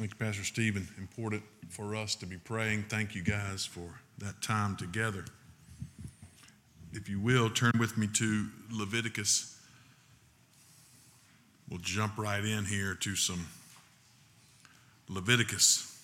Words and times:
Thank 0.00 0.12
you, 0.12 0.26
Pastor 0.26 0.44
Stephen. 0.44 0.88
Important 0.96 1.42
for 1.68 1.94
us 1.94 2.14
to 2.14 2.26
be 2.26 2.38
praying. 2.38 2.84
Thank 2.84 3.14
you 3.14 3.22
guys 3.22 3.66
for 3.66 4.00
that 4.16 4.40
time 4.40 4.74
together. 4.76 5.26
If 6.94 7.06
you 7.10 7.20
will, 7.20 7.50
turn 7.50 7.72
with 7.78 7.98
me 7.98 8.06
to 8.14 8.46
Leviticus. 8.72 9.60
We'll 11.68 11.80
jump 11.80 12.16
right 12.16 12.42
in 12.42 12.64
here 12.64 12.94
to 12.94 13.14
some 13.14 13.46
Leviticus. 15.06 16.02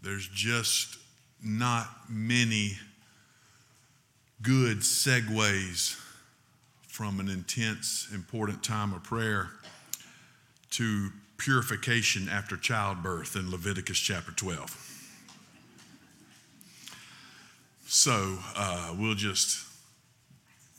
There's 0.00 0.28
just 0.28 0.96
not 1.42 1.88
many 2.08 2.78
good 4.42 4.82
segues 4.82 6.00
from 6.86 7.18
an 7.18 7.28
intense, 7.28 8.06
important 8.14 8.62
time 8.62 8.92
of 8.92 9.02
prayer 9.02 9.50
to 10.72 11.10
purification 11.38 12.28
after 12.28 12.56
childbirth 12.56 13.36
in 13.36 13.50
Leviticus 13.50 13.98
chapter 13.98 14.32
12. 14.32 14.92
So 17.86 18.38
uh, 18.56 18.94
we'll 18.98 19.14
just 19.14 19.66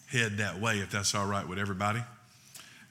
head 0.10 0.38
that 0.38 0.60
way 0.60 0.80
if 0.80 0.92
that's 0.92 1.14
all 1.14 1.26
right 1.26 1.48
with 1.48 1.60
everybody 1.60 2.02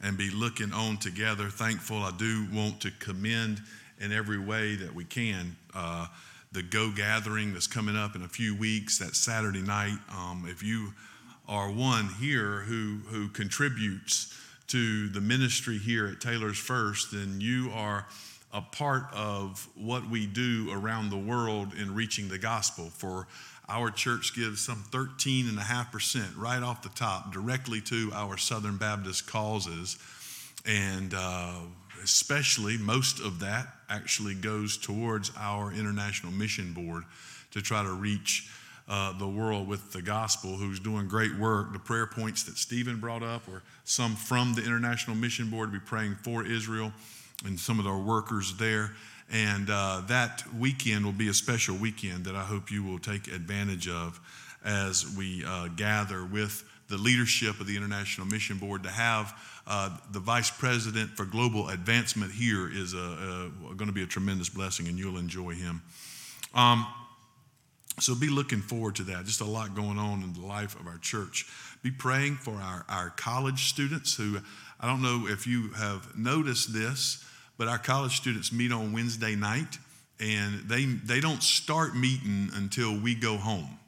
and 0.03 0.19
be 0.19 0.31
looking 0.31 0.73
on 0.73 0.97
together. 0.97 1.49
Thankful. 1.49 1.99
I 1.99 2.13
do 2.17 2.47
want 2.53 2.81
to 2.83 2.91
commend 2.99 3.61
in 4.01 4.13
every 4.13 4.39
way 4.39 4.75
that 4.77 4.95
we 4.95 5.05
can. 5.05 5.57
Uh, 5.75 6.07
the 6.53 6.63
Go 6.63 6.91
Gathering 6.91 7.53
that's 7.53 7.67
coming 7.67 7.97
up 7.97 8.15
in 8.15 8.23
a 8.23 8.29
few 8.29 8.55
weeks, 8.55 8.99
that 8.99 9.17
Saturday 9.17 9.63
night. 9.63 9.97
Um, 10.11 10.47
if 10.49 10.63
you 10.63 10.93
are 11.49 11.71
one 11.71 12.09
here 12.21 12.61
who, 12.61 12.99
who 13.09 13.29
contributes 13.29 14.37
to 14.73 15.09
the 15.11 15.21
ministry 15.21 15.77
here 15.77 16.07
at 16.07 16.19
Taylors 16.19 16.57
First, 16.57 17.13
then 17.13 17.43
you 17.43 17.71
are 17.75 18.07
a 18.55 18.63
part 18.63 19.05
of 19.13 19.69
what 19.75 20.09
we 20.09 20.25
do 20.25 20.71
around 20.73 21.11
the 21.11 21.19
world 21.19 21.75
in 21.75 21.95
reaching 21.95 22.31
the 22.31 22.39
gospel. 22.39 22.89
For 22.89 23.27
our 23.69 23.91
church 23.91 24.35
gives 24.35 24.65
some 24.65 24.83
13.5% 24.91 26.39
right 26.39 26.63
off 26.63 26.81
the 26.81 26.89
top 26.89 27.35
directly 27.35 27.83
to 27.83 28.13
our 28.15 28.39
Southern 28.39 28.79
Baptist 28.79 29.27
causes. 29.27 29.99
And 30.65 31.13
uh, 31.13 31.53
especially 32.03 32.79
most 32.79 33.21
of 33.21 33.41
that 33.41 33.67
actually 33.91 34.35
goes 34.35 34.79
towards 34.79 35.33
our 35.37 35.71
International 35.71 36.33
Mission 36.33 36.73
Board 36.73 37.05
to 37.51 37.61
try 37.61 37.83
to 37.83 37.93
reach 37.93 38.49
uh, 38.89 39.17
the 39.19 39.29
world 39.29 39.69
with 39.69 39.93
the 39.93 40.03
gospel, 40.03 40.57
who's 40.57 40.81
doing 40.81 41.09
great 41.09 41.35
work. 41.37 41.73
The 41.73 41.79
prayer 41.79 42.07
points 42.07 42.43
that 42.45 42.57
Stephen 42.57 42.99
brought 42.99 43.23
up 43.23 43.47
or 43.49 43.63
some 43.85 44.17
from 44.17 44.55
the 44.55 44.63
International 44.65 45.17
Mission 45.17 45.51
Board 45.51 45.73
to 45.73 45.79
be 45.79 45.85
praying 45.85 46.17
for 46.23 46.45
Israel 46.45 46.93
and 47.45 47.59
some 47.59 47.79
of 47.79 47.87
our 47.87 47.99
workers 47.99 48.55
there. 48.57 48.93
And 49.31 49.71
uh, 49.71 50.03
that 50.09 50.43
weekend 50.59 51.05
will 51.05 51.13
be 51.13 51.29
a 51.29 51.35
special 51.35 51.77
weekend 51.77 52.25
that 52.25 52.35
I 52.35 52.43
hope 52.43 52.71
you 52.71 52.83
will 52.83 52.99
take 52.99 53.29
advantage 53.29 53.89
of 53.89 54.21
as 54.65 55.15
we 55.17 55.45
uh, 55.45 55.69
gather 55.69 56.25
with 56.25 56.65
the 56.89 56.99
leadership 56.99 57.59
of 57.61 57.67
the 57.67 57.77
International 57.77 58.27
Mission 58.27 58.59
Board 58.59 58.83
to 58.83 58.91
have 58.91 59.35
uh, 59.67 59.97
the 60.11 60.21
vice 60.21 60.51
president 60.51 61.11
for 61.11 61.25
global 61.25 61.69
advancement 61.69 62.33
here 62.33 62.69
is 62.71 62.93
going 62.93 63.87
to 63.87 63.93
be 63.93 64.03
a 64.03 64.07
tremendous 64.07 64.49
blessing, 64.49 64.89
and 64.89 64.99
you'll 64.99 65.19
enjoy 65.19 65.55
him. 65.55 65.81
Um, 66.55 66.87
so 68.01 68.15
be 68.15 68.29
looking 68.29 68.61
forward 68.61 68.97
to 68.97 69.03
that. 69.05 69.27
Just 69.27 69.41
a 69.41 69.45
lot 69.45 69.75
going 69.75 69.99
on 69.99 70.23
in 70.23 70.33
the 70.33 70.47
life 70.47 70.79
of 70.79 70.87
our 70.87 70.99
church. 70.99 71.47
Be 71.83 71.91
praying 71.91 72.37
for 72.37 72.55
our, 72.55 72.85
our 72.89 73.11
college 73.11 73.69
students 73.69 74.15
who, 74.15 74.39
I 74.81 74.87
don't 74.87 75.03
know 75.03 75.27
if 75.29 75.47
you 75.47 75.71
have 75.73 76.17
noticed 76.17 76.73
this, 76.73 77.25
but 77.59 77.69
our 77.69 77.79
college 77.79 78.17
students 78.17 78.53
meet 78.53 78.73
on 78.73 78.93
Wednesday 78.93 79.35
night 79.35 79.79
and 80.19 80.61
they, 80.69 80.85
they 80.85 81.21
don't 81.21 81.43
start 81.43 81.97
meeting 81.97 82.51
until 82.55 82.99
we 82.99 83.15
go 83.15 83.37
home. 83.37 83.79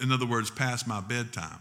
In 0.00 0.12
other 0.12 0.26
words, 0.26 0.50
past 0.50 0.86
my 0.86 1.00
bedtime 1.00 1.60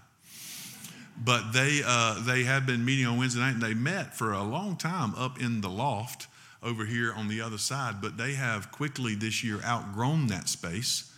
but 1.24 1.52
they 1.52 1.82
uh, 1.86 2.22
they 2.22 2.44
have 2.44 2.66
been 2.66 2.86
meeting 2.86 3.06
on 3.06 3.18
Wednesday 3.18 3.40
night, 3.40 3.54
and 3.54 3.62
they 3.62 3.74
met 3.74 4.16
for 4.16 4.34
a 4.34 4.44
long 4.44 4.76
time 4.76 5.16
up 5.16 5.40
in 5.42 5.62
the 5.62 5.70
loft 5.70 6.28
over 6.64 6.86
here 6.86 7.14
on 7.14 7.28
the 7.28 7.42
other 7.42 7.58
side. 7.58 8.02
But 8.02 8.18
they 8.18 8.34
have 8.34 8.72
quickly 8.72 9.16
this 9.16 9.44
year 9.44 9.60
outgrown 9.64 10.28
that 10.28 10.50
space, 10.50 11.12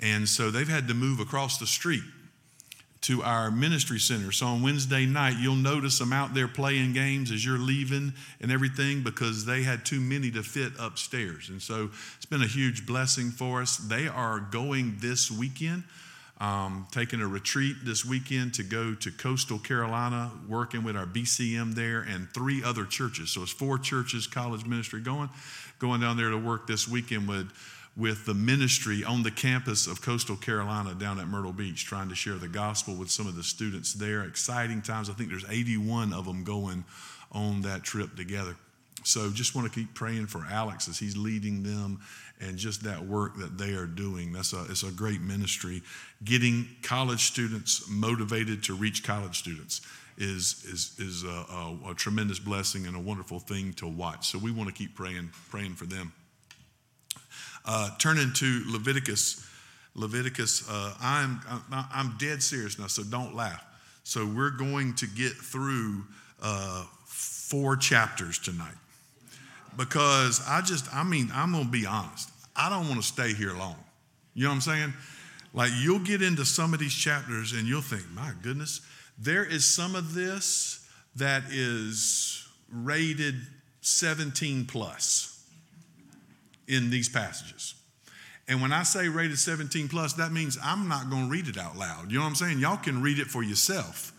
and 0.00 0.28
so 0.28 0.50
they've 0.50 0.68
had 0.68 0.88
to 0.88 0.94
move 0.94 1.20
across 1.20 1.58
the 1.58 1.66
street 1.66 2.02
to 3.02 3.22
our 3.22 3.52
ministry 3.52 4.00
center. 4.00 4.32
So 4.32 4.46
on 4.46 4.62
Wednesday 4.62 5.06
night, 5.06 5.36
you'll 5.38 5.54
notice 5.54 5.98
them 5.98 6.12
out 6.12 6.34
there 6.34 6.48
playing 6.48 6.92
games 6.92 7.30
as 7.30 7.44
you're 7.44 7.56
leaving 7.56 8.12
and 8.40 8.50
everything 8.50 9.04
because 9.04 9.44
they 9.44 9.62
had 9.62 9.84
too 9.84 10.00
many 10.00 10.30
to 10.32 10.42
fit 10.42 10.72
upstairs. 10.76 11.48
And 11.48 11.62
so 11.62 11.90
it's 12.16 12.26
been 12.26 12.42
a 12.42 12.48
huge 12.48 12.84
blessing 12.84 13.30
for 13.30 13.62
us. 13.62 13.76
They 13.76 14.08
are 14.08 14.40
going 14.40 14.96
this 14.98 15.30
weekend 15.30 15.84
um, 16.38 16.86
taking 16.90 17.20
a 17.20 17.26
retreat 17.26 17.76
this 17.84 18.04
weekend 18.04 18.54
to 18.54 18.62
go 18.62 18.94
to 18.94 19.10
coastal 19.10 19.58
Carolina, 19.58 20.30
working 20.48 20.84
with 20.84 20.96
our 20.96 21.06
BCM 21.06 21.74
there 21.74 22.00
and 22.00 22.28
three 22.34 22.62
other 22.62 22.84
churches. 22.84 23.30
So 23.30 23.42
it's 23.42 23.52
four 23.52 23.78
churches, 23.78 24.26
college 24.26 24.66
ministry 24.66 25.00
going, 25.00 25.30
going 25.78 26.00
down 26.00 26.16
there 26.16 26.30
to 26.30 26.38
work 26.38 26.66
this 26.66 26.86
weekend 26.86 27.26
with, 27.26 27.50
with 27.96 28.26
the 28.26 28.34
ministry 28.34 29.02
on 29.02 29.22
the 29.22 29.30
campus 29.30 29.86
of 29.86 30.02
coastal 30.02 30.36
Carolina 30.36 30.94
down 30.94 31.18
at 31.18 31.26
Myrtle 31.26 31.54
Beach, 31.54 31.86
trying 31.86 32.10
to 32.10 32.14
share 32.14 32.34
the 32.34 32.48
gospel 32.48 32.94
with 32.94 33.10
some 33.10 33.26
of 33.26 33.34
the 33.34 33.42
students 33.42 33.94
there. 33.94 34.24
Exciting 34.24 34.82
times. 34.82 35.08
I 35.08 35.14
think 35.14 35.30
there's 35.30 35.48
81 35.48 36.12
of 36.12 36.26
them 36.26 36.44
going 36.44 36.84
on 37.32 37.62
that 37.62 37.82
trip 37.82 38.14
together. 38.14 38.56
So 39.04 39.30
just 39.30 39.54
want 39.54 39.72
to 39.72 39.80
keep 39.80 39.94
praying 39.94 40.26
for 40.26 40.44
Alex 40.50 40.88
as 40.88 40.98
he's 40.98 41.16
leading 41.16 41.62
them 41.62 42.00
and 42.40 42.56
just 42.56 42.84
that 42.84 43.04
work 43.04 43.36
that 43.38 43.56
they 43.58 43.72
are 43.72 43.86
doing. 43.86 44.32
That's 44.32 44.52
a, 44.52 44.64
it's 44.68 44.82
a 44.82 44.90
great 44.90 45.20
ministry. 45.20 45.82
Getting 46.24 46.68
college 46.82 47.24
students 47.24 47.88
motivated 47.88 48.62
to 48.64 48.74
reach 48.74 49.02
college 49.02 49.38
students 49.38 49.80
is, 50.18 50.64
is, 50.64 50.94
is 50.98 51.24
a, 51.24 51.28
a, 51.28 51.90
a 51.90 51.94
tremendous 51.94 52.38
blessing 52.38 52.86
and 52.86 52.96
a 52.96 53.00
wonderful 53.00 53.38
thing 53.38 53.72
to 53.74 53.86
watch. 53.86 54.28
So 54.28 54.38
we 54.38 54.50
want 54.50 54.68
to 54.68 54.74
keep 54.74 54.94
praying, 54.94 55.30
praying 55.50 55.74
for 55.74 55.86
them. 55.86 56.12
Uh, 57.64 57.90
turn 57.98 58.18
into 58.18 58.62
Leviticus. 58.66 59.44
Leviticus, 59.94 60.68
uh, 60.68 60.94
I'm, 61.00 61.40
I'm 61.72 62.16
dead 62.18 62.42
serious 62.42 62.78
now, 62.78 62.86
so 62.86 63.02
don't 63.02 63.34
laugh. 63.34 63.64
So 64.04 64.26
we're 64.26 64.50
going 64.50 64.94
to 64.96 65.06
get 65.06 65.32
through 65.32 66.04
uh, 66.42 66.84
four 67.06 67.76
chapters 67.76 68.38
tonight 68.38 68.74
because 69.76 70.42
I 70.46 70.60
just, 70.62 70.92
I 70.94 71.04
mean, 71.04 71.30
I'm 71.32 71.52
going 71.52 71.64
to 71.64 71.70
be 71.70 71.86
honest. 71.86 72.30
I 72.54 72.68
don't 72.70 72.88
want 72.88 73.00
to 73.00 73.06
stay 73.06 73.34
here 73.34 73.52
long. 73.52 73.76
You 74.34 74.44
know 74.44 74.50
what 74.50 74.56
I'm 74.56 74.60
saying? 74.62 74.94
Like, 75.52 75.70
you'll 75.78 76.00
get 76.00 76.22
into 76.22 76.44
some 76.44 76.74
of 76.74 76.80
these 76.80 76.94
chapters 76.94 77.52
and 77.52 77.66
you'll 77.66 77.82
think, 77.82 78.04
my 78.14 78.32
goodness, 78.42 78.80
there 79.18 79.44
is 79.44 79.64
some 79.64 79.94
of 79.94 80.14
this 80.14 80.86
that 81.16 81.44
is 81.50 82.46
rated 82.70 83.36
17 83.80 84.66
plus 84.66 85.44
in 86.68 86.90
these 86.90 87.08
passages. 87.08 87.74
And 88.48 88.60
when 88.60 88.72
I 88.72 88.82
say 88.82 89.08
rated 89.08 89.38
17 89.38 89.88
plus, 89.88 90.12
that 90.14 90.32
means 90.32 90.58
I'm 90.62 90.88
not 90.88 91.10
going 91.10 91.24
to 91.24 91.30
read 91.30 91.48
it 91.48 91.58
out 91.58 91.76
loud. 91.76 92.10
You 92.10 92.18
know 92.18 92.24
what 92.24 92.30
I'm 92.30 92.34
saying? 92.36 92.58
Y'all 92.58 92.76
can 92.76 93.02
read 93.02 93.18
it 93.18 93.26
for 93.26 93.42
yourself. 93.42 94.12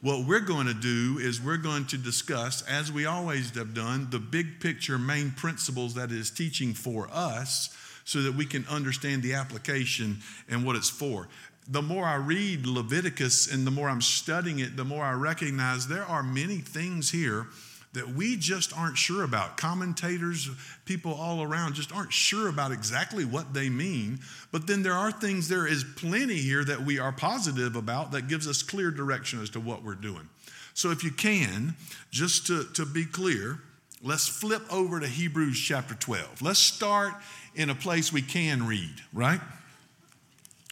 What 0.00 0.26
we're 0.28 0.38
going 0.38 0.68
to 0.68 0.74
do 0.74 1.18
is 1.18 1.42
we're 1.42 1.56
going 1.56 1.86
to 1.86 1.98
discuss, 1.98 2.62
as 2.62 2.92
we 2.92 3.06
always 3.06 3.50
have 3.56 3.74
done, 3.74 4.06
the 4.10 4.20
big 4.20 4.60
picture 4.60 4.96
main 4.96 5.32
principles 5.32 5.94
that 5.94 6.12
is 6.12 6.30
teaching 6.30 6.72
for 6.72 7.08
us 7.12 7.76
so 8.04 8.22
that 8.22 8.34
we 8.34 8.46
can 8.46 8.64
understand 8.68 9.24
the 9.24 9.34
application 9.34 10.18
and 10.48 10.64
what 10.64 10.76
it's 10.76 10.88
for. 10.88 11.26
The 11.66 11.82
more 11.82 12.04
I 12.04 12.14
read 12.14 12.64
Leviticus 12.64 13.52
and 13.52 13.66
the 13.66 13.72
more 13.72 13.88
I'm 13.88 14.00
studying 14.00 14.60
it, 14.60 14.76
the 14.76 14.84
more 14.84 15.04
I 15.04 15.14
recognize 15.14 15.88
there 15.88 16.04
are 16.04 16.22
many 16.22 16.58
things 16.58 17.10
here 17.10 17.48
that 17.94 18.08
we 18.08 18.36
just 18.36 18.76
aren't 18.76 18.98
sure 18.98 19.24
about. 19.24 19.56
Commentators, 19.56 20.50
people 20.84 21.14
all 21.14 21.42
around 21.42 21.74
just 21.74 21.92
aren't 21.94 22.12
sure 22.12 22.48
about 22.48 22.70
exactly 22.70 23.24
what 23.24 23.54
they 23.54 23.68
mean. 23.68 24.20
But 24.52 24.66
then 24.66 24.82
there 24.82 24.92
are 24.92 25.10
things, 25.10 25.48
there 25.48 25.66
is 25.66 25.84
plenty 25.96 26.36
here 26.36 26.64
that 26.64 26.82
we 26.82 26.98
are 26.98 27.12
positive 27.12 27.76
about 27.76 28.12
that 28.12 28.28
gives 28.28 28.46
us 28.46 28.62
clear 28.62 28.90
direction 28.90 29.40
as 29.42 29.50
to 29.50 29.60
what 29.60 29.82
we're 29.82 29.94
doing. 29.94 30.28
So 30.74 30.90
if 30.90 31.02
you 31.02 31.10
can, 31.10 31.74
just 32.10 32.46
to, 32.46 32.64
to 32.74 32.86
be 32.86 33.04
clear, 33.04 33.58
let's 34.02 34.28
flip 34.28 34.62
over 34.70 35.00
to 35.00 35.08
Hebrews 35.08 35.58
chapter 35.58 35.94
12. 35.94 36.42
Let's 36.42 36.60
start 36.60 37.14
in 37.54 37.70
a 37.70 37.74
place 37.74 38.12
we 38.12 38.22
can 38.22 38.66
read, 38.66 38.94
right? 39.12 39.40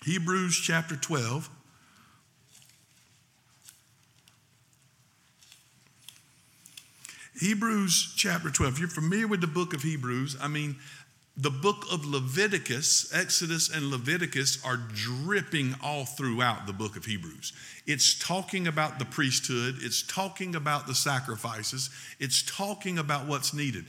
Hebrews 0.05 0.61
chapter 0.63 0.95
12. 0.95 1.51
Hebrews 7.39 8.15
chapter 8.17 8.51
12. 8.51 8.75
If 8.75 8.79
you're 8.81 8.89
familiar 8.89 9.27
with 9.27 9.43
the 9.43 9.47
book 9.47 9.75
of 9.75 9.83
Hebrews, 9.83 10.37
I 10.41 10.49
mean, 10.49 10.77
the 11.37 11.51
book 11.51 11.85
of 11.93 12.07
Leviticus, 12.07 13.13
Exodus 13.13 13.69
and 13.69 13.91
Leviticus 13.91 14.59
are 14.65 14.79
dripping 14.95 15.75
all 15.83 16.07
throughout 16.07 16.67
the 16.67 16.73
book 16.73 16.97
of 16.97 17.05
Hebrews. 17.05 17.53
It's 17.87 18.19
talking 18.19 18.67
about 18.67 18.99
the 18.99 19.05
priesthood, 19.05 19.77
it's 19.81 20.03
talking 20.03 20.55
about 20.55 20.87
the 20.87 20.95
sacrifices, 20.95 21.91
it's 22.19 22.43
talking 22.43 22.99
about 22.99 23.27
what's 23.27 23.53
needed. 23.53 23.85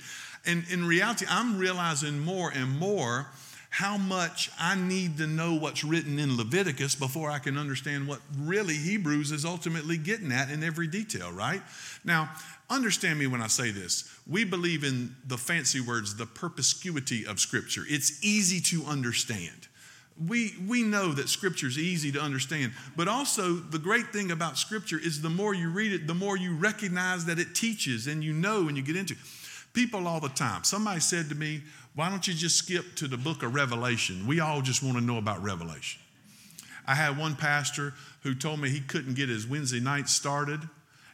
And 0.45 0.65
in 0.69 0.85
reality, 0.85 1.25
I'm 1.29 1.57
realizing 1.57 2.19
more 2.19 2.51
and 2.53 2.77
more 2.77 3.27
how 3.69 3.97
much 3.97 4.49
I 4.59 4.75
need 4.75 5.17
to 5.17 5.27
know 5.27 5.53
what's 5.53 5.83
written 5.83 6.19
in 6.19 6.37
Leviticus 6.37 6.95
before 6.95 7.29
I 7.29 7.39
can 7.39 7.57
understand 7.57 8.07
what 8.07 8.19
really 8.39 8.75
Hebrews 8.75 9.31
is 9.31 9.45
ultimately 9.45 9.97
getting 9.97 10.31
at 10.31 10.49
in 10.49 10.63
every 10.63 10.87
detail, 10.87 11.31
right? 11.31 11.61
Now, 12.03 12.29
understand 12.69 13.19
me 13.19 13.27
when 13.27 13.41
I 13.41 13.47
say 13.47 13.71
this. 13.71 14.11
We 14.25 14.45
believe 14.45 14.83
in 14.83 15.15
the 15.25 15.37
fancy 15.37 15.81
words, 15.81 16.15
the 16.15 16.25
perspicuity 16.25 17.25
of 17.25 17.39
Scripture. 17.39 17.83
It's 17.87 18.23
easy 18.23 18.61
to 18.77 18.85
understand. 18.85 19.67
We, 20.27 20.55
we 20.67 20.81
know 20.81 21.11
that 21.11 21.29
Scripture 21.29 21.67
is 21.67 21.77
easy 21.77 22.11
to 22.13 22.19
understand, 22.19 22.71
but 22.95 23.07
also 23.07 23.53
the 23.53 23.77
great 23.77 24.07
thing 24.07 24.31
about 24.31 24.57
Scripture 24.57 24.99
is 24.99 25.21
the 25.21 25.29
more 25.29 25.53
you 25.53 25.69
read 25.69 25.91
it, 25.91 26.07
the 26.07 26.15
more 26.15 26.37
you 26.37 26.55
recognize 26.55 27.25
that 27.25 27.37
it 27.37 27.53
teaches 27.53 28.07
and 28.07 28.23
you 28.23 28.33
know 28.33 28.67
and 28.67 28.75
you 28.75 28.81
get 28.81 28.95
into. 28.95 29.15
People 29.73 30.07
all 30.07 30.19
the 30.19 30.29
time. 30.29 30.63
Somebody 30.63 31.01
said 31.01 31.29
to 31.29 31.35
me, 31.35 31.61
Why 31.97 32.11
don't 32.11 32.27
you 32.27 32.35
just 32.35 32.57
skip 32.57 32.93
to 32.97 33.07
the 33.07 33.17
book 33.17 33.41
of 33.41 33.55
Revelation? 33.55 34.27
We 34.27 34.39
all 34.39 34.61
just 34.61 34.83
want 34.83 34.97
to 34.97 35.03
know 35.03 35.17
about 35.17 35.41
Revelation. 35.41 35.99
I 36.85 36.93
had 36.93 37.17
one 37.17 37.35
pastor 37.35 37.95
who 38.21 38.35
told 38.35 38.59
me 38.59 38.69
he 38.69 38.81
couldn't 38.81 39.15
get 39.15 39.29
his 39.29 39.47
Wednesday 39.47 39.79
night 39.79 40.07
started 40.07 40.59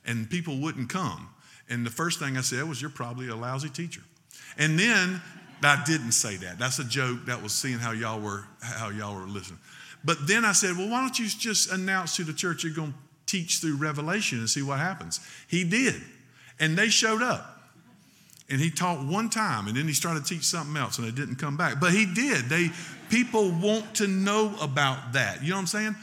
and 0.05 0.29
people 0.29 0.57
wouldn't 0.57 0.89
come. 0.89 1.29
And 1.69 1.85
the 1.85 1.89
first 1.89 2.19
thing 2.19 2.35
I 2.35 2.41
said 2.41 2.67
was, 2.67 2.81
You're 2.81 2.91
probably 2.91 3.29
a 3.29 3.35
lousy 3.35 3.69
teacher. 3.69 4.01
And 4.57 4.77
then 4.77 5.21
I 5.63 5.81
didn't 5.85 6.11
say 6.11 6.35
that. 6.35 6.59
That's 6.59 6.79
a 6.79 6.83
joke. 6.83 7.27
That 7.27 7.41
was 7.41 7.53
seeing 7.53 7.79
how 7.79 7.93
y'all 7.93 8.19
were 8.19 8.43
how 8.59 8.89
y'all 8.89 9.15
were 9.15 9.25
listening. 9.25 9.59
But 10.03 10.27
then 10.27 10.43
I 10.43 10.51
said, 10.51 10.75
Well, 10.75 10.89
why 10.89 10.99
don't 10.99 11.17
you 11.17 11.29
just 11.29 11.71
announce 11.71 12.17
to 12.17 12.25
the 12.25 12.33
church 12.33 12.65
you're 12.65 12.73
going 12.73 12.91
to 12.91 12.97
teach 13.25 13.59
through 13.59 13.77
Revelation 13.77 14.39
and 14.39 14.49
see 14.49 14.61
what 14.61 14.79
happens? 14.79 15.21
He 15.47 15.63
did. 15.63 16.01
And 16.59 16.77
they 16.77 16.89
showed 16.89 17.21
up. 17.21 17.52
And 18.49 18.59
he 18.59 18.69
taught 18.69 19.03
one 19.05 19.29
time 19.29 19.67
and 19.67 19.77
then 19.77 19.87
he 19.87 19.93
started 19.93 20.25
to 20.25 20.35
teach 20.35 20.43
something 20.43 20.75
else 20.75 20.97
and 20.97 21.07
it 21.07 21.15
didn't 21.15 21.37
come 21.37 21.57
back. 21.57 21.79
But 21.79 21.93
he 21.93 22.05
did. 22.05 22.45
They 22.45 22.69
people 23.09 23.51
want 23.51 23.95
to 23.95 24.07
know 24.07 24.53
about 24.61 25.13
that. 25.13 25.41
You 25.41 25.49
know 25.49 25.55
what 25.55 25.61
I'm 25.61 25.67
saying? 25.67 25.95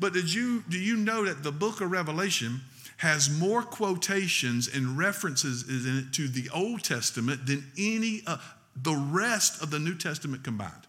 But 0.00 0.12
did 0.12 0.32
you 0.32 0.64
do 0.68 0.78
you 0.78 0.96
know 0.96 1.24
that 1.26 1.42
the 1.42 1.52
book 1.52 1.80
of 1.80 1.90
Revelation 1.90 2.62
has 3.02 3.28
more 3.28 3.62
quotations 3.62 4.68
and 4.72 4.96
references 4.96 5.68
in 5.68 5.98
it 5.98 6.12
to 6.14 6.28
the 6.28 6.48
Old 6.54 6.84
Testament 6.84 7.46
than 7.46 7.64
any 7.76 8.22
uh, 8.28 8.36
the 8.80 8.94
rest 8.94 9.60
of 9.60 9.72
the 9.72 9.78
New 9.80 9.96
Testament 9.96 10.44
combined. 10.44 10.86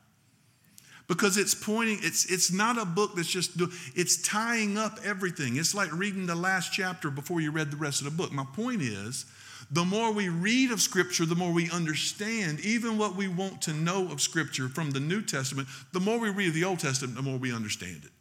Because 1.08 1.38
it's 1.38 1.56
pointing, 1.56 1.98
it's 2.02 2.32
it's 2.32 2.52
not 2.52 2.78
a 2.78 2.86
book 2.86 3.16
that's 3.16 3.30
just 3.30 3.60
it's 3.96 4.22
tying 4.22 4.78
up 4.78 5.00
everything. 5.04 5.58
It's 5.58 5.74
like 5.74 5.92
reading 5.92 6.28
the 6.28 6.36
last 6.36 6.72
chapter 6.72 7.10
before 7.10 7.42
you 7.42 7.50
read 7.52 7.72
the 7.72 7.78
rest 7.78 8.00
of 8.02 8.06
the 8.06 8.12
book. 8.12 8.32
My 8.32 8.46
point 8.54 8.82
is, 8.82 9.26
the 9.74 9.84
more 9.84 10.12
we 10.12 10.30
read 10.30 10.72
of 10.72 10.82
Scripture, 10.82 11.26
the 11.26 11.36
more 11.36 11.52
we 11.52 11.70
understand 11.70 12.60
even 12.62 12.98
what 12.98 13.16
we 13.16 13.28
want 13.28 13.62
to 13.64 13.74
know 13.74 14.12
of 14.12 14.22
Scripture 14.22 14.70
from 14.70 14.92
the 14.92 15.00
New 15.00 15.22
Testament. 15.22 15.68
The 15.92 16.00
more 16.00 16.20
we 16.20 16.30
read 16.30 16.50
of 16.50 16.54
the 16.54 16.64
Old 16.64 16.80
Testament, 16.80 17.16
the 17.16 17.22
more 17.22 17.38
we 17.38 17.54
understand 17.54 18.02
it 18.04 18.12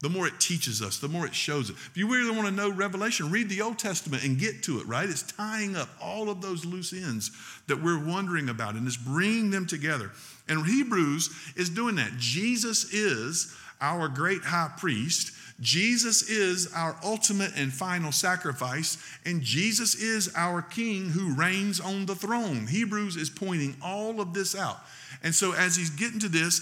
the 0.00 0.08
more 0.08 0.26
it 0.28 0.38
teaches 0.38 0.80
us, 0.80 0.98
the 0.98 1.08
more 1.08 1.26
it 1.26 1.34
shows 1.34 1.70
it. 1.70 1.72
If 1.72 1.96
you 1.96 2.08
really 2.08 2.30
want 2.30 2.46
to 2.46 2.54
know 2.54 2.70
Revelation, 2.70 3.30
read 3.30 3.48
the 3.48 3.62
Old 3.62 3.78
Testament 3.78 4.22
and 4.22 4.38
get 4.38 4.62
to 4.64 4.78
it, 4.78 4.86
right? 4.86 5.08
It's 5.08 5.22
tying 5.22 5.74
up 5.74 5.88
all 6.00 6.30
of 6.30 6.40
those 6.40 6.64
loose 6.64 6.92
ends 6.92 7.32
that 7.66 7.82
we're 7.82 8.04
wondering 8.04 8.48
about 8.48 8.76
and 8.76 8.86
it's 8.86 8.96
bringing 8.96 9.50
them 9.50 9.66
together. 9.66 10.12
And 10.48 10.64
Hebrews 10.64 11.30
is 11.56 11.68
doing 11.68 11.96
that. 11.96 12.16
Jesus 12.16 12.92
is 12.94 13.56
our 13.80 14.08
great 14.08 14.42
high 14.42 14.70
priest. 14.76 15.32
Jesus 15.60 16.28
is 16.30 16.72
our 16.72 16.96
ultimate 17.02 17.52
and 17.56 17.72
final 17.72 18.12
sacrifice, 18.12 18.96
and 19.24 19.42
Jesus 19.42 19.96
is 19.96 20.32
our 20.36 20.62
king 20.62 21.10
who 21.10 21.34
reigns 21.34 21.80
on 21.80 22.06
the 22.06 22.14
throne. 22.14 22.66
Hebrews 22.68 23.16
is 23.16 23.28
pointing 23.28 23.76
all 23.82 24.20
of 24.20 24.34
this 24.34 24.54
out. 24.54 24.78
And 25.22 25.34
so, 25.34 25.52
as 25.52 25.74
he's 25.74 25.90
getting 25.90 26.20
to 26.20 26.28
this, 26.28 26.60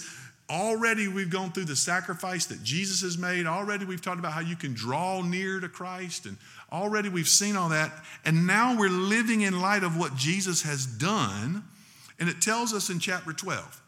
Already 0.49 1.09
we've 1.09 1.29
gone 1.29 1.51
through 1.51 1.65
the 1.65 1.75
sacrifice 1.75 2.45
that 2.45 2.63
Jesus 2.63 3.01
has 3.01 3.17
made. 3.17 3.45
Already 3.45 3.83
we've 3.83 4.01
talked 4.01 4.19
about 4.19 4.31
how 4.31 4.39
you 4.39 4.55
can 4.55 4.73
draw 4.73 5.21
near 5.21 5.59
to 5.59 5.67
Christ. 5.67 6.25
And 6.25 6.37
already 6.71 7.09
we've 7.09 7.27
seen 7.27 7.57
all 7.57 7.69
that. 7.69 7.91
And 8.23 8.47
now 8.47 8.77
we're 8.77 8.89
living 8.89 9.41
in 9.41 9.59
light 9.59 9.83
of 9.83 9.97
what 9.97 10.15
Jesus 10.15 10.61
has 10.61 10.85
done. 10.85 11.65
And 12.17 12.29
it 12.29 12.41
tells 12.41 12.73
us 12.73 12.89
in 12.89 12.99
chapter 12.99 13.33
12. 13.33 13.81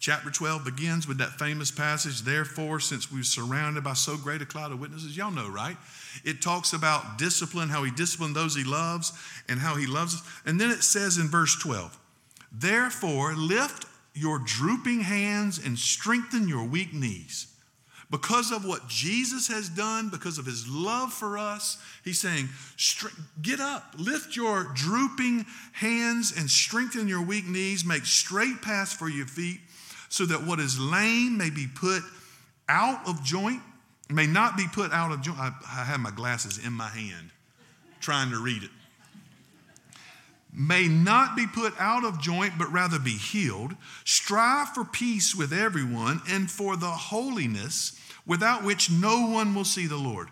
Chapter 0.00 0.30
12 0.30 0.64
begins 0.64 1.06
with 1.06 1.18
that 1.18 1.38
famous 1.38 1.70
passage, 1.70 2.22
therefore, 2.22 2.80
since 2.80 3.12
we're 3.12 3.22
surrounded 3.22 3.84
by 3.84 3.92
so 3.92 4.16
great 4.16 4.40
a 4.40 4.46
cloud 4.46 4.72
of 4.72 4.80
witnesses, 4.80 5.14
y'all 5.14 5.30
know, 5.30 5.46
right? 5.46 5.76
It 6.24 6.40
talks 6.40 6.72
about 6.72 7.18
discipline, 7.18 7.68
how 7.68 7.84
he 7.84 7.90
disciplined 7.90 8.34
those 8.34 8.56
he 8.56 8.64
loves, 8.64 9.12
and 9.46 9.60
how 9.60 9.74
he 9.74 9.86
loves 9.86 10.14
us. 10.14 10.22
And 10.46 10.58
then 10.58 10.70
it 10.70 10.82
says 10.82 11.18
in 11.18 11.28
verse 11.28 11.54
12, 11.60 11.98
therefore, 12.50 13.34
lift 13.34 13.84
your 14.14 14.38
drooping 14.38 15.00
hands 15.00 15.60
and 15.62 15.78
strengthen 15.78 16.48
your 16.48 16.64
weak 16.64 16.94
knees. 16.94 17.48
Because 18.10 18.50
of 18.50 18.64
what 18.64 18.88
Jesus 18.88 19.46
has 19.48 19.68
done, 19.68 20.08
because 20.08 20.38
of 20.38 20.46
his 20.46 20.66
love 20.66 21.12
for 21.12 21.38
us, 21.38 21.80
he's 22.04 22.18
saying, 22.18 22.48
Get 23.40 23.60
up, 23.60 23.94
lift 23.98 24.34
your 24.34 24.64
drooping 24.74 25.46
hands 25.72 26.32
and 26.36 26.50
strengthen 26.50 27.06
your 27.06 27.22
weak 27.22 27.46
knees, 27.46 27.84
make 27.84 28.04
straight 28.04 28.62
paths 28.62 28.92
for 28.92 29.08
your 29.08 29.26
feet, 29.26 29.60
so 30.10 30.26
that 30.26 30.44
what 30.44 30.60
is 30.60 30.78
lame 30.78 31.38
may 31.38 31.48
be 31.48 31.66
put 31.66 32.02
out 32.68 33.08
of 33.08 33.24
joint, 33.24 33.62
may 34.10 34.26
not 34.26 34.58
be 34.58 34.66
put 34.70 34.92
out 34.92 35.10
of 35.10 35.22
joint. 35.22 35.38
I, 35.38 35.52
I 35.66 35.84
have 35.84 36.00
my 36.00 36.10
glasses 36.10 36.58
in 36.64 36.74
my 36.74 36.88
hand 36.88 37.30
trying 38.00 38.30
to 38.30 38.38
read 38.38 38.62
it 38.62 38.70
may 40.52 40.88
not 40.88 41.36
be 41.36 41.46
put 41.46 41.74
out 41.78 42.04
of 42.04 42.20
joint, 42.20 42.54
but 42.58 42.72
rather 42.72 42.98
be 42.98 43.16
healed. 43.16 43.74
Strive 44.04 44.70
for 44.70 44.84
peace 44.84 45.34
with 45.34 45.52
everyone 45.52 46.20
and 46.28 46.50
for 46.50 46.76
the 46.76 46.90
holiness 46.90 47.98
without 48.26 48.64
which 48.64 48.90
no 48.90 49.26
one 49.28 49.54
will 49.54 49.64
see 49.64 49.86
the 49.86 49.96
Lord. 49.96 50.28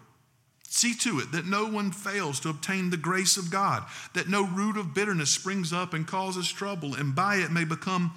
See 0.69 0.95
to 0.97 1.19
it 1.21 1.33
that 1.33 1.47
no 1.47 1.67
one 1.67 1.93
fails 1.93 2.41
to 2.41 2.51
obtain 2.51 2.91
the 2.91 2.97
grace 2.97 3.37
of 3.37 3.51
God, 3.51 3.85
that 4.15 4.29
no 4.29 4.47
root 4.47 4.77
of 4.77 4.95
bitterness 4.95 5.31
springs 5.31 5.73
up 5.73 5.95
and 5.95 6.07
causes 6.07 6.51
trouble, 6.51 6.95
and 6.95 7.15
by 7.15 7.37
it 7.37 7.51
may 7.51 7.65
become 7.65 8.13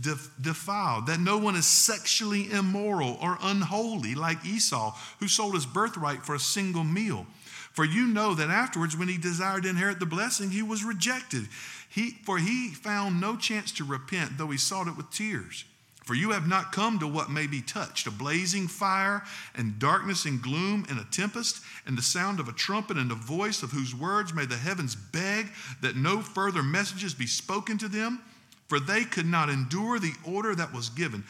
defiled, 0.00 1.06
that 1.06 1.20
no 1.20 1.38
one 1.38 1.56
is 1.56 1.66
sexually 1.66 2.50
immoral 2.50 3.18
or 3.20 3.38
unholy 3.42 4.14
like 4.14 4.44
Esau, 4.44 4.96
who 5.20 5.28
sold 5.28 5.54
his 5.54 5.66
birthright 5.66 6.24
for 6.24 6.34
a 6.34 6.40
single 6.40 6.84
meal. 6.84 7.26
For 7.72 7.84
you 7.84 8.06
know 8.06 8.34
that 8.34 8.50
afterwards, 8.50 8.96
when 8.96 9.08
he 9.08 9.18
desired 9.18 9.62
to 9.62 9.68
inherit 9.68 10.00
the 10.00 10.06
blessing, 10.06 10.50
he 10.50 10.62
was 10.62 10.84
rejected. 10.84 11.48
He, 11.88 12.10
for 12.24 12.38
he 12.38 12.70
found 12.70 13.20
no 13.20 13.36
chance 13.36 13.72
to 13.72 13.84
repent, 13.84 14.36
though 14.36 14.48
he 14.48 14.58
sought 14.58 14.88
it 14.88 14.96
with 14.96 15.10
tears. 15.10 15.64
For 16.04 16.14
you 16.14 16.30
have 16.30 16.48
not 16.48 16.72
come 16.72 16.98
to 17.00 17.06
what 17.06 17.30
may 17.30 17.46
be 17.46 17.60
touched 17.60 18.06
a 18.06 18.10
blazing 18.10 18.66
fire, 18.66 19.22
and 19.54 19.78
darkness 19.78 20.24
and 20.24 20.40
gloom, 20.40 20.86
and 20.88 20.98
a 20.98 21.04
tempest, 21.04 21.60
and 21.86 21.98
the 21.98 22.02
sound 22.02 22.40
of 22.40 22.48
a 22.48 22.52
trumpet, 22.52 22.96
and 22.96 23.12
a 23.12 23.14
voice 23.14 23.62
of 23.62 23.72
whose 23.72 23.94
words 23.94 24.32
may 24.32 24.46
the 24.46 24.56
heavens 24.56 24.96
beg 24.96 25.48
that 25.82 25.96
no 25.96 26.20
further 26.22 26.62
messages 26.62 27.12
be 27.12 27.26
spoken 27.26 27.76
to 27.76 27.88
them, 27.88 28.22
for 28.68 28.78
they 28.78 29.04
could 29.04 29.26
not 29.26 29.48
endure 29.48 29.98
the 29.98 30.14
order 30.24 30.54
that 30.54 30.72
was 30.72 30.90
given. 30.90 31.24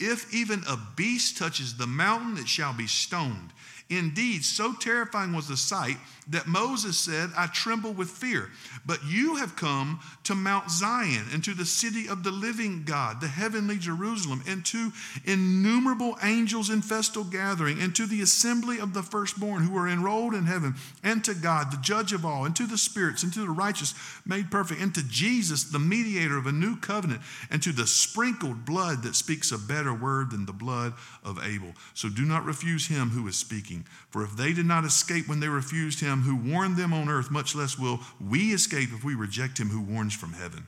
If 0.00 0.32
even 0.34 0.62
a 0.68 0.78
beast 0.96 1.38
touches 1.38 1.76
the 1.76 1.86
mountain, 1.86 2.38
it 2.38 2.48
shall 2.48 2.72
be 2.72 2.86
stoned. 2.86 3.50
Indeed, 3.90 4.44
so 4.44 4.72
terrifying 4.72 5.34
was 5.34 5.46
the 5.46 5.58
sight 5.58 5.98
that 6.28 6.46
Moses 6.46 6.98
said, 6.98 7.30
I 7.36 7.48
tremble 7.48 7.92
with 7.92 8.08
fear. 8.08 8.50
But 8.86 9.04
you 9.04 9.36
have 9.36 9.56
come 9.56 10.00
to 10.24 10.34
Mount 10.34 10.70
Zion 10.70 11.26
and 11.34 11.44
to 11.44 11.52
the 11.52 11.66
city 11.66 12.08
of 12.08 12.22
the 12.22 12.30
living 12.30 12.84
God, 12.84 13.20
the 13.20 13.28
heavenly 13.28 13.76
Jerusalem, 13.76 14.42
and 14.48 14.64
to 14.66 14.90
innumerable 15.26 16.16
angels 16.22 16.70
in 16.70 16.80
festal 16.80 17.24
gathering, 17.24 17.78
and 17.78 17.94
to 17.96 18.06
the 18.06 18.22
assembly 18.22 18.78
of 18.78 18.94
the 18.94 19.02
firstborn 19.02 19.64
who 19.64 19.76
are 19.76 19.88
enrolled 19.88 20.34
in 20.34 20.46
heaven, 20.46 20.76
and 21.02 21.22
to 21.24 21.34
God, 21.34 21.70
the 21.70 21.82
judge 21.82 22.14
of 22.14 22.24
all, 22.24 22.46
and 22.46 22.56
to 22.56 22.66
the 22.66 22.78
spirits, 22.78 23.22
and 23.22 23.34
to 23.34 23.40
the 23.40 23.50
righteous 23.50 23.94
made 24.24 24.50
perfect, 24.50 24.80
and 24.80 24.94
to 24.94 25.06
Jesus, 25.06 25.64
the 25.64 25.78
mediator 25.78 26.38
of 26.38 26.46
a 26.46 26.52
new 26.52 26.76
covenant, 26.76 27.20
and 27.50 27.62
to 27.62 27.72
the 27.72 27.86
sprinkled 27.86 28.64
blood 28.64 29.02
that 29.02 29.14
speaks 29.14 29.52
a 29.52 29.58
better 29.58 29.92
word 29.92 30.30
than 30.30 30.46
the 30.46 30.52
blood 30.52 30.94
of 31.22 31.38
Abel. 31.44 31.74
So 31.92 32.08
do 32.08 32.24
not 32.24 32.46
refuse 32.46 32.86
him 32.86 33.10
who 33.10 33.28
is 33.28 33.36
speaking 33.36 33.73
For 34.10 34.22
if 34.22 34.36
they 34.36 34.52
did 34.52 34.66
not 34.66 34.84
escape 34.84 35.28
when 35.28 35.40
they 35.40 35.48
refused 35.48 36.00
him 36.00 36.22
who 36.22 36.36
warned 36.36 36.76
them 36.76 36.92
on 36.92 37.08
earth, 37.08 37.30
much 37.30 37.54
less 37.54 37.78
will 37.78 38.00
we 38.20 38.52
escape 38.52 38.90
if 38.92 39.02
we 39.04 39.14
reject 39.14 39.58
him 39.58 39.70
who 39.70 39.80
warns 39.80 40.14
from 40.14 40.34
heaven. 40.34 40.66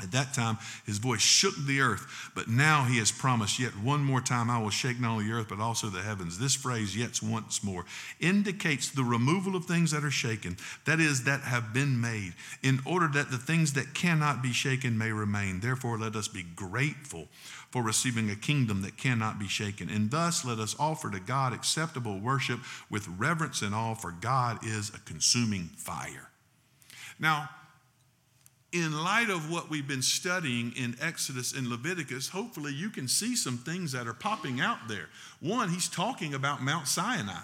At 0.00 0.10
that 0.12 0.32
time, 0.32 0.56
his 0.86 0.96
voice 0.96 1.20
shook 1.20 1.54
the 1.54 1.80
earth, 1.80 2.30
but 2.34 2.48
now 2.48 2.84
he 2.84 2.98
has 2.98 3.12
promised, 3.12 3.58
Yet 3.58 3.76
one 3.76 4.02
more 4.02 4.22
time 4.22 4.48
I 4.48 4.58
will 4.58 4.70
shake 4.70 4.98
not 4.98 5.12
only 5.12 5.26
the 5.26 5.34
earth, 5.34 5.48
but 5.50 5.60
also 5.60 5.88
the 5.88 6.00
heavens. 6.00 6.38
This 6.38 6.54
phrase, 6.54 6.96
yet 6.96 7.22
once 7.22 7.62
more, 7.62 7.84
indicates 8.18 8.88
the 8.88 9.04
removal 9.04 9.54
of 9.54 9.66
things 9.66 9.90
that 9.90 10.02
are 10.02 10.10
shaken, 10.10 10.56
that 10.86 10.98
is, 10.98 11.24
that 11.24 11.42
have 11.42 11.74
been 11.74 12.00
made, 12.00 12.32
in 12.62 12.80
order 12.86 13.06
that 13.08 13.30
the 13.30 13.36
things 13.36 13.74
that 13.74 13.92
cannot 13.92 14.42
be 14.42 14.52
shaken 14.52 14.96
may 14.96 15.12
remain. 15.12 15.60
Therefore, 15.60 15.98
let 15.98 16.16
us 16.16 16.26
be 16.26 16.42
grateful 16.42 17.28
for 17.72 17.82
receiving 17.82 18.30
a 18.30 18.36
kingdom 18.36 18.82
that 18.82 18.98
cannot 18.98 19.38
be 19.38 19.48
shaken. 19.48 19.88
And 19.88 20.10
thus, 20.10 20.44
let 20.44 20.58
us 20.58 20.76
offer 20.78 21.10
to 21.10 21.18
God 21.18 21.54
acceptable 21.54 22.20
worship 22.20 22.60
with 22.90 23.08
reverence 23.08 23.62
and 23.62 23.74
awe, 23.74 23.94
for 23.94 24.12
God 24.12 24.64
is 24.64 24.90
a 24.90 25.00
consuming 25.00 25.70
fire. 25.76 26.28
Now, 27.18 27.48
in 28.72 28.92
light 28.92 29.30
of 29.30 29.50
what 29.50 29.70
we've 29.70 29.88
been 29.88 30.02
studying 30.02 30.72
in 30.76 30.96
Exodus 31.00 31.54
and 31.54 31.68
Leviticus, 31.68 32.28
hopefully 32.28 32.72
you 32.72 32.90
can 32.90 33.08
see 33.08 33.34
some 33.36 33.58
things 33.58 33.92
that 33.92 34.06
are 34.06 34.14
popping 34.14 34.60
out 34.60 34.88
there. 34.88 35.08
One, 35.40 35.70
he's 35.70 35.88
talking 35.88 36.34
about 36.34 36.62
Mount 36.62 36.88
Sinai. 36.88 37.40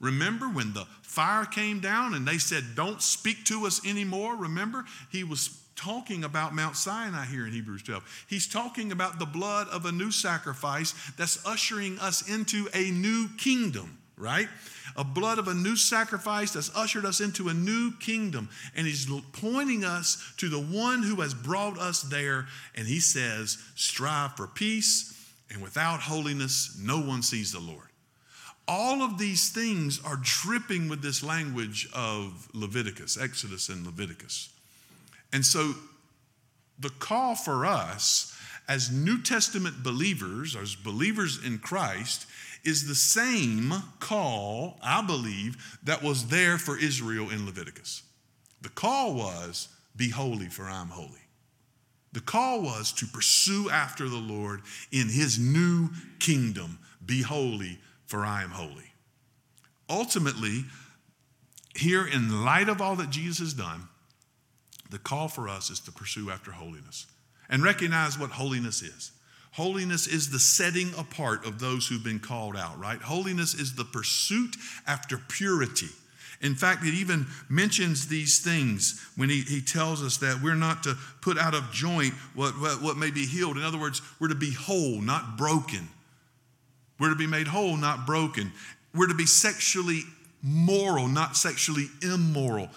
Remember 0.00 0.46
when 0.46 0.74
the 0.74 0.86
fire 1.02 1.44
came 1.44 1.80
down 1.80 2.14
and 2.14 2.26
they 2.26 2.38
said, 2.38 2.76
Don't 2.76 3.02
speak 3.02 3.44
to 3.46 3.66
us 3.66 3.84
anymore? 3.86 4.36
Remember? 4.36 4.84
He 5.10 5.24
was 5.24 5.48
talking 5.78 6.24
about 6.24 6.54
Mount 6.54 6.76
Sinai 6.76 7.24
here 7.24 7.46
in 7.46 7.52
Hebrews 7.52 7.84
12. 7.84 8.26
He's 8.28 8.48
talking 8.48 8.90
about 8.92 9.18
the 9.18 9.26
blood 9.26 9.68
of 9.68 9.86
a 9.86 9.92
new 9.92 10.10
sacrifice 10.10 10.92
that's 11.16 11.44
ushering 11.46 11.98
us 12.00 12.28
into 12.28 12.68
a 12.74 12.90
new 12.90 13.28
kingdom, 13.38 13.98
right? 14.16 14.48
a 14.96 15.04
blood 15.04 15.38
of 15.38 15.46
a 15.46 15.54
new 15.54 15.76
sacrifice 15.76 16.52
that's 16.52 16.74
ushered 16.74 17.04
us 17.04 17.20
into 17.20 17.48
a 17.48 17.54
new 17.54 17.92
kingdom. 18.00 18.48
And 18.74 18.86
he's 18.86 19.08
pointing 19.32 19.84
us 19.84 20.34
to 20.38 20.48
the 20.48 20.60
one 20.60 21.04
who 21.04 21.20
has 21.20 21.34
brought 21.34 21.78
us 21.78 22.02
there. 22.02 22.46
And 22.74 22.86
he 22.86 22.98
says, 22.98 23.58
Strive 23.76 24.32
for 24.36 24.48
peace, 24.48 25.14
and 25.50 25.62
without 25.62 26.00
holiness, 26.00 26.76
no 26.82 27.00
one 27.00 27.22
sees 27.22 27.52
the 27.52 27.60
Lord. 27.60 27.86
All 28.66 29.02
of 29.02 29.18
these 29.18 29.50
things 29.50 30.00
are 30.04 30.18
dripping 30.20 30.88
with 30.88 31.00
this 31.00 31.22
language 31.22 31.88
of 31.94 32.48
Leviticus, 32.52 33.16
Exodus 33.16 33.68
and 33.68 33.86
Leviticus. 33.86 34.50
And 35.32 35.44
so 35.44 35.74
the 36.78 36.90
call 36.90 37.34
for 37.34 37.66
us 37.66 38.34
as 38.68 38.90
New 38.90 39.22
Testament 39.22 39.82
believers, 39.82 40.54
as 40.54 40.74
believers 40.74 41.42
in 41.44 41.58
Christ, 41.58 42.26
is 42.64 42.86
the 42.86 42.94
same 42.94 43.72
call, 43.98 44.78
I 44.82 45.02
believe, 45.02 45.78
that 45.82 46.02
was 46.02 46.28
there 46.28 46.58
for 46.58 46.78
Israel 46.78 47.30
in 47.30 47.46
Leviticus. 47.46 48.02
The 48.60 48.68
call 48.68 49.14
was, 49.14 49.68
Be 49.96 50.10
holy, 50.10 50.46
for 50.46 50.64
I'm 50.64 50.88
holy. 50.88 51.28
The 52.12 52.20
call 52.20 52.62
was 52.62 52.92
to 52.94 53.06
pursue 53.06 53.70
after 53.70 54.08
the 54.08 54.16
Lord 54.16 54.62
in 54.90 55.08
his 55.08 55.38
new 55.38 55.90
kingdom. 56.18 56.78
Be 57.04 57.22
holy, 57.22 57.78
for 58.06 58.24
I 58.24 58.42
am 58.42 58.50
holy. 58.50 58.92
Ultimately, 59.88 60.64
here 61.74 62.06
in 62.06 62.44
light 62.44 62.68
of 62.68 62.80
all 62.82 62.96
that 62.96 63.10
Jesus 63.10 63.38
has 63.38 63.54
done, 63.54 63.87
the 64.90 64.98
call 64.98 65.28
for 65.28 65.48
us 65.48 65.70
is 65.70 65.80
to 65.80 65.92
pursue 65.92 66.30
after 66.30 66.50
holiness 66.52 67.06
and 67.48 67.62
recognize 67.62 68.18
what 68.18 68.30
holiness 68.30 68.82
is. 68.82 69.12
Holiness 69.52 70.06
is 70.06 70.30
the 70.30 70.38
setting 70.38 70.90
apart 70.96 71.44
of 71.46 71.58
those 71.58 71.86
who've 71.88 72.04
been 72.04 72.20
called 72.20 72.56
out, 72.56 72.78
right? 72.78 73.00
Holiness 73.00 73.54
is 73.54 73.74
the 73.74 73.84
pursuit 73.84 74.56
after 74.86 75.18
purity. 75.18 75.88
In 76.40 76.54
fact, 76.54 76.84
it 76.84 76.94
even 76.94 77.26
mentions 77.48 78.06
these 78.06 78.38
things 78.38 79.04
when 79.16 79.28
he, 79.28 79.40
he 79.40 79.60
tells 79.60 80.02
us 80.02 80.18
that 80.18 80.40
we're 80.42 80.54
not 80.54 80.84
to 80.84 80.96
put 81.20 81.36
out 81.36 81.54
of 81.54 81.72
joint 81.72 82.14
what, 82.34 82.52
what, 82.60 82.80
what 82.80 82.96
may 82.96 83.10
be 83.10 83.26
healed. 83.26 83.56
In 83.56 83.64
other 83.64 83.78
words, 83.78 84.00
we're 84.20 84.28
to 84.28 84.36
be 84.36 84.52
whole, 84.52 85.00
not 85.00 85.36
broken. 85.36 85.88
We're 87.00 87.10
to 87.10 87.16
be 87.16 87.26
made 87.26 87.48
whole, 87.48 87.76
not 87.76 88.06
broken. 88.06 88.52
We're 88.94 89.08
to 89.08 89.14
be 89.14 89.26
sexually 89.26 90.02
moral, 90.42 91.08
not 91.08 91.36
sexually 91.36 91.86
immoral. 92.02 92.68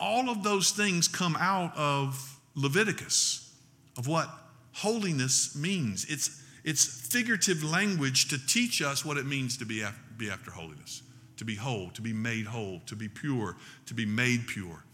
All 0.00 0.28
of 0.28 0.42
those 0.42 0.70
things 0.70 1.08
come 1.08 1.36
out 1.36 1.76
of 1.76 2.38
Leviticus, 2.54 3.52
of 3.96 4.06
what 4.06 4.28
holiness 4.72 5.56
means. 5.56 6.04
It's, 6.08 6.42
it's 6.64 6.84
figurative 6.84 7.64
language 7.64 8.28
to 8.28 8.46
teach 8.46 8.80
us 8.80 9.04
what 9.04 9.16
it 9.16 9.26
means 9.26 9.56
to 9.58 9.64
be 9.64 9.82
after, 9.82 10.00
be 10.16 10.30
after 10.30 10.50
holiness, 10.50 11.02
to 11.36 11.44
be 11.44 11.56
whole, 11.56 11.90
to 11.90 12.02
be 12.02 12.12
made 12.12 12.46
whole, 12.46 12.80
to 12.86 12.94
be 12.94 13.08
pure, 13.08 13.56
to 13.86 13.94
be 13.94 14.06
made 14.06 14.46
pure. 14.46 14.84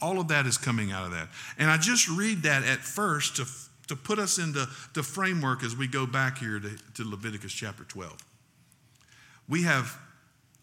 All 0.00 0.20
of 0.20 0.28
that 0.28 0.46
is 0.46 0.56
coming 0.56 0.92
out 0.92 1.06
of 1.06 1.10
that. 1.12 1.28
And 1.58 1.70
I 1.70 1.76
just 1.76 2.08
read 2.08 2.42
that 2.42 2.62
at 2.64 2.78
first 2.78 3.36
to, 3.36 3.46
to 3.88 3.96
put 3.96 4.18
us 4.18 4.38
into 4.38 4.66
the 4.94 5.02
framework 5.02 5.64
as 5.64 5.76
we 5.76 5.88
go 5.88 6.06
back 6.06 6.38
here 6.38 6.60
to, 6.60 6.70
to 6.94 7.08
Leviticus 7.08 7.52
chapter 7.52 7.84
12. 7.84 8.16
We 9.48 9.62
have 9.62 9.98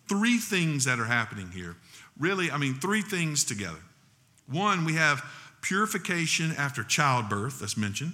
three 0.07 0.37
things 0.37 0.85
that 0.85 0.99
are 0.99 1.05
happening 1.05 1.49
here. 1.51 1.75
Really, 2.19 2.51
I 2.51 2.57
mean, 2.57 2.75
three 2.75 3.01
things 3.01 3.43
together. 3.43 3.79
One, 4.47 4.85
we 4.85 4.93
have 4.93 5.23
purification 5.61 6.53
after 6.57 6.83
childbirth, 6.83 7.59
that's 7.59 7.77
mentioned 7.77 8.13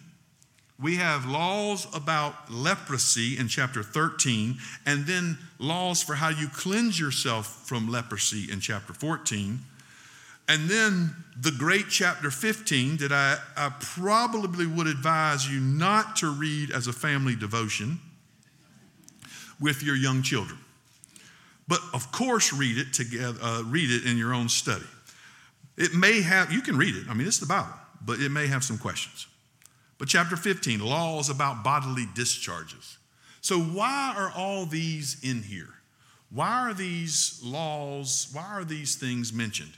we 0.81 0.95
have 0.95 1.27
laws 1.27 1.87
about 1.93 2.51
leprosy 2.51 3.37
in 3.37 3.47
chapter 3.47 3.83
13, 3.83 4.57
and 4.85 5.05
then 5.05 5.37
laws 5.59 6.01
for 6.01 6.15
how 6.15 6.29
you 6.29 6.47
cleanse 6.47 6.99
yourself 6.99 7.67
from 7.67 7.89
leprosy 7.89 8.51
in 8.51 8.59
chapter 8.59 8.93
14. 8.93 9.59
And 10.49 10.69
then 10.69 11.15
the 11.39 11.51
great 11.51 11.85
chapter 11.89 12.31
15 12.31 12.97
that 12.97 13.11
I, 13.11 13.37
I 13.55 13.69
probably 13.79 14.65
would 14.65 14.87
advise 14.87 15.47
you 15.47 15.59
not 15.59 16.15
to 16.17 16.31
read 16.31 16.71
as 16.71 16.87
a 16.87 16.93
family 16.93 17.35
devotion 17.35 17.99
with 19.59 19.83
your 19.83 19.95
young 19.95 20.23
children. 20.23 20.57
But 21.71 21.79
of 21.93 22.11
course, 22.11 22.51
read 22.51 22.77
it 22.77 22.91
together, 22.91 23.39
uh, 23.41 23.63
read 23.63 23.89
it 23.91 24.03
in 24.05 24.17
your 24.17 24.33
own 24.33 24.49
study. 24.49 24.83
It 25.77 25.93
may 25.93 26.21
have, 26.21 26.51
you 26.51 26.59
can 26.59 26.75
read 26.75 26.97
it, 26.97 27.07
I 27.09 27.13
mean, 27.13 27.25
it's 27.25 27.39
the 27.39 27.45
Bible, 27.45 27.71
but 28.05 28.19
it 28.19 28.27
may 28.27 28.47
have 28.47 28.61
some 28.65 28.77
questions. 28.77 29.25
But 29.97 30.09
chapter 30.09 30.35
15, 30.35 30.81
laws 30.81 31.29
about 31.29 31.63
bodily 31.63 32.07
discharges. 32.13 32.97
So, 33.39 33.57
why 33.57 34.13
are 34.17 34.33
all 34.35 34.65
these 34.65 35.23
in 35.23 35.43
here? 35.43 35.73
Why 36.29 36.67
are 36.67 36.73
these 36.73 37.39
laws, 37.41 38.27
why 38.33 38.47
are 38.51 38.65
these 38.65 38.95
things 38.95 39.31
mentioned? 39.31 39.71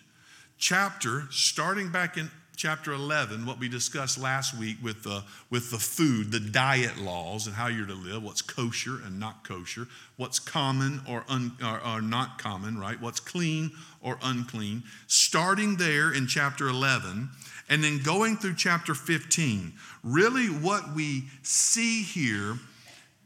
Chapter, 0.58 1.28
starting 1.30 1.92
back 1.92 2.18
in 2.18 2.32
chapter 2.56 2.94
11, 2.94 3.46
what 3.46 3.60
we 3.60 3.68
discussed 3.68 4.18
last 4.18 4.58
week 4.58 4.78
with 4.82 5.04
the, 5.04 5.24
with 5.50 5.72
the 5.72 5.78
food, 5.78 6.32
the 6.32 6.40
diet 6.40 6.98
laws, 6.98 7.48
and 7.48 7.56
how 7.56 7.68
you're 7.68 7.88
to 7.88 7.94
live, 7.94 8.24
what's 8.24 8.42
kosher 8.42 9.02
and 9.04 9.20
not 9.20 9.44
kosher, 9.44 9.88
what's 10.18 10.40
common 10.40 11.02
or, 11.08 11.26
un, 11.28 11.52
or, 11.64 11.82
or 11.86 12.02
not 12.02 12.38
common, 12.38 12.78
right? 12.78 13.00
What's 13.02 13.20
clean 13.20 13.72
or 14.02 14.18
unclean. 14.24 14.84
Starting 15.08 15.78
there 15.78 16.14
in 16.14 16.28
chapter 16.28 16.68
11, 16.68 17.30
and 17.70 17.84
then 17.84 18.00
going 18.00 18.38
through 18.38 18.56
chapter 18.56 18.94
15, 18.94 19.74
really 20.04 20.48
what 20.48 20.94
we 20.96 21.24
see 21.42 22.04
here 22.04 22.58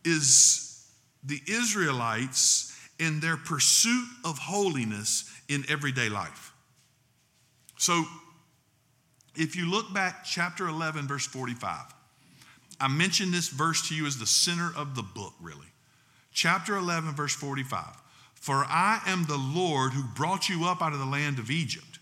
is 0.06 0.86
the 1.24 1.42
Israelites 1.48 2.76
in 3.00 3.20
their 3.20 3.38
pursuit 3.38 4.08
of 4.24 4.38
holiness 4.38 5.30
in 5.50 5.66
everyday 5.70 6.10
life. 6.10 6.54
So, 7.78 8.06
if 9.38 9.56
you 9.56 9.70
look 9.70 9.94
back, 9.94 10.26
chapter 10.26 10.68
11, 10.68 11.08
verse 11.08 11.26
45, 11.26 11.94
I 12.80 12.88
mentioned 12.88 13.34
this 13.34 13.50
verse 13.50 13.88
to 13.90 13.96
you 13.96 14.06
as 14.06 14.18
the 14.18 14.26
center 14.26 14.72
of 14.76 14.96
the 14.96 15.04
book, 15.04 15.34
really. 15.42 15.68
Chapter 16.32 16.76
11, 16.76 17.16
verse 17.16 17.36
45. 17.36 17.86
For 18.36 18.66
I 18.66 19.02
am 19.06 19.26
the 19.26 19.38
Lord 19.38 19.94
who 19.94 20.04
brought 20.04 20.50
you 20.50 20.66
up 20.66 20.82
out 20.82 20.94
of 20.94 21.00
the 21.00 21.06
land 21.06 21.40
of 21.40 21.50
Egypt. 21.50 22.00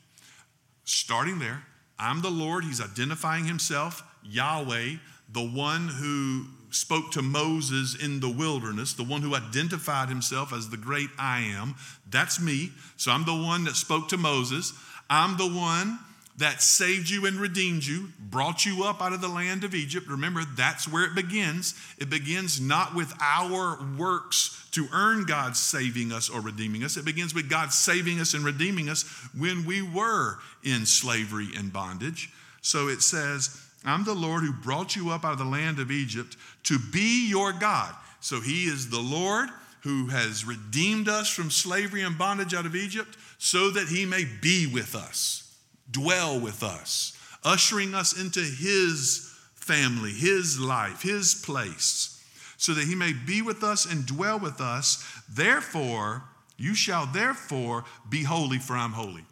Starting 0.84 1.40
there, 1.40 1.64
I'm 1.98 2.22
the 2.22 2.30
Lord. 2.30 2.64
He's 2.64 2.82
identifying 2.82 3.46
himself, 3.46 4.04
Yahweh, 4.24 4.96
the 5.32 5.46
one 5.46 5.88
who 5.88 6.46
spoke 6.70 7.12
to 7.12 7.22
Moses 7.22 7.96
in 7.96 8.20
the 8.20 8.30
wilderness, 8.30 8.94
the 8.94 9.04
one 9.04 9.22
who 9.22 9.34
identified 9.34 10.10
himself 10.10 10.54
as 10.54 10.70
the 10.70 10.78
great 10.78 11.10
I 11.18 11.40
am. 11.40 11.76
That's 12.10 12.40
me. 12.40 12.72
So 12.98 13.12
I'm 13.12 13.26
the 13.26 13.36
one 13.36 13.64
that 13.64 13.76
spoke 13.76 14.10
to 14.10 14.18
Moses. 14.18 14.74
I'm 15.10 15.38
the 15.38 15.48
one 15.48 16.00
that 16.38 16.62
saved 16.62 17.10
you 17.10 17.26
and 17.26 17.38
redeemed 17.38 17.86
you, 17.86 18.10
brought 18.20 18.66
you 18.66 18.84
up 18.84 19.02
out 19.02 19.14
of 19.14 19.22
the 19.22 19.28
land 19.28 19.64
of 19.64 19.74
Egypt. 19.74 20.08
Remember, 20.08 20.44
that's 20.58 20.88
where 20.88 21.06
it 21.06 21.16
begins. 21.16 21.74
It 21.98 22.10
begins 22.10 22.60
not 22.60 22.94
with 22.94 23.14
our 23.22 23.80
works 23.98 24.68
to 24.72 24.88
earn 24.92 25.26
God's 25.26 25.62
saving 25.62 26.12
us 26.12 26.30
or 26.30 26.42
redeeming 26.42 26.84
us. 26.84 26.98
It 26.98 27.06
begins 27.06 27.34
with 27.34 27.50
God 27.50 27.72
saving 27.72 28.20
us 28.20 28.34
and 28.34 28.44
redeeming 28.44 28.90
us 28.90 29.04
when 29.38 29.66
we 29.66 29.82
were 29.82 30.40
in 30.64 30.86
slavery 30.86 31.48
and 31.56 31.72
bondage. 31.72 32.30
So 32.62 32.90
it 32.90 33.02
says, 33.02 33.62
I'm 33.86 34.04
the 34.04 34.14
Lord 34.14 34.44
who 34.44 34.52
brought 34.52 34.96
you 34.96 35.12
up 35.12 35.24
out 35.24 35.34
of 35.34 35.38
the 35.38 35.46
land 35.46 35.80
of 35.80 35.90
Egypt 35.90 36.36
to 36.64 36.78
be 36.78 37.30
your 37.30 37.54
God. 37.54 37.96
So 38.20 38.42
he 38.42 38.66
is 38.66 38.90
the 38.90 39.00
Lord 39.00 39.48
who 39.84 40.08
has 40.08 40.44
redeemed 40.44 41.08
us 41.08 41.30
from 41.30 41.50
slavery 41.50 42.02
and 42.02 42.18
bondage 42.18 42.54
out 42.54 42.66
of 42.66 42.76
Egypt 42.76 43.16
so 43.38 43.70
that 43.70 43.88
he 43.88 44.06
may 44.06 44.26
be 44.42 44.68
with 44.68 44.96
us 44.96 45.45
dwell 45.90 46.40
with 46.40 46.64
us, 46.64 47.18
ushering 47.44 47.94
us 47.94 48.20
into 48.20 48.42
his 48.42 49.32
family, 49.54 50.12
his 50.12 50.60
life, 50.60 51.02
his 51.02 51.36
place, 51.36 52.24
so 52.58 52.74
that 52.74 52.88
he 52.88 52.96
may 52.96 53.14
be 53.14 53.42
with 53.42 53.64
us 53.64 53.86
and 53.86 54.06
dwell 54.06 54.40
with 54.40 54.62
us. 54.62 55.04
Therefore, 55.30 56.24
you 56.58 56.76
shall 56.76 57.06
therefore 57.06 57.84
be 58.10 58.24
holy, 58.24 58.60
for 58.60 58.76
I'm 58.76 58.94
holy. 58.94 59.26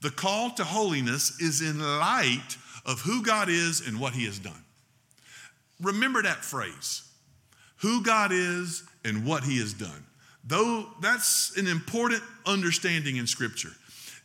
The 0.00 0.10
call 0.10 0.50
to 0.52 0.64
holiness 0.64 1.40
is 1.40 1.60
in 1.60 1.80
light 1.80 2.56
of 2.84 3.00
who 3.00 3.22
God 3.22 3.48
is 3.48 3.86
and 3.86 4.00
what 4.00 4.12
he 4.12 4.24
has 4.26 4.38
done. 4.38 4.64
Remember 5.80 6.22
that 6.22 6.44
phrase 6.44 7.02
who 7.76 8.02
God 8.02 8.30
is 8.32 8.84
and 9.04 9.26
what 9.26 9.42
he 9.42 9.58
has 9.58 9.72
done. 9.72 10.04
Though 10.44 10.86
that's 11.00 11.56
an 11.56 11.66
important 11.66 12.22
understanding 12.46 13.16
in 13.16 13.26
Scripture. 13.26 13.72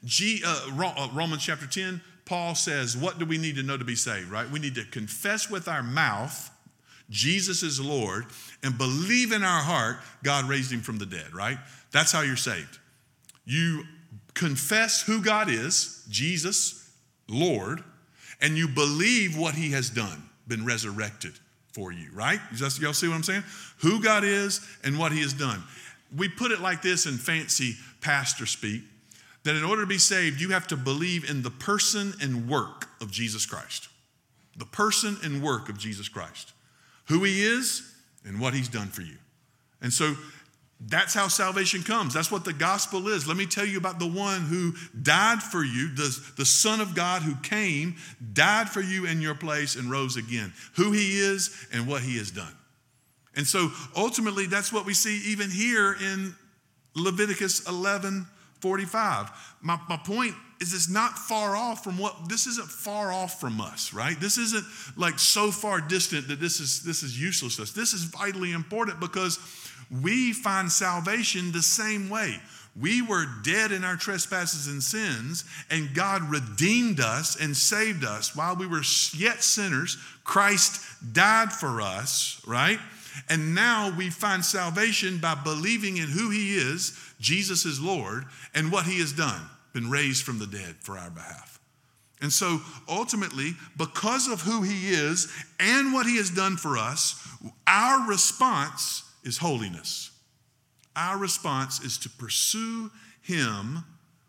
G, 0.06 0.42
uh, 0.46 0.70
uh 0.78 1.10
Romans 1.14 1.44
chapter 1.44 1.68
10, 1.68 2.02
Paul 2.26 2.56
says, 2.56 2.96
What 2.96 3.20
do 3.20 3.26
we 3.26 3.38
need 3.38 3.56
to 3.56 3.64
know 3.64 3.78
to 3.78 3.86
be 3.86 3.96
saved, 3.96 4.30
right? 4.30 4.50
We 4.50 4.60
need 4.60 4.76
to 4.76 4.84
confess 4.86 5.50
with 5.50 5.68
our 5.68 5.84
mouth 5.84 6.52
Jesus 7.10 7.64
is 7.64 7.80
Lord 7.80 8.26
and 8.64 8.78
believe 8.78 9.32
in 9.32 9.44
our 9.44 9.62
heart 9.62 9.98
God 10.24 10.46
raised 10.46 10.72
him 10.72 10.82
from 10.82 10.98
the 10.98 11.06
dead, 11.06 11.34
right? 11.34 11.58
That's 11.92 12.12
how 12.12 12.22
you're 12.22 12.36
saved. 12.36 12.80
You 13.46 13.84
confess 14.34 15.02
who 15.02 15.22
God 15.22 15.50
is, 15.50 16.06
Jesus, 16.10 16.92
Lord, 17.30 17.84
and 18.42 18.58
you 18.58 18.68
believe 18.68 19.38
what 19.38 19.56
he 19.56 19.72
has 19.72 19.90
done, 19.90 20.30
been 20.48 20.66
resurrected 20.66 21.34
for 21.72 21.92
you, 21.92 22.10
right? 22.14 22.40
Y'all 22.56 22.70
see 22.70 23.08
what 23.08 23.16
I'm 23.16 23.24
saying? 23.24 23.44
Who 23.80 24.02
God 24.02 24.24
is 24.24 24.68
and 24.84 25.00
what 25.00 25.12
he 25.12 25.22
has 25.22 25.34
done. 25.34 25.64
We 26.16 26.28
put 26.30 26.52
it 26.52 26.60
like 26.60 26.82
this 26.82 27.06
in 27.06 27.14
fancy 27.14 27.76
pastor 28.02 28.46
speak 28.46 28.84
that 29.48 29.56
in 29.56 29.64
order 29.64 29.84
to 29.84 29.88
be 29.88 29.98
saved, 29.98 30.42
you 30.42 30.50
have 30.50 30.68
to 30.68 30.76
believe 30.76 31.30
in 31.30 31.42
the 31.42 31.50
person 31.50 32.14
and 32.22 32.50
work 32.50 32.90
of 33.00 33.12
Jesus 33.12 33.46
Christ. 33.46 33.88
The 34.58 34.66
person 34.66 35.18
and 35.24 35.42
work 35.42 35.70
of 35.70 35.78
Jesus 35.78 36.10
Christ. 36.10 36.52
Who 37.06 37.24
he 37.24 37.44
is 37.44 37.96
and 38.26 38.42
what 38.42 38.54
he's 38.54 38.68
done 38.68 38.88
for 38.88 39.04
you. 39.04 39.16
And 39.82 39.94
so 39.94 40.16
that's 40.82 41.14
how 41.14 41.30
salvation 41.30 41.82
comes. 41.82 42.14
That's 42.14 42.30
what 42.30 42.44
the 42.44 42.52
gospel 42.52 43.08
is. 43.08 43.26
Let 43.26 43.38
me 43.38 43.46
tell 43.46 43.66
you 43.66 43.78
about 43.78 44.00
the 44.00 44.08
one 44.08 44.42
who 44.42 44.74
died 45.02 45.42
for 45.42 45.64
you, 45.64 45.96
the, 45.96 46.20
the 46.36 46.46
Son 46.46 46.82
of 46.82 46.94
God 46.94 47.22
who 47.22 47.36
came, 47.36 47.96
died 48.34 48.70
for 48.70 48.82
you 48.82 49.06
in 49.06 49.22
your 49.22 49.36
place, 49.36 49.76
and 49.76 49.90
rose 49.90 50.18
again. 50.18 50.52
Who 50.76 50.92
he 50.92 51.20
is 51.20 51.68
and 51.72 51.88
what 51.88 52.02
he 52.02 52.18
has 52.18 52.32
done. 52.32 52.54
And 53.36 53.48
so 53.48 53.72
ultimately, 53.96 54.46
that's 54.46 54.74
what 54.74 54.86
we 54.86 54.94
see 54.94 55.32
even 55.32 55.50
here 55.50 55.94
in 55.94 56.36
Leviticus 56.96 57.68
11 57.68 58.28
45. 58.62 59.58
My, 59.62 59.80
my 59.90 59.98
point 59.98 60.36
is 60.60 60.74
it's 60.74 60.90
not 60.90 61.18
far 61.18 61.56
off 61.56 61.84
from 61.84 61.98
what 61.98 62.30
this 62.30 62.48
isn't 62.48 62.68
far 62.68 63.12
off 63.12 63.40
from 63.40 63.62
us, 63.62 63.94
right? 63.94 64.20
This 64.20 64.38
isn't 64.38 64.66
like 64.96 65.20
so 65.20 65.52
far 65.52 65.82
distant 65.82 66.28
that 66.30 66.40
this 66.40 66.60
is 66.60 66.84
this 66.84 67.04
is 67.04 67.20
useless 67.20 67.58
to 67.58 67.64
us. 67.64 67.72
This 67.72 67.94
is 67.94 68.06
vitally 68.06 68.52
important 68.52 69.00
because 69.00 69.40
we 70.02 70.34
find 70.34 70.72
salvation 70.72 71.52
the 71.52 71.62
same 71.62 72.10
way. 72.10 72.40
We 72.80 73.02
were 73.02 73.26
dead 73.44 73.72
in 73.72 73.84
our 73.84 73.96
trespasses 73.96 74.68
and 74.68 74.84
sins, 74.84 75.46
and 75.72 75.96
God 75.96 76.30
redeemed 76.30 77.00
us 77.00 77.36
and 77.36 77.58
saved 77.58 78.04
us. 78.04 78.36
While 78.36 78.56
we 78.56 78.68
were 78.68 78.84
yet 79.16 79.44
sinners, 79.44 79.98
Christ 80.24 80.82
died 81.14 81.52
for 81.52 81.82
us, 81.82 82.40
right? 82.46 82.80
And 83.30 83.56
now 83.56 83.94
we 83.98 84.10
find 84.10 84.44
salvation 84.44 85.20
by 85.20 85.36
believing 85.36 85.98
in 85.98 86.08
who 86.08 86.30
He 86.30 86.58
is, 86.58 86.98
Jesus 87.20 87.66
is 87.66 87.80
Lord, 87.80 88.26
and 88.54 88.72
what 88.72 88.86
He 88.86 89.00
has 89.00 89.14
done, 89.14 89.42
been 89.74 89.90
raised 89.90 90.24
from 90.24 90.40
the 90.40 90.48
dead 90.48 90.76
for 90.80 90.98
our 90.98 91.10
behalf. 91.10 91.60
And 92.22 92.34
so 92.34 92.62
ultimately, 92.90 93.52
because 93.78 94.28
of 94.28 94.42
who 94.42 94.64
He 94.64 94.90
is 94.90 95.32
and 95.60 95.94
what 95.94 96.06
He 96.08 96.18
has 96.18 96.30
done 96.30 96.58
for 96.58 96.78
us, 96.78 97.28
our 97.68 98.08
response 98.08 99.04
is 99.24 99.38
holiness. 99.38 100.12
Our 100.96 101.18
response 101.18 101.80
is 101.80 101.98
to 102.00 102.10
pursue 102.10 102.90
Him 103.22 103.84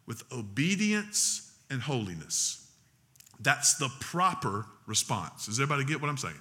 with 0.06 0.22
obedience 0.32 1.52
and 1.70 1.80
holiness. 1.80 2.66
That's 3.40 3.76
the 3.76 3.88
proper 4.00 4.66
response. 4.86 5.46
Does 5.46 5.60
everybody 5.60 5.84
get 5.84 6.00
what 6.00 6.10
I'm 6.10 6.16
saying? 6.16 6.34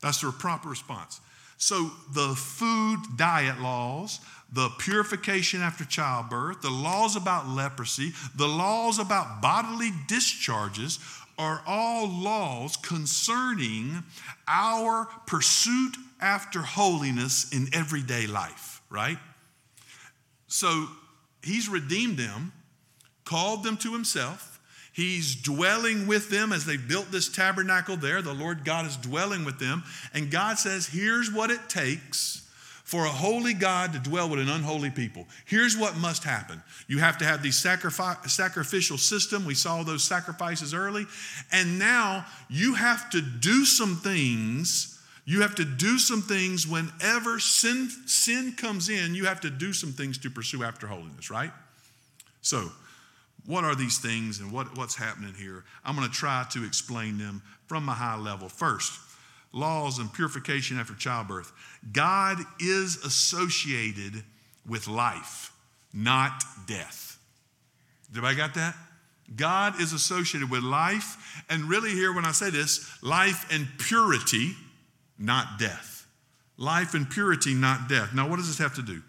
That's 0.00 0.20
the 0.20 0.30
proper 0.32 0.68
response. 0.68 1.20
So, 1.58 1.90
the 2.12 2.34
food 2.34 3.00
diet 3.16 3.60
laws, 3.60 4.20
the 4.52 4.68
purification 4.78 5.62
after 5.62 5.84
childbirth, 5.84 6.60
the 6.60 6.70
laws 6.70 7.16
about 7.16 7.48
leprosy, 7.48 8.12
the 8.34 8.46
laws 8.46 8.98
about 8.98 9.40
bodily 9.40 9.90
discharges 10.06 10.98
are 11.38 11.62
all 11.66 12.08
laws 12.08 12.76
concerning 12.76 14.02
our 14.46 15.06
pursuit 15.26 15.96
after 16.20 16.60
holiness 16.60 17.52
in 17.52 17.68
everyday 17.72 18.26
life, 18.26 18.82
right? 18.90 19.18
So, 20.46 20.88
He's 21.42 21.68
redeemed 21.68 22.18
them, 22.18 22.52
called 23.24 23.62
them 23.62 23.76
to 23.78 23.92
Himself 23.92 24.55
He's 24.96 25.36
dwelling 25.36 26.06
with 26.06 26.30
them 26.30 26.54
as 26.54 26.64
they 26.64 26.78
built 26.78 27.12
this 27.12 27.28
tabernacle 27.28 27.98
there. 27.98 28.22
The 28.22 28.32
Lord 28.32 28.64
God 28.64 28.86
is 28.86 28.96
dwelling 28.96 29.44
with 29.44 29.58
them. 29.58 29.84
And 30.14 30.30
God 30.30 30.58
says, 30.58 30.86
here's 30.86 31.30
what 31.30 31.50
it 31.50 31.68
takes 31.68 32.48
for 32.82 33.04
a 33.04 33.10
holy 33.10 33.52
God 33.52 33.92
to 33.92 33.98
dwell 33.98 34.30
with 34.30 34.40
an 34.40 34.48
unholy 34.48 34.88
people. 34.88 35.26
Here's 35.44 35.76
what 35.76 35.98
must 35.98 36.24
happen. 36.24 36.62
You 36.88 36.98
have 36.98 37.18
to 37.18 37.26
have 37.26 37.42
the 37.42 37.52
sacrificial 37.52 38.96
system. 38.96 39.44
We 39.44 39.54
saw 39.54 39.82
those 39.82 40.02
sacrifices 40.02 40.72
early. 40.72 41.04
And 41.52 41.78
now 41.78 42.24
you 42.48 42.72
have 42.72 43.10
to 43.10 43.20
do 43.20 43.66
some 43.66 43.96
things. 43.96 44.98
You 45.26 45.42
have 45.42 45.56
to 45.56 45.64
do 45.66 45.98
some 45.98 46.22
things 46.22 46.66
whenever 46.66 47.38
sin, 47.38 47.90
sin 48.06 48.54
comes 48.56 48.88
in, 48.88 49.14
you 49.14 49.26
have 49.26 49.42
to 49.42 49.50
do 49.50 49.74
some 49.74 49.92
things 49.92 50.16
to 50.18 50.30
pursue 50.30 50.64
after 50.64 50.86
holiness, 50.86 51.30
right? 51.30 51.50
So, 52.40 52.70
what 53.46 53.64
are 53.64 53.74
these 53.74 53.98
things 53.98 54.40
and 54.40 54.52
what, 54.52 54.76
what's 54.76 54.94
happening 54.94 55.34
here? 55.34 55.64
I'm 55.84 55.96
going 55.96 56.08
to 56.08 56.14
try 56.14 56.44
to 56.52 56.64
explain 56.64 57.18
them 57.18 57.42
from 57.66 57.88
a 57.88 57.92
high 57.92 58.18
level. 58.18 58.48
First, 58.48 58.92
laws 59.52 59.98
and 59.98 60.12
purification 60.12 60.78
after 60.78 60.94
childbirth. 60.94 61.52
God 61.92 62.38
is 62.60 62.96
associated 63.04 64.22
with 64.68 64.88
life, 64.88 65.52
not 65.94 66.44
death. 66.66 67.18
Did 68.12 68.24
I 68.24 68.34
got 68.34 68.54
that? 68.54 68.74
God 69.34 69.80
is 69.80 69.92
associated 69.92 70.50
with 70.50 70.62
life, 70.62 71.42
and 71.48 71.64
really, 71.64 71.90
here 71.90 72.12
when 72.14 72.24
I 72.24 72.32
say 72.32 72.50
this, 72.50 73.02
life 73.02 73.46
and 73.50 73.66
purity, 73.78 74.52
not 75.18 75.58
death. 75.58 76.06
Life 76.56 76.94
and 76.94 77.08
purity, 77.10 77.52
not 77.52 77.88
death. 77.88 78.14
Now, 78.14 78.28
what 78.28 78.36
does 78.36 78.46
this 78.46 78.58
have 78.58 78.74
to 78.76 78.82
do? 78.82 79.02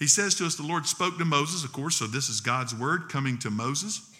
He 0.00 0.06
says 0.06 0.34
to 0.36 0.46
us, 0.46 0.56
the 0.56 0.62
Lord 0.62 0.86
spoke 0.86 1.18
to 1.18 1.26
Moses, 1.26 1.62
of 1.62 1.72
course, 1.72 1.96
so 1.96 2.06
this 2.06 2.30
is 2.30 2.40
God's 2.40 2.74
word 2.74 3.10
coming 3.10 3.38
to 3.40 3.50
Moses. 3.50 4.10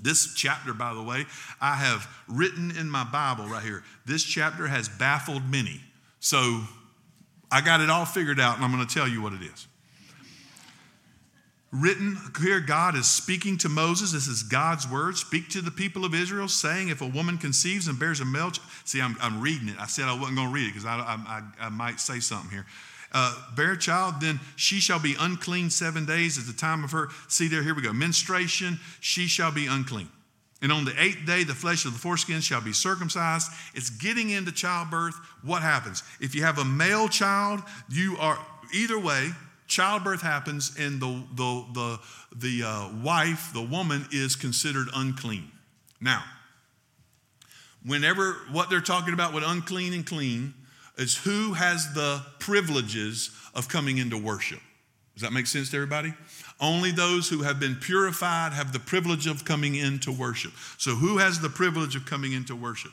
This 0.00 0.34
chapter, 0.34 0.74
by 0.74 0.92
the 0.92 1.02
way, 1.02 1.24
I 1.62 1.74
have 1.76 2.06
written 2.28 2.76
in 2.76 2.90
my 2.90 3.04
Bible 3.04 3.46
right 3.46 3.62
here. 3.62 3.82
This 4.04 4.22
chapter 4.22 4.68
has 4.68 4.88
baffled 4.88 5.50
many. 5.50 5.80
So 6.20 6.60
I 7.50 7.62
got 7.62 7.80
it 7.80 7.88
all 7.88 8.04
figured 8.04 8.38
out, 8.38 8.56
and 8.56 8.64
I'm 8.64 8.70
going 8.70 8.86
to 8.86 8.94
tell 8.94 9.08
you 9.08 9.22
what 9.22 9.32
it 9.32 9.40
is. 9.40 9.66
Written 11.72 12.16
here, 12.40 12.60
God 12.60 12.94
is 12.94 13.08
speaking 13.08 13.56
to 13.58 13.68
Moses. 13.70 14.12
This 14.12 14.28
is 14.28 14.42
God's 14.42 14.86
word. 14.88 15.16
Speak 15.16 15.48
to 15.50 15.62
the 15.62 15.70
people 15.70 16.04
of 16.04 16.14
Israel, 16.14 16.48
saying, 16.48 16.90
If 16.90 17.00
a 17.00 17.06
woman 17.06 17.38
conceives 17.38 17.88
and 17.88 17.98
bears 17.98 18.20
a 18.20 18.24
male, 18.26 18.52
see, 18.84 19.00
I'm, 19.00 19.16
I'm 19.20 19.40
reading 19.40 19.68
it. 19.68 19.76
I 19.78 19.86
said 19.86 20.04
I 20.04 20.12
wasn't 20.12 20.36
going 20.36 20.48
to 20.48 20.54
read 20.54 20.68
it 20.68 20.74
because 20.74 20.86
I, 20.86 20.98
I, 20.98 21.42
I 21.60 21.68
might 21.70 21.98
say 21.98 22.20
something 22.20 22.50
here 22.50 22.66
uh, 23.12 23.34
bear 23.56 23.72
a 23.72 23.78
child, 23.78 24.16
then 24.20 24.40
she 24.56 24.80
shall 24.80 24.98
be 24.98 25.16
unclean 25.18 25.70
seven 25.70 26.04
days 26.04 26.38
at 26.38 26.46
the 26.46 26.52
time 26.52 26.84
of 26.84 26.90
her. 26.92 27.08
See 27.28 27.48
there, 27.48 27.62
here 27.62 27.74
we 27.74 27.82
go. 27.82 27.92
Menstruation, 27.92 28.78
she 29.00 29.26
shall 29.26 29.52
be 29.52 29.66
unclean. 29.66 30.08
And 30.60 30.72
on 30.72 30.84
the 30.84 31.00
eighth 31.00 31.24
day, 31.24 31.44
the 31.44 31.54
flesh 31.54 31.84
of 31.84 31.92
the 31.92 31.98
foreskin 31.98 32.40
shall 32.40 32.60
be 32.60 32.72
circumcised. 32.72 33.50
It's 33.74 33.90
getting 33.90 34.30
into 34.30 34.50
childbirth. 34.50 35.14
What 35.42 35.62
happens? 35.62 36.02
If 36.20 36.34
you 36.34 36.42
have 36.42 36.58
a 36.58 36.64
male 36.64 37.08
child, 37.08 37.60
you 37.88 38.16
are 38.18 38.38
either 38.74 38.98
way, 38.98 39.30
childbirth 39.68 40.20
happens, 40.20 40.76
and 40.78 41.00
the, 41.00 41.22
the, 41.34 41.64
the, 41.74 42.00
the 42.34 42.66
uh, 42.66 42.90
wife, 43.04 43.52
the 43.54 43.62
woman, 43.62 44.06
is 44.10 44.34
considered 44.34 44.88
unclean. 44.94 45.50
Now, 46.00 46.24
whenever 47.86 48.34
what 48.50 48.68
they're 48.68 48.80
talking 48.80 49.14
about 49.14 49.32
with 49.32 49.44
unclean 49.46 49.94
and 49.94 50.04
clean, 50.04 50.54
is 50.98 51.16
who 51.16 51.54
has 51.54 51.94
the 51.94 52.22
privileges 52.38 53.30
of 53.54 53.68
coming 53.68 53.98
into 53.98 54.18
worship. 54.18 54.60
Does 55.14 55.22
that 55.22 55.32
make 55.32 55.46
sense 55.46 55.70
to 55.70 55.76
everybody? 55.76 56.12
Only 56.60 56.90
those 56.90 57.28
who 57.28 57.42
have 57.42 57.58
been 57.58 57.76
purified 57.76 58.52
have 58.52 58.72
the 58.72 58.78
privilege 58.78 59.26
of 59.26 59.44
coming 59.44 59.74
into 59.74 60.12
worship. 60.12 60.52
So, 60.76 60.94
who 60.94 61.18
has 61.18 61.40
the 61.40 61.48
privilege 61.48 61.96
of 61.96 62.06
coming 62.06 62.32
into 62.32 62.54
worship? 62.54 62.92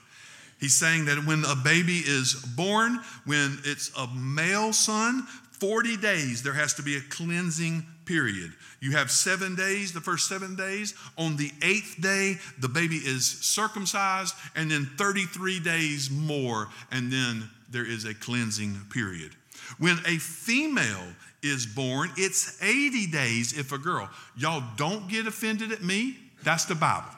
He's 0.59 0.73
saying 0.73 1.05
that 1.05 1.23
when 1.25 1.43
a 1.45 1.55
baby 1.55 2.01
is 2.05 2.33
born, 2.55 2.99
when 3.25 3.59
it's 3.63 3.91
a 3.97 4.07
male 4.07 4.73
son, 4.73 5.23
40 5.59 5.97
days 5.97 6.43
there 6.43 6.53
has 6.53 6.73
to 6.75 6.81
be 6.81 6.97
a 6.97 7.01
cleansing 7.01 7.85
period. 8.05 8.53
You 8.79 8.91
have 8.91 9.11
seven 9.11 9.55
days, 9.55 9.93
the 9.93 10.01
first 10.01 10.27
seven 10.27 10.55
days. 10.55 10.93
On 11.17 11.37
the 11.37 11.51
eighth 11.61 12.01
day, 12.01 12.37
the 12.59 12.69
baby 12.69 12.97
is 12.97 13.25
circumcised, 13.25 14.35
and 14.55 14.69
then 14.69 14.89
33 14.97 15.59
days 15.59 16.09
more, 16.09 16.69
and 16.91 17.11
then 17.11 17.49
there 17.69 17.85
is 17.85 18.05
a 18.05 18.13
cleansing 18.13 18.75
period. 18.91 19.31
When 19.77 19.97
a 20.05 20.17
female 20.17 21.07
is 21.41 21.65
born, 21.65 22.11
it's 22.17 22.61
80 22.61 23.07
days 23.07 23.57
if 23.57 23.71
a 23.71 23.77
girl. 23.77 24.09
Y'all 24.37 24.63
don't 24.77 25.07
get 25.09 25.27
offended 25.27 25.71
at 25.71 25.83
me. 25.83 26.17
That's 26.43 26.65
the 26.65 26.75
Bible. 26.75 27.09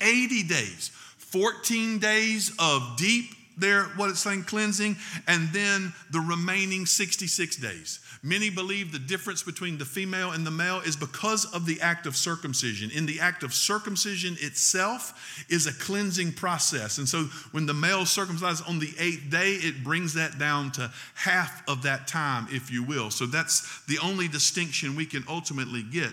80 0.00 0.42
days. 0.44 0.90
14 1.18 1.98
days 1.98 2.52
of 2.58 2.96
deep 2.96 3.35
there, 3.56 3.84
what 3.96 4.10
it's 4.10 4.20
saying, 4.20 4.44
cleansing, 4.44 4.96
and 5.26 5.48
then 5.52 5.92
the 6.10 6.20
remaining 6.20 6.86
66 6.86 7.56
days. 7.56 8.00
Many 8.22 8.50
believe 8.50 8.92
the 8.92 8.98
difference 8.98 9.42
between 9.42 9.78
the 9.78 9.84
female 9.84 10.32
and 10.32 10.46
the 10.46 10.50
male 10.50 10.80
is 10.80 10.96
because 10.96 11.44
of 11.46 11.64
the 11.64 11.80
act 11.80 12.06
of 12.06 12.16
circumcision. 12.16 12.90
In 12.90 13.06
the 13.06 13.20
act 13.20 13.42
of 13.42 13.54
circumcision 13.54 14.36
itself 14.40 15.44
is 15.48 15.66
a 15.66 15.72
cleansing 15.72 16.32
process. 16.32 16.98
And 16.98 17.08
so 17.08 17.24
when 17.52 17.66
the 17.66 17.74
male 17.74 18.02
is 18.02 18.10
circumcised 18.10 18.64
on 18.68 18.78
the 18.78 18.92
eighth 18.98 19.30
day, 19.30 19.52
it 19.52 19.84
brings 19.84 20.14
that 20.14 20.38
down 20.38 20.72
to 20.72 20.90
half 21.14 21.66
of 21.68 21.82
that 21.82 22.08
time, 22.08 22.48
if 22.50 22.70
you 22.70 22.82
will. 22.82 23.10
So 23.10 23.26
that's 23.26 23.84
the 23.86 23.98
only 24.00 24.28
distinction 24.28 24.96
we 24.96 25.06
can 25.06 25.24
ultimately 25.28 25.82
get. 25.82 26.10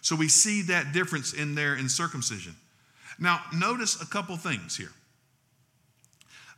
So 0.00 0.16
we 0.16 0.28
see 0.28 0.62
that 0.62 0.92
difference 0.92 1.32
in 1.32 1.54
there 1.54 1.76
in 1.76 1.88
circumcision. 1.88 2.56
Now, 3.18 3.40
notice 3.54 4.02
a 4.02 4.06
couple 4.06 4.36
things 4.36 4.76
here. 4.76 4.90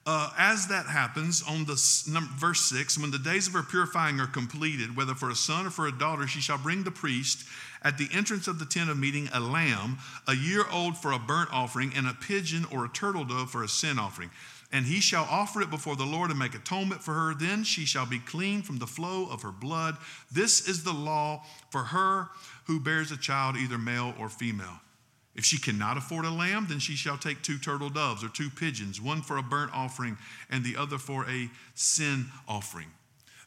Uh, 0.06 0.30
as 0.36 0.66
that 0.66 0.84
happens, 0.84 1.42
on 1.48 1.64
the 1.64 1.80
number, 2.12 2.30
verse 2.36 2.60
6, 2.66 2.98
when 2.98 3.10
the 3.10 3.18
days 3.18 3.46
of 3.46 3.54
her 3.54 3.62
purifying 3.62 4.20
are 4.20 4.26
completed, 4.26 4.94
whether 4.94 5.14
for 5.14 5.30
a 5.30 5.34
son 5.34 5.66
or 5.66 5.70
for 5.70 5.86
a 5.86 5.98
daughter, 5.98 6.26
she 6.26 6.42
shall 6.42 6.58
bring 6.58 6.84
the 6.84 6.90
priest 6.90 7.46
at 7.82 7.96
the 7.96 8.08
entrance 8.12 8.46
of 8.46 8.58
the 8.58 8.66
tent 8.66 8.90
of 8.90 8.98
meeting 8.98 9.30
a 9.32 9.40
lamb, 9.40 9.96
a 10.28 10.34
year 10.34 10.64
old 10.70 10.98
for 10.98 11.12
a 11.12 11.18
burnt 11.18 11.48
offering, 11.52 11.90
and 11.96 12.06
a 12.06 12.12
pigeon 12.12 12.66
or 12.70 12.84
a 12.84 12.88
turtle 12.90 13.24
dove 13.24 13.50
for 13.50 13.64
a 13.64 13.68
sin 13.68 13.98
offering. 13.98 14.30
And 14.70 14.84
he 14.84 15.00
shall 15.00 15.26
offer 15.30 15.62
it 15.62 15.70
before 15.70 15.96
the 15.96 16.04
Lord 16.04 16.30
and 16.30 16.38
make 16.38 16.54
atonement 16.54 17.02
for 17.02 17.14
her. 17.14 17.34
Then 17.34 17.64
she 17.64 17.86
shall 17.86 18.06
be 18.06 18.18
clean 18.18 18.60
from 18.60 18.78
the 18.78 18.86
flow 18.86 19.26
of 19.30 19.40
her 19.42 19.52
blood. 19.52 19.96
This 20.30 20.68
is 20.68 20.84
the 20.84 20.92
law 20.92 21.44
for 21.70 21.84
her 21.84 22.28
who 22.64 22.80
bears 22.80 23.10
a 23.10 23.16
child, 23.16 23.56
either 23.56 23.78
male 23.78 24.14
or 24.18 24.28
female. 24.28 24.80
If 25.34 25.44
she 25.44 25.58
cannot 25.58 25.96
afford 25.96 26.24
a 26.24 26.30
lamb, 26.30 26.66
then 26.68 26.78
she 26.78 26.94
shall 26.94 27.18
take 27.18 27.42
two 27.42 27.58
turtle 27.58 27.90
doves 27.90 28.22
or 28.22 28.28
two 28.28 28.50
pigeons, 28.50 29.00
one 29.00 29.20
for 29.20 29.36
a 29.36 29.42
burnt 29.42 29.72
offering 29.74 30.16
and 30.48 30.64
the 30.64 30.76
other 30.76 30.98
for 30.98 31.28
a 31.28 31.50
sin 31.74 32.26
offering. 32.46 32.86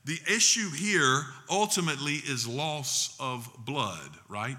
The 0.04 0.20
issue 0.30 0.70
here 0.70 1.24
ultimately 1.50 2.16
is 2.16 2.48
loss 2.48 3.16
of 3.20 3.50
blood, 3.66 4.12
right? 4.30 4.58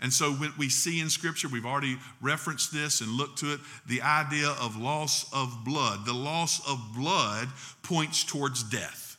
And 0.00 0.12
so 0.12 0.32
when 0.32 0.52
we 0.56 0.68
see 0.68 1.00
in 1.00 1.10
Scripture, 1.10 1.48
we've 1.48 1.66
already 1.66 1.98
referenced 2.20 2.72
this 2.72 3.00
and 3.00 3.10
looked 3.10 3.38
to 3.38 3.54
it, 3.54 3.60
the 3.86 4.02
idea 4.02 4.48
of 4.48 4.76
loss 4.76 5.30
of 5.32 5.64
blood. 5.64 6.06
The 6.06 6.12
loss 6.12 6.66
of 6.68 6.78
blood 6.96 7.48
points 7.82 8.24
towards 8.24 8.62
death. 8.62 9.16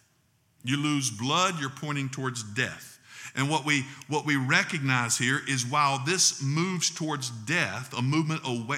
You 0.64 0.78
lose 0.78 1.10
blood, 1.10 1.60
you're 1.60 1.70
pointing 1.70 2.10
towards 2.10 2.44
death. 2.44 2.99
And 3.36 3.50
what 3.50 3.66
we, 3.66 3.86
what 4.08 4.26
we 4.26 4.36
recognize 4.36 5.18
here 5.18 5.42
is 5.48 5.66
while 5.66 6.00
this 6.06 6.42
moves 6.42 6.90
towards 6.90 7.30
death, 7.30 7.94
a 7.98 8.02
movement 8.02 8.42
away, 8.46 8.78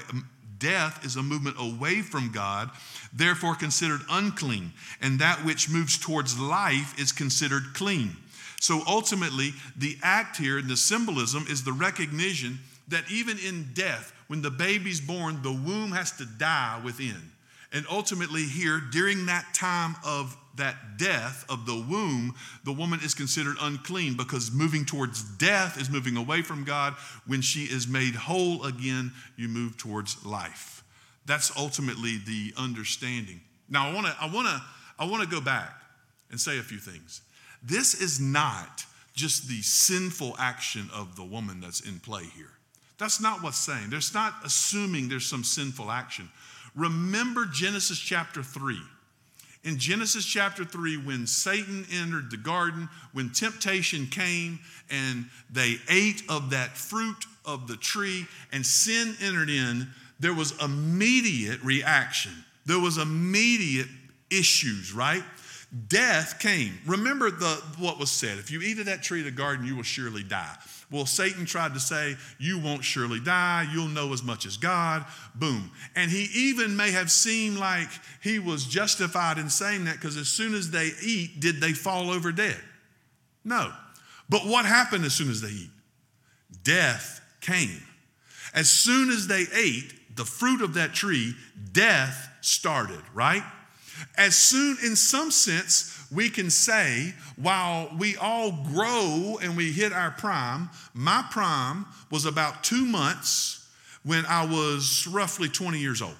death 0.58 1.04
is 1.04 1.16
a 1.16 1.22
movement 1.22 1.56
away 1.58 2.02
from 2.02 2.30
God, 2.30 2.70
therefore 3.12 3.54
considered 3.54 4.00
unclean. 4.10 4.72
And 5.00 5.18
that 5.18 5.44
which 5.44 5.68
moves 5.68 5.98
towards 5.98 6.38
life 6.38 6.98
is 7.00 7.12
considered 7.12 7.74
clean. 7.74 8.16
So 8.60 8.82
ultimately, 8.86 9.54
the 9.76 9.96
act 10.02 10.36
here 10.36 10.58
and 10.58 10.68
the 10.68 10.76
symbolism 10.76 11.46
is 11.48 11.64
the 11.64 11.72
recognition 11.72 12.60
that 12.88 13.10
even 13.10 13.38
in 13.38 13.70
death, 13.74 14.12
when 14.28 14.40
the 14.40 14.50
baby's 14.50 15.00
born, 15.00 15.42
the 15.42 15.52
womb 15.52 15.92
has 15.92 16.12
to 16.18 16.24
die 16.24 16.80
within. 16.84 17.32
And 17.72 17.84
ultimately, 17.90 18.44
here, 18.44 18.80
during 18.80 19.26
that 19.26 19.46
time 19.54 19.96
of 20.04 20.36
that 20.56 20.98
death 20.98 21.44
of 21.48 21.66
the 21.66 21.74
womb, 21.74 22.34
the 22.64 22.72
woman 22.72 23.00
is 23.02 23.14
considered 23.14 23.56
unclean 23.60 24.16
because 24.16 24.52
moving 24.52 24.84
towards 24.84 25.22
death 25.22 25.80
is 25.80 25.90
moving 25.90 26.16
away 26.16 26.42
from 26.42 26.64
God. 26.64 26.94
When 27.26 27.40
she 27.40 27.64
is 27.64 27.88
made 27.88 28.14
whole 28.14 28.64
again, 28.64 29.12
you 29.36 29.48
move 29.48 29.76
towards 29.76 30.24
life. 30.24 30.84
That's 31.24 31.56
ultimately 31.56 32.18
the 32.18 32.52
understanding. 32.56 33.40
Now, 33.68 33.88
I 33.88 33.94
want 33.94 34.06
to 34.06 34.16
I 34.20 34.26
want 34.26 34.48
to 34.48 34.62
I 34.98 35.06
want 35.06 35.22
to 35.22 35.28
go 35.28 35.40
back 35.40 35.82
and 36.30 36.40
say 36.40 36.58
a 36.58 36.62
few 36.62 36.78
things. 36.78 37.22
This 37.62 38.00
is 38.00 38.20
not 38.20 38.84
just 39.14 39.48
the 39.48 39.62
sinful 39.62 40.34
action 40.38 40.88
of 40.92 41.16
the 41.16 41.24
woman 41.24 41.60
that's 41.60 41.80
in 41.80 42.00
play 42.00 42.24
here. 42.24 42.50
That's 42.98 43.20
not 43.20 43.42
what's 43.42 43.58
saying. 43.58 43.90
There's 43.90 44.14
not 44.14 44.34
assuming 44.44 45.08
there's 45.08 45.26
some 45.26 45.44
sinful 45.44 45.90
action. 45.90 46.28
Remember 46.74 47.44
Genesis 47.44 47.98
chapter 47.98 48.42
3 48.42 48.78
in 49.64 49.78
Genesis 49.78 50.24
chapter 50.24 50.64
3, 50.64 50.96
when 50.98 51.26
Satan 51.26 51.86
entered 51.92 52.30
the 52.30 52.36
garden, 52.36 52.88
when 53.12 53.30
temptation 53.30 54.06
came 54.06 54.58
and 54.90 55.26
they 55.50 55.76
ate 55.88 56.22
of 56.28 56.50
that 56.50 56.76
fruit 56.76 57.26
of 57.44 57.68
the 57.68 57.76
tree 57.76 58.26
and 58.50 58.66
sin 58.66 59.14
entered 59.20 59.50
in, 59.50 59.88
there 60.18 60.34
was 60.34 60.52
immediate 60.62 61.62
reaction. 61.62 62.32
There 62.66 62.80
was 62.80 62.98
immediate 62.98 63.88
issues, 64.30 64.92
right? 64.92 65.22
Death 65.88 66.38
came. 66.40 66.78
Remember 66.84 67.30
the, 67.30 67.62
what 67.78 67.98
was 67.98 68.10
said 68.10 68.38
if 68.38 68.50
you 68.50 68.60
eat 68.62 68.78
of 68.80 68.86
that 68.86 69.02
tree 69.02 69.20
of 69.20 69.26
the 69.26 69.30
garden, 69.30 69.64
you 69.64 69.76
will 69.76 69.82
surely 69.82 70.22
die. 70.22 70.56
Well, 70.92 71.06
Satan 71.06 71.46
tried 71.46 71.74
to 71.74 71.80
say, 71.80 72.16
You 72.38 72.58
won't 72.58 72.84
surely 72.84 73.18
die. 73.18 73.66
You'll 73.72 73.88
know 73.88 74.12
as 74.12 74.22
much 74.22 74.44
as 74.44 74.58
God. 74.58 75.06
Boom. 75.34 75.70
And 75.96 76.10
he 76.10 76.28
even 76.34 76.76
may 76.76 76.90
have 76.90 77.10
seemed 77.10 77.58
like 77.58 77.88
he 78.22 78.38
was 78.38 78.66
justified 78.66 79.38
in 79.38 79.48
saying 79.48 79.86
that 79.86 79.96
because 79.96 80.18
as 80.18 80.28
soon 80.28 80.54
as 80.54 80.70
they 80.70 80.90
eat, 81.02 81.40
did 81.40 81.60
they 81.60 81.72
fall 81.72 82.10
over 82.10 82.30
dead? 82.30 82.60
No. 83.42 83.72
But 84.28 84.46
what 84.46 84.66
happened 84.66 85.04
as 85.04 85.14
soon 85.14 85.30
as 85.30 85.40
they 85.40 85.48
eat? 85.48 85.70
Death 86.62 87.20
came. 87.40 87.82
As 88.54 88.68
soon 88.68 89.08
as 89.08 89.26
they 89.26 89.46
ate 89.54 90.16
the 90.16 90.24
fruit 90.26 90.60
of 90.60 90.74
that 90.74 90.92
tree, 90.92 91.34
death 91.72 92.28
started, 92.42 93.00
right? 93.14 93.42
As 94.16 94.36
soon, 94.36 94.76
in 94.84 94.96
some 94.96 95.30
sense, 95.30 95.91
we 96.14 96.28
can 96.28 96.50
say, 96.50 97.14
while 97.36 97.90
we 97.98 98.16
all 98.16 98.52
grow 98.72 99.38
and 99.42 99.56
we 99.56 99.72
hit 99.72 99.92
our 99.92 100.10
prime, 100.10 100.68
my 100.94 101.24
prime 101.30 101.86
was 102.10 102.26
about 102.26 102.62
two 102.62 102.84
months 102.84 103.66
when 104.04 104.26
I 104.26 104.44
was 104.44 105.06
roughly 105.06 105.48
20 105.48 105.78
years 105.78 106.02
old. 106.02 106.16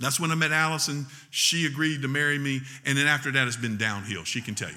That's 0.00 0.18
when 0.18 0.30
I 0.30 0.34
met 0.34 0.50
Allison. 0.50 1.06
She 1.30 1.66
agreed 1.66 2.02
to 2.02 2.08
marry 2.08 2.38
me. 2.38 2.60
And 2.84 2.96
then 2.98 3.06
after 3.06 3.30
that, 3.32 3.46
it's 3.46 3.56
been 3.56 3.76
downhill. 3.76 4.24
She 4.24 4.40
can 4.40 4.54
tell 4.54 4.70
you. 4.70 4.76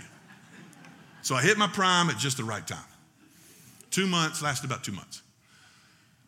So 1.22 1.36
I 1.36 1.42
hit 1.42 1.58
my 1.58 1.68
prime 1.68 2.10
at 2.10 2.18
just 2.18 2.38
the 2.38 2.44
right 2.44 2.66
time. 2.66 2.80
Two 3.90 4.06
months, 4.06 4.42
lasted 4.42 4.66
about 4.66 4.84
two 4.84 4.92
months. 4.92 5.22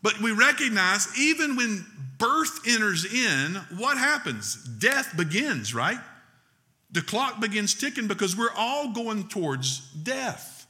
But 0.02 0.20
we 0.22 0.32
recognize 0.32 1.08
even 1.20 1.56
when 1.56 1.86
birth 2.18 2.68
enters 2.68 3.06
in, 3.06 3.56
what 3.78 3.98
happens? 3.98 4.56
Death 4.56 5.16
begins, 5.16 5.74
right? 5.74 6.00
The 6.92 7.02
clock 7.02 7.40
begins 7.40 7.76
ticking 7.76 8.08
because 8.08 8.36
we're 8.36 8.54
all 8.56 8.92
going 8.92 9.28
towards 9.28 9.80
death. 9.92 10.68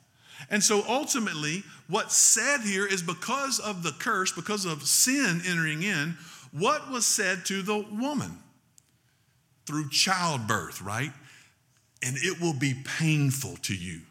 And 0.50 0.64
so 0.64 0.84
ultimately, 0.88 1.64
what's 1.88 2.16
said 2.16 2.62
here 2.62 2.86
is 2.86 3.02
because 3.02 3.60
of 3.60 3.84
the 3.84 3.92
curse, 3.92 4.32
because 4.32 4.66
of 4.66 4.84
sin 4.84 5.42
entering 5.46 5.84
in, 5.84 6.18
what 6.52 6.90
was 6.90 7.06
said 7.06 7.46
to 7.46 7.62
the 7.62 7.78
woman? 7.78 8.40
Through 9.66 9.90
childbirth, 9.90 10.82
right? 10.82 11.12
And 12.02 12.18
it 12.18 12.42
will 12.42 12.54
be 12.54 12.74
painful 12.74 13.58
to 13.64 13.76
you. 13.76 14.02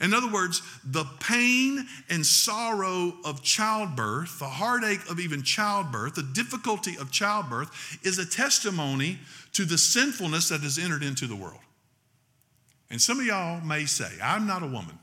In 0.00 0.14
other 0.14 0.30
words, 0.30 0.62
the 0.84 1.04
pain 1.18 1.86
and 2.08 2.24
sorrow 2.24 3.14
of 3.24 3.42
childbirth, 3.42 4.38
the 4.38 4.44
heartache 4.44 5.10
of 5.10 5.18
even 5.18 5.42
childbirth, 5.42 6.14
the 6.14 6.22
difficulty 6.22 6.96
of 6.96 7.10
childbirth 7.10 7.98
is 8.04 8.18
a 8.18 8.26
testimony 8.26 9.18
to 9.52 9.64
the 9.64 9.78
sinfulness 9.78 10.48
that 10.48 10.60
has 10.60 10.78
entered 10.78 11.02
into 11.02 11.26
the 11.26 11.36
world. 11.36 11.60
And 12.90 13.00
some 13.00 13.20
of 13.20 13.26
y'all 13.26 13.60
may 13.60 13.84
say, 13.84 14.10
I'm 14.22 14.46
not 14.46 14.62
a 14.62 14.66
woman. 14.66 14.98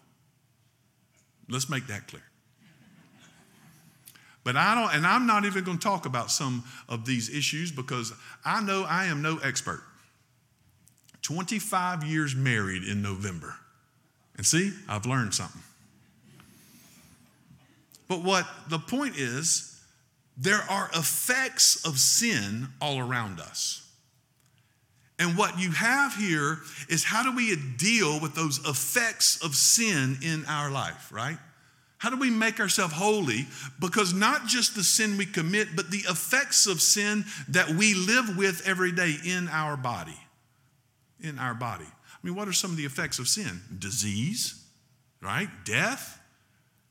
Let's 1.49 1.69
make 1.69 1.87
that 1.87 2.07
clear. 2.07 2.23
But 4.43 4.55
I 4.55 4.75
don't, 4.75 4.95
and 4.95 5.07
I'm 5.07 5.25
not 5.25 5.45
even 5.45 5.63
going 5.63 5.79
to 5.79 5.83
talk 5.83 6.05
about 6.05 6.29
some 6.29 6.63
of 6.87 7.05
these 7.05 7.35
issues 7.35 7.71
because 7.71 8.13
I 8.43 8.61
know 8.61 8.83
I 8.83 9.05
am 9.05 9.21
no 9.21 9.37
expert. 9.37 9.81
25 11.23 12.03
years 12.03 12.35
married 12.35 12.83
in 12.83 13.01
November. 13.01 13.55
And 14.37 14.45
see, 14.45 14.71
I've 14.87 15.07
learned 15.07 15.33
something. 15.33 15.63
But 18.07 18.23
what 18.23 18.47
the 18.69 18.77
point 18.77 19.17
is, 19.17 19.81
there 20.37 20.61
are 20.69 20.89
effects 20.93 21.83
of 21.85 21.97
sin 21.97 22.67
all 22.79 22.99
around 22.99 23.39
us. 23.39 23.84
And 25.17 25.37
what 25.37 25.59
you 25.59 25.71
have 25.71 26.13
here 26.15 26.59
is 26.89 27.03
how 27.03 27.23
do 27.23 27.35
we 27.35 27.55
deal 27.77 28.19
with 28.19 28.35
those 28.35 28.59
effects 28.67 29.41
of 29.43 29.55
sin 29.55 30.17
in 30.21 30.45
our 30.45 30.69
life, 30.69 31.09
right? 31.11 31.37
How 31.97 32.09
do 32.09 32.17
we 32.17 32.29
make 32.29 32.59
ourselves 32.59 32.93
holy? 32.93 33.47
Because 33.79 34.13
not 34.13 34.45
just 34.45 34.75
the 34.75 34.83
sin 34.83 35.17
we 35.17 35.25
commit, 35.25 35.69
but 35.75 35.89
the 35.89 36.03
effects 36.09 36.67
of 36.67 36.81
sin 36.81 37.23
that 37.47 37.69
we 37.69 37.93
live 37.93 38.37
with 38.37 38.67
every 38.67 38.91
day 38.91 39.15
in 39.25 39.47
our 39.47 39.77
body. 39.77 40.19
In 41.21 41.39
our 41.39 41.53
body. 41.53 41.85
I 41.85 42.27
mean, 42.27 42.35
what 42.35 42.47
are 42.47 42.53
some 42.53 42.71
of 42.71 42.77
the 42.77 42.85
effects 42.85 43.17
of 43.17 43.27
sin? 43.27 43.61
Disease, 43.79 44.61
right? 45.21 45.47
Death, 45.63 46.19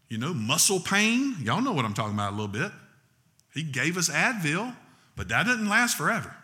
you 0.08 0.16
know, 0.16 0.32
muscle 0.32 0.80
pain. 0.80 1.36
Y'all 1.40 1.60
know 1.60 1.72
what 1.72 1.84
I'm 1.84 1.94
talking 1.94 2.14
about 2.14 2.32
a 2.32 2.36
little 2.36 2.48
bit. 2.48 2.72
He 3.52 3.62
gave 3.62 3.96
us 3.98 4.08
Advil, 4.08 4.74
but 5.14 5.28
that 5.28 5.46
doesn't 5.46 5.68
last 5.68 5.96
forever. 5.96 6.34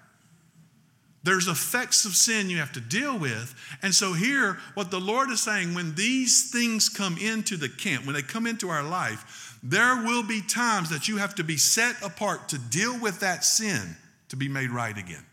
There's 1.23 1.49
effects 1.49 2.07
of 2.07 2.13
sin 2.13 2.49
you 2.49 2.59
have 2.59 2.73
to 2.73 2.81
deal 2.81 3.19
with. 3.19 3.55
And 3.83 3.95
so, 3.95 4.15
here, 4.15 4.59
what 4.75 4.91
the 4.91 5.01
Lord 5.01 5.31
is 5.31 5.43
saying 5.43 5.75
when 5.75 5.95
these 5.95 6.51
things 6.51 6.89
come 6.89 7.19
into 7.19 7.57
the 7.57 7.69
camp, 7.69 8.07
when 8.07 8.15
they 8.15 8.23
come 8.23 8.47
into 8.47 8.71
our 8.71 8.83
life, 8.83 9.59
there 9.63 10.03
will 10.03 10.23
be 10.23 10.41
times 10.41 10.89
that 10.89 11.09
you 11.09 11.19
have 11.19 11.35
to 11.35 11.45
be 11.45 11.59
set 11.59 11.95
apart 12.03 12.49
to 12.51 12.59
deal 12.59 12.99
with 12.99 13.21
that 13.21 13.45
sin 13.45 13.97
to 14.31 14.37
be 14.37 14.49
made 14.49 14.71
right 14.71 14.97
again. 14.97 15.25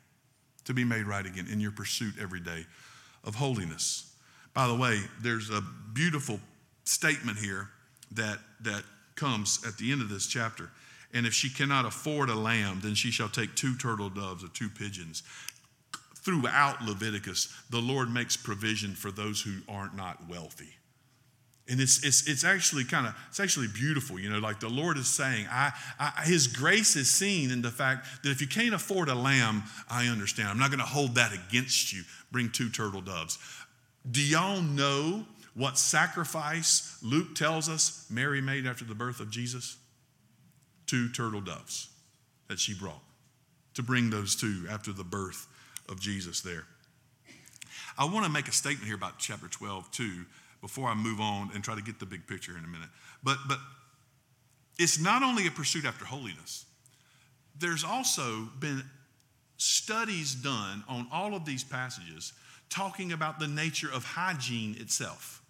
To 0.65 0.73
be 0.73 0.83
made 0.83 1.05
right 1.05 1.25
again 1.25 1.47
in 1.49 1.61
your 1.61 1.71
pursuit 1.71 2.15
every 2.19 2.41
day 2.41 2.65
of 3.23 3.35
holiness. 3.35 4.13
By 4.53 4.67
the 4.67 4.75
way, 4.75 4.99
there's 5.21 5.49
a 5.49 5.63
beautiful 5.93 6.41
statement 6.83 7.37
here 7.37 7.69
that, 8.11 8.39
that 8.61 8.83
comes 9.15 9.65
at 9.65 9.77
the 9.77 9.93
end 9.93 10.01
of 10.01 10.09
this 10.09 10.27
chapter. 10.27 10.69
And 11.13 11.25
if 11.25 11.33
she 11.33 11.49
cannot 11.49 11.85
afford 11.85 12.29
a 12.29 12.35
lamb, 12.35 12.81
then 12.83 12.95
she 12.95 13.11
shall 13.11 13.29
take 13.29 13.55
two 13.55 13.77
turtle 13.77 14.09
doves 14.09 14.43
or 14.43 14.49
two 14.49 14.67
pigeons 14.67 15.23
throughout 16.27 16.81
Leviticus, 16.81 17.47
the 17.69 17.79
Lord 17.79 18.13
makes 18.13 18.35
provision 18.35 18.95
for 18.95 19.11
those 19.11 19.41
who 19.41 19.61
aren't 19.69 19.95
not 19.95 20.27
wealthy. 20.27 20.75
And 21.69 21.79
it's, 21.79 22.03
it's, 22.03 22.27
it's 22.27 22.43
actually 22.43 22.83
kind 22.83 23.07
of, 23.07 23.15
it's 23.29 23.39
actually 23.39 23.67
beautiful, 23.73 24.19
you 24.19 24.29
know, 24.29 24.39
like 24.39 24.59
the 24.59 24.67
Lord 24.67 24.97
is 24.97 25.07
saying, 25.07 25.47
I, 25.49 25.71
I, 25.97 26.23
His 26.25 26.47
grace 26.47 26.97
is 26.97 27.09
seen 27.09 27.49
in 27.49 27.61
the 27.61 27.71
fact 27.71 28.07
that 28.23 28.29
if 28.29 28.41
you 28.41 28.47
can't 28.47 28.75
afford 28.75 29.07
a 29.07 29.15
lamb, 29.15 29.63
I 29.89 30.07
understand. 30.07 30.49
I'm 30.49 30.59
not 30.59 30.69
going 30.69 30.81
to 30.81 30.85
hold 30.85 31.15
that 31.15 31.31
against 31.31 31.93
you. 31.93 32.03
Bring 32.29 32.49
two 32.49 32.69
turtle 32.69 32.99
doves. 32.99 33.39
Do 34.09 34.21
y'all 34.21 34.61
know 34.61 35.25
what 35.53 35.77
sacrifice 35.77 36.99
Luke 37.01 37.35
tells 37.35 37.69
us 37.69 38.05
Mary 38.09 38.41
made 38.41 38.67
after 38.67 38.83
the 38.83 38.95
birth 38.95 39.21
of 39.21 39.31
Jesus? 39.31 39.77
Two 40.87 41.07
turtle 41.07 41.41
doves 41.41 41.87
that 42.49 42.59
she 42.59 42.73
brought 42.73 43.01
to 43.75 43.83
bring 43.83 44.09
those 44.09 44.35
two 44.35 44.65
after 44.69 44.91
the 44.91 45.05
birth 45.05 45.47
of 45.89 45.99
Jesus 45.99 46.41
there. 46.41 46.65
I 47.97 48.05
want 48.05 48.25
to 48.25 48.31
make 48.31 48.47
a 48.47 48.51
statement 48.51 48.85
here 48.85 48.95
about 48.95 49.17
chapter 49.17 49.47
12 49.47 49.91
too 49.91 50.25
before 50.61 50.87
I 50.89 50.95
move 50.95 51.19
on 51.19 51.51
and 51.53 51.63
try 51.63 51.75
to 51.75 51.81
get 51.81 51.99
the 51.99 52.05
big 52.05 52.27
picture 52.27 52.57
in 52.57 52.63
a 52.63 52.67
minute. 52.67 52.89
But 53.23 53.37
but 53.47 53.59
it's 54.77 54.99
not 54.99 55.23
only 55.23 55.47
a 55.47 55.51
pursuit 55.51 55.85
after 55.85 56.05
holiness. 56.05 56.65
There's 57.59 57.83
also 57.83 58.47
been 58.59 58.83
studies 59.57 60.35
done 60.35 60.83
on 60.87 61.07
all 61.11 61.33
of 61.33 61.45
these 61.45 61.63
passages 61.63 62.33
talking 62.69 63.11
about 63.11 63.39
the 63.39 63.47
nature 63.47 63.89
of 63.91 64.03
hygiene 64.03 64.75
itself. 64.79 65.41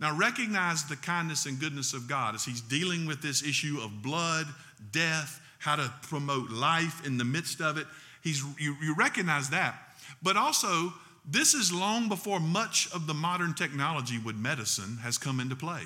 Now, 0.00 0.16
recognize 0.16 0.84
the 0.84 0.96
kindness 0.96 1.46
and 1.46 1.58
goodness 1.58 1.94
of 1.94 2.08
God 2.08 2.34
as 2.34 2.44
He's 2.44 2.60
dealing 2.60 3.06
with 3.06 3.22
this 3.22 3.42
issue 3.42 3.78
of 3.82 4.02
blood, 4.02 4.46
death, 4.90 5.40
how 5.58 5.76
to 5.76 5.92
promote 6.02 6.50
life 6.50 7.06
in 7.06 7.16
the 7.16 7.24
midst 7.24 7.60
of 7.60 7.78
it. 7.78 7.86
He's, 8.24 8.42
you, 8.58 8.74
you 8.82 8.94
recognize 8.96 9.50
that. 9.50 9.76
But 10.22 10.36
also, 10.36 10.92
this 11.28 11.54
is 11.54 11.72
long 11.72 12.08
before 12.08 12.40
much 12.40 12.88
of 12.92 13.06
the 13.06 13.14
modern 13.14 13.54
technology 13.54 14.18
with 14.18 14.34
medicine 14.34 14.98
has 15.02 15.18
come 15.18 15.38
into 15.40 15.54
play. 15.54 15.82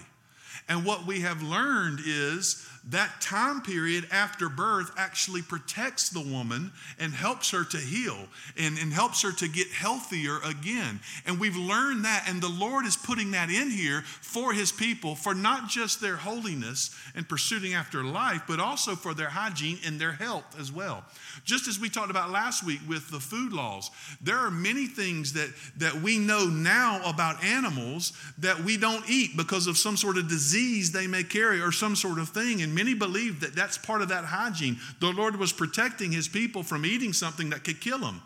And 0.68 0.84
what 0.84 1.06
we 1.06 1.20
have 1.20 1.42
learned 1.42 2.00
is 2.06 2.66
that 2.90 3.20
time 3.20 3.60
period 3.60 4.06
after 4.10 4.48
birth 4.48 4.90
actually 4.96 5.42
protects 5.42 6.08
the 6.08 6.20
woman 6.20 6.72
and 6.98 7.12
helps 7.12 7.50
her 7.50 7.64
to 7.64 7.76
heal 7.76 8.16
and, 8.56 8.78
and 8.78 8.92
helps 8.92 9.22
her 9.22 9.32
to 9.32 9.48
get 9.48 9.68
healthier 9.68 10.38
again. 10.44 11.00
And 11.26 11.38
we've 11.38 11.56
learned 11.56 12.04
that, 12.04 12.24
and 12.28 12.40
the 12.40 12.48
Lord 12.48 12.86
is 12.86 12.96
putting 12.96 13.32
that 13.32 13.50
in 13.50 13.70
here 13.70 14.02
for 14.02 14.52
His 14.52 14.72
people 14.72 15.14
for 15.14 15.34
not 15.34 15.68
just 15.68 16.00
their 16.00 16.16
holiness 16.16 16.94
and 17.14 17.28
pursuing 17.28 17.74
after 17.74 18.02
life, 18.02 18.42
but 18.46 18.60
also 18.60 18.94
for 18.94 19.14
their 19.14 19.28
hygiene 19.28 19.78
and 19.84 20.00
their 20.00 20.12
health 20.12 20.58
as 20.58 20.72
well. 20.72 21.04
Just 21.44 21.68
as 21.68 21.78
we 21.78 21.88
talked 21.88 22.10
about 22.10 22.30
last 22.30 22.64
week 22.64 22.80
with 22.88 23.10
the 23.10 23.20
food 23.20 23.52
laws, 23.52 23.90
there 24.20 24.36
are 24.36 24.50
many 24.50 24.86
things 24.86 25.32
that, 25.34 25.50
that 25.76 25.94
we 25.94 26.18
know 26.18 26.46
now 26.46 27.00
about 27.08 27.42
animals 27.44 28.12
that 28.38 28.62
we 28.64 28.76
don't 28.76 29.08
eat 29.08 29.36
because 29.36 29.66
of 29.66 29.76
some 29.76 29.96
sort 29.96 30.16
of 30.16 30.28
disease 30.28 30.92
they 30.92 31.06
may 31.06 31.22
carry 31.22 31.60
or 31.60 31.72
some 31.72 31.96
sort 31.96 32.18
of 32.18 32.28
thing. 32.28 32.62
And 32.62 32.74
many 32.78 32.94
believe 32.94 33.40
that 33.40 33.54
that's 33.56 33.76
part 33.76 34.02
of 34.02 34.08
that 34.08 34.24
hygiene. 34.24 34.78
The 35.00 35.10
Lord 35.10 35.36
was 35.36 35.52
protecting 35.52 36.12
his 36.12 36.28
people 36.28 36.62
from 36.62 36.86
eating 36.86 37.12
something 37.12 37.50
that 37.50 37.64
could 37.64 37.80
kill 37.80 37.98
them. 37.98 38.22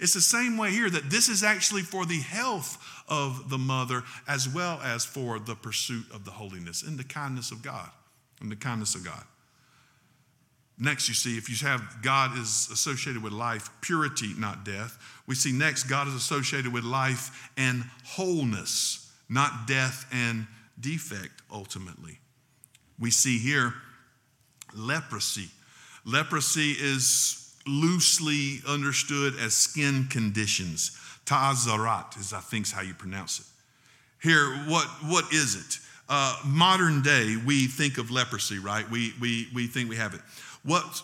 It's 0.00 0.14
the 0.14 0.20
same 0.20 0.58
way 0.58 0.70
here 0.70 0.90
that 0.90 1.10
this 1.10 1.28
is 1.28 1.42
actually 1.42 1.82
for 1.82 2.04
the 2.04 2.20
health 2.20 2.78
of 3.08 3.48
the 3.48 3.58
mother 3.58 4.02
as 4.28 4.48
well 4.48 4.80
as 4.84 5.04
for 5.04 5.38
the 5.38 5.54
pursuit 5.54 6.04
of 6.12 6.24
the 6.24 6.32
holiness 6.32 6.82
and 6.82 6.98
the 6.98 7.04
kindness 7.04 7.50
of 7.50 7.62
God. 7.62 7.88
And 8.40 8.50
the 8.50 8.56
kindness 8.56 8.94
of 8.94 9.04
God. 9.04 9.24
Next, 10.78 11.08
you 11.08 11.14
see, 11.14 11.38
if 11.38 11.48
you 11.48 11.66
have 11.66 12.02
God 12.02 12.36
is 12.36 12.68
associated 12.70 13.22
with 13.22 13.32
life, 13.32 13.70
purity, 13.80 14.34
not 14.36 14.64
death. 14.64 14.98
We 15.26 15.34
see 15.36 15.52
next, 15.52 15.84
God 15.84 16.08
is 16.08 16.14
associated 16.14 16.72
with 16.72 16.84
life 16.84 17.50
and 17.56 17.84
wholeness, 18.04 19.10
not 19.28 19.66
death 19.66 20.04
and 20.12 20.46
defect 20.78 21.42
ultimately. 21.50 22.18
We 22.98 23.10
see 23.10 23.38
here 23.38 23.74
leprosy. 24.74 25.48
Leprosy 26.04 26.72
is 26.72 27.54
loosely 27.66 28.60
understood 28.68 29.34
as 29.40 29.54
skin 29.54 30.06
conditions. 30.10 30.98
Tazarat 31.24 32.18
is, 32.18 32.32
I 32.32 32.40
think, 32.40 32.66
is 32.66 32.72
how 32.72 32.82
you 32.82 32.94
pronounce 32.94 33.40
it. 33.40 33.46
Here, 34.22 34.46
what, 34.68 34.86
what 35.06 35.32
is 35.32 35.54
it? 35.54 35.78
Uh, 36.08 36.36
modern 36.44 37.02
day, 37.02 37.36
we 37.46 37.66
think 37.66 37.98
of 37.98 38.10
leprosy, 38.10 38.58
right? 38.58 38.88
We, 38.90 39.14
we, 39.20 39.48
we 39.54 39.66
think 39.66 39.88
we 39.88 39.96
have 39.96 40.14
it. 40.14 40.20
What, 40.62 41.02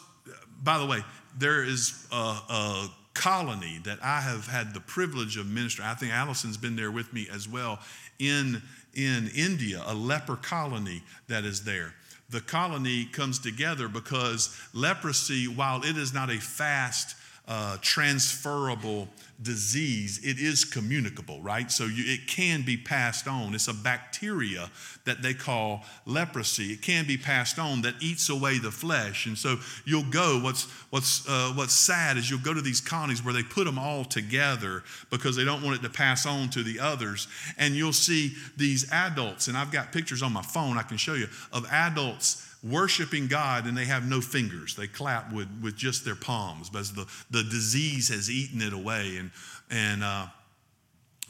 by 0.62 0.78
the 0.78 0.87
way, 0.87 1.02
there 1.38 1.64
is 1.64 2.06
a, 2.12 2.16
a 2.16 2.90
colony 3.14 3.80
that 3.85 3.98
I 4.02 4.20
have 4.20 4.46
had 4.46 4.74
the 4.74 4.80
privilege 4.80 5.37
of 5.37 5.46
ministering. 5.46 5.88
I 5.88 5.94
think 5.94 6.12
Allison's 6.12 6.56
been 6.56 6.76
there 6.76 6.90
with 6.90 7.12
me 7.12 7.28
as 7.33 7.48
well 7.48 7.78
in, 8.18 8.62
in 8.94 9.30
India, 9.35 9.83
a 9.87 9.94
leper 9.94 10.37
colony 10.37 11.02
that 11.28 11.44
is 11.44 11.64
there 11.64 11.94
the 12.30 12.40
colony 12.40 13.04
comes 13.04 13.38
together 13.38 13.88
because 13.88 14.56
leprosy, 14.72 15.48
while 15.48 15.82
it 15.82 15.96
is 15.96 16.14
not 16.14 16.30
a 16.30 16.38
fast, 16.38 17.16
uh, 17.50 17.76
transferable 17.82 19.08
disease, 19.42 20.20
it 20.22 20.38
is 20.38 20.64
communicable, 20.64 21.42
right? 21.42 21.68
So 21.68 21.86
you, 21.86 22.04
it 22.06 22.28
can 22.28 22.62
be 22.62 22.76
passed 22.76 23.26
on. 23.26 23.56
It's 23.56 23.66
a 23.66 23.74
bacteria 23.74 24.70
that 25.04 25.20
they 25.20 25.34
call 25.34 25.82
leprosy. 26.06 26.72
It 26.72 26.80
can 26.80 27.08
be 27.08 27.16
passed 27.16 27.58
on 27.58 27.82
that 27.82 27.94
eats 28.00 28.28
away 28.28 28.58
the 28.58 28.70
flesh. 28.70 29.26
And 29.26 29.36
so 29.36 29.56
you'll 29.84 30.04
go, 30.04 30.38
what's, 30.38 30.70
what's, 30.90 31.28
uh, 31.28 31.52
what's 31.56 31.72
sad 31.72 32.16
is 32.18 32.30
you'll 32.30 32.38
go 32.38 32.54
to 32.54 32.60
these 32.60 32.80
colonies 32.80 33.24
where 33.24 33.34
they 33.34 33.42
put 33.42 33.64
them 33.64 33.80
all 33.80 34.04
together 34.04 34.84
because 35.10 35.34
they 35.34 35.44
don't 35.44 35.64
want 35.64 35.76
it 35.76 35.82
to 35.82 35.90
pass 35.90 36.26
on 36.26 36.50
to 36.50 36.62
the 36.62 36.78
others. 36.78 37.26
And 37.58 37.74
you'll 37.74 37.92
see 37.92 38.34
these 38.56 38.88
adults, 38.92 39.48
and 39.48 39.58
I've 39.58 39.72
got 39.72 39.90
pictures 39.90 40.22
on 40.22 40.32
my 40.32 40.42
phone 40.42 40.78
I 40.78 40.82
can 40.82 40.98
show 40.98 41.14
you, 41.14 41.26
of 41.52 41.66
adults 41.72 42.46
worshiping 42.62 43.26
God 43.26 43.66
and 43.66 43.76
they 43.76 43.86
have 43.86 44.08
no 44.08 44.20
fingers. 44.20 44.74
They 44.74 44.86
clap 44.86 45.32
with, 45.32 45.48
with 45.62 45.76
just 45.76 46.04
their 46.04 46.14
palms 46.14 46.68
because 46.68 46.92
the, 46.92 47.06
the 47.30 47.42
disease 47.42 48.08
has 48.08 48.30
eaten 48.30 48.60
it 48.60 48.72
away. 48.72 49.16
And, 49.16 49.30
and 49.70 50.04
uh, 50.04 50.26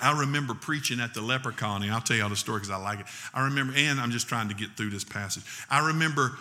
I 0.01 0.21
remember 0.21 0.55
preaching 0.55 1.01
at 1.01 1.15
the 1.15 1.21
leper 1.21 1.53
colony. 1.53 1.91
I'll 1.91 2.01
tell 2.01 2.17
you 2.17 2.23
all 2.23 2.29
the 2.29 2.37
story 2.37 2.59
because 2.59 2.71
I 2.71 2.77
like 2.77 3.01
it. 3.01 3.07
I 3.33 3.45
remember, 3.45 3.75
and 3.77 4.01
I'm 4.01 4.11
just 4.11 4.29
trying 4.29 4.49
to 4.49 4.55
get 4.55 4.77
through 4.77 4.91
this 4.91 5.05
passage. 5.05 5.45
I 5.71 5.87
remember 5.87 6.33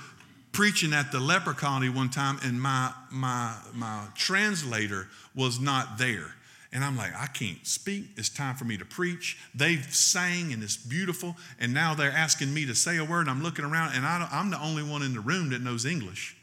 preaching 0.52 0.94
at 0.94 1.12
the 1.12 1.20
leper 1.20 1.54
colony 1.54 1.90
one 1.90 2.10
time 2.10 2.40
and 2.44 2.60
my, 2.60 2.92
my, 3.12 3.56
my 3.74 4.08
translator 4.16 5.08
was 5.36 5.60
not 5.60 5.98
there. 5.98 6.34
And 6.72 6.84
I'm 6.84 6.96
like, 6.96 7.16
I 7.16 7.26
can't 7.26 7.66
speak. 7.66 8.06
It's 8.16 8.30
time 8.30 8.56
for 8.56 8.66
me 8.66 8.78
to 8.78 8.86
preach. 8.86 9.40
They've 9.56 9.84
sang 9.94 10.54
and 10.54 10.62
it's 10.62 10.78
beautiful. 10.78 11.36
And 11.60 11.74
now 11.74 11.96
they're 11.96 12.12
asking 12.12 12.54
me 12.54 12.66
to 12.68 12.76
say 12.76 12.98
a 12.98 13.04
word. 13.04 13.22
And 13.22 13.30
I'm 13.32 13.42
looking 13.42 13.66
around 13.66 13.96
and 13.96 14.06
I 14.06 14.28
am 14.32 14.52
the 14.52 14.62
only 14.62 14.84
one 14.84 15.02
in 15.02 15.14
the 15.14 15.20
room 15.20 15.50
that 15.50 15.62
knows 15.62 15.86
English. 15.86 16.38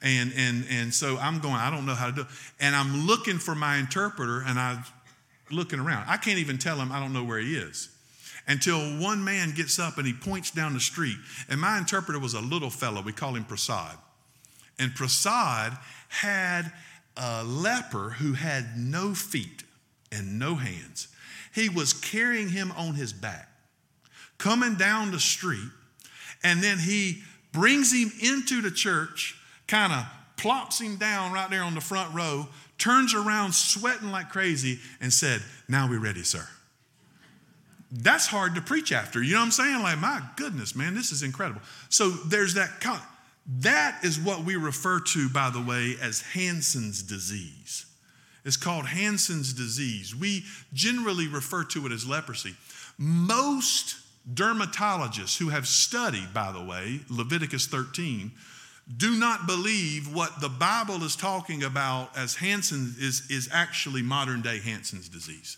And, 0.00 0.32
and, 0.36 0.64
and 0.70 0.94
so 0.94 1.18
I'm 1.18 1.40
going, 1.40 1.54
I 1.54 1.70
don't 1.70 1.86
know 1.86 1.94
how 1.94 2.06
to 2.06 2.12
do 2.12 2.20
it. 2.20 2.26
And 2.60 2.76
I'm 2.76 3.06
looking 3.06 3.38
for 3.38 3.54
my 3.54 3.78
interpreter 3.78 4.44
and 4.46 4.60
I'm 4.60 4.84
looking 5.50 5.80
around. 5.80 6.04
I 6.08 6.18
can't 6.18 6.38
even 6.38 6.58
tell 6.58 6.76
him 6.76 6.92
I 6.92 7.00
don't 7.00 7.12
know 7.12 7.24
where 7.24 7.38
he 7.38 7.56
is 7.56 7.88
until 8.46 8.78
one 9.00 9.24
man 9.24 9.52
gets 9.52 9.78
up 9.78 9.98
and 9.98 10.06
he 10.06 10.12
points 10.12 10.50
down 10.50 10.74
the 10.74 10.80
street. 10.80 11.16
And 11.48 11.60
my 11.60 11.78
interpreter 11.78 12.20
was 12.20 12.34
a 12.34 12.40
little 12.40 12.70
fellow. 12.70 13.02
We 13.02 13.12
call 13.12 13.34
him 13.34 13.44
Prasad. 13.44 13.96
And 14.78 14.94
Prasad 14.94 15.76
had 16.08 16.72
a 17.16 17.44
leper 17.44 18.10
who 18.10 18.32
had 18.32 18.76
no 18.76 19.14
feet. 19.14 19.63
And 20.14 20.38
no 20.38 20.54
hands. 20.54 21.08
He 21.54 21.68
was 21.68 21.92
carrying 21.92 22.48
him 22.48 22.72
on 22.72 22.94
his 22.94 23.12
back, 23.12 23.48
coming 24.38 24.74
down 24.74 25.10
the 25.10 25.20
street, 25.20 25.68
and 26.42 26.62
then 26.62 26.78
he 26.78 27.22
brings 27.52 27.92
him 27.92 28.12
into 28.20 28.60
the 28.60 28.70
church, 28.70 29.36
kind 29.66 29.92
of 29.92 30.04
plops 30.36 30.80
him 30.80 30.96
down 30.96 31.32
right 31.32 31.48
there 31.48 31.62
on 31.62 31.74
the 31.74 31.80
front 31.80 32.14
row, 32.14 32.48
turns 32.78 33.14
around 33.14 33.54
sweating 33.54 34.10
like 34.10 34.30
crazy, 34.30 34.78
and 35.00 35.12
said, 35.12 35.40
Now 35.68 35.88
we're 35.88 36.00
ready, 36.00 36.22
sir. 36.22 36.46
That's 37.90 38.26
hard 38.26 38.56
to 38.56 38.60
preach 38.60 38.90
after. 38.90 39.22
You 39.22 39.34
know 39.34 39.38
what 39.38 39.46
I'm 39.46 39.50
saying? 39.52 39.82
Like, 39.82 40.00
my 40.00 40.20
goodness, 40.36 40.74
man, 40.74 40.94
this 40.94 41.12
is 41.12 41.22
incredible. 41.22 41.60
So 41.88 42.10
there's 42.10 42.54
that. 42.54 42.82
That 43.60 44.02
is 44.02 44.18
what 44.18 44.44
we 44.44 44.56
refer 44.56 45.00
to, 45.00 45.28
by 45.28 45.50
the 45.50 45.60
way, 45.60 45.94
as 46.02 46.22
Hansen's 46.22 47.02
disease. 47.02 47.86
It's 48.44 48.56
called 48.56 48.86
Hansen's 48.86 49.52
disease. 49.52 50.14
We 50.14 50.44
generally 50.72 51.28
refer 51.28 51.64
to 51.64 51.86
it 51.86 51.92
as 51.92 52.06
leprosy. 52.06 52.54
Most 52.98 53.96
dermatologists 54.32 55.38
who 55.38 55.48
have 55.48 55.66
studied, 55.66 56.32
by 56.34 56.52
the 56.52 56.62
way, 56.62 57.00
Leviticus 57.08 57.66
13, 57.66 58.32
do 58.96 59.16
not 59.16 59.46
believe 59.46 60.14
what 60.14 60.40
the 60.40 60.48
Bible 60.48 61.02
is 61.04 61.16
talking 61.16 61.62
about 61.62 62.16
as 62.16 62.34
Hansen 62.36 62.94
is, 62.98 63.22
is 63.30 63.48
actually 63.50 64.02
modern 64.02 64.42
day 64.42 64.60
Hansen's 64.60 65.08
disease. 65.08 65.56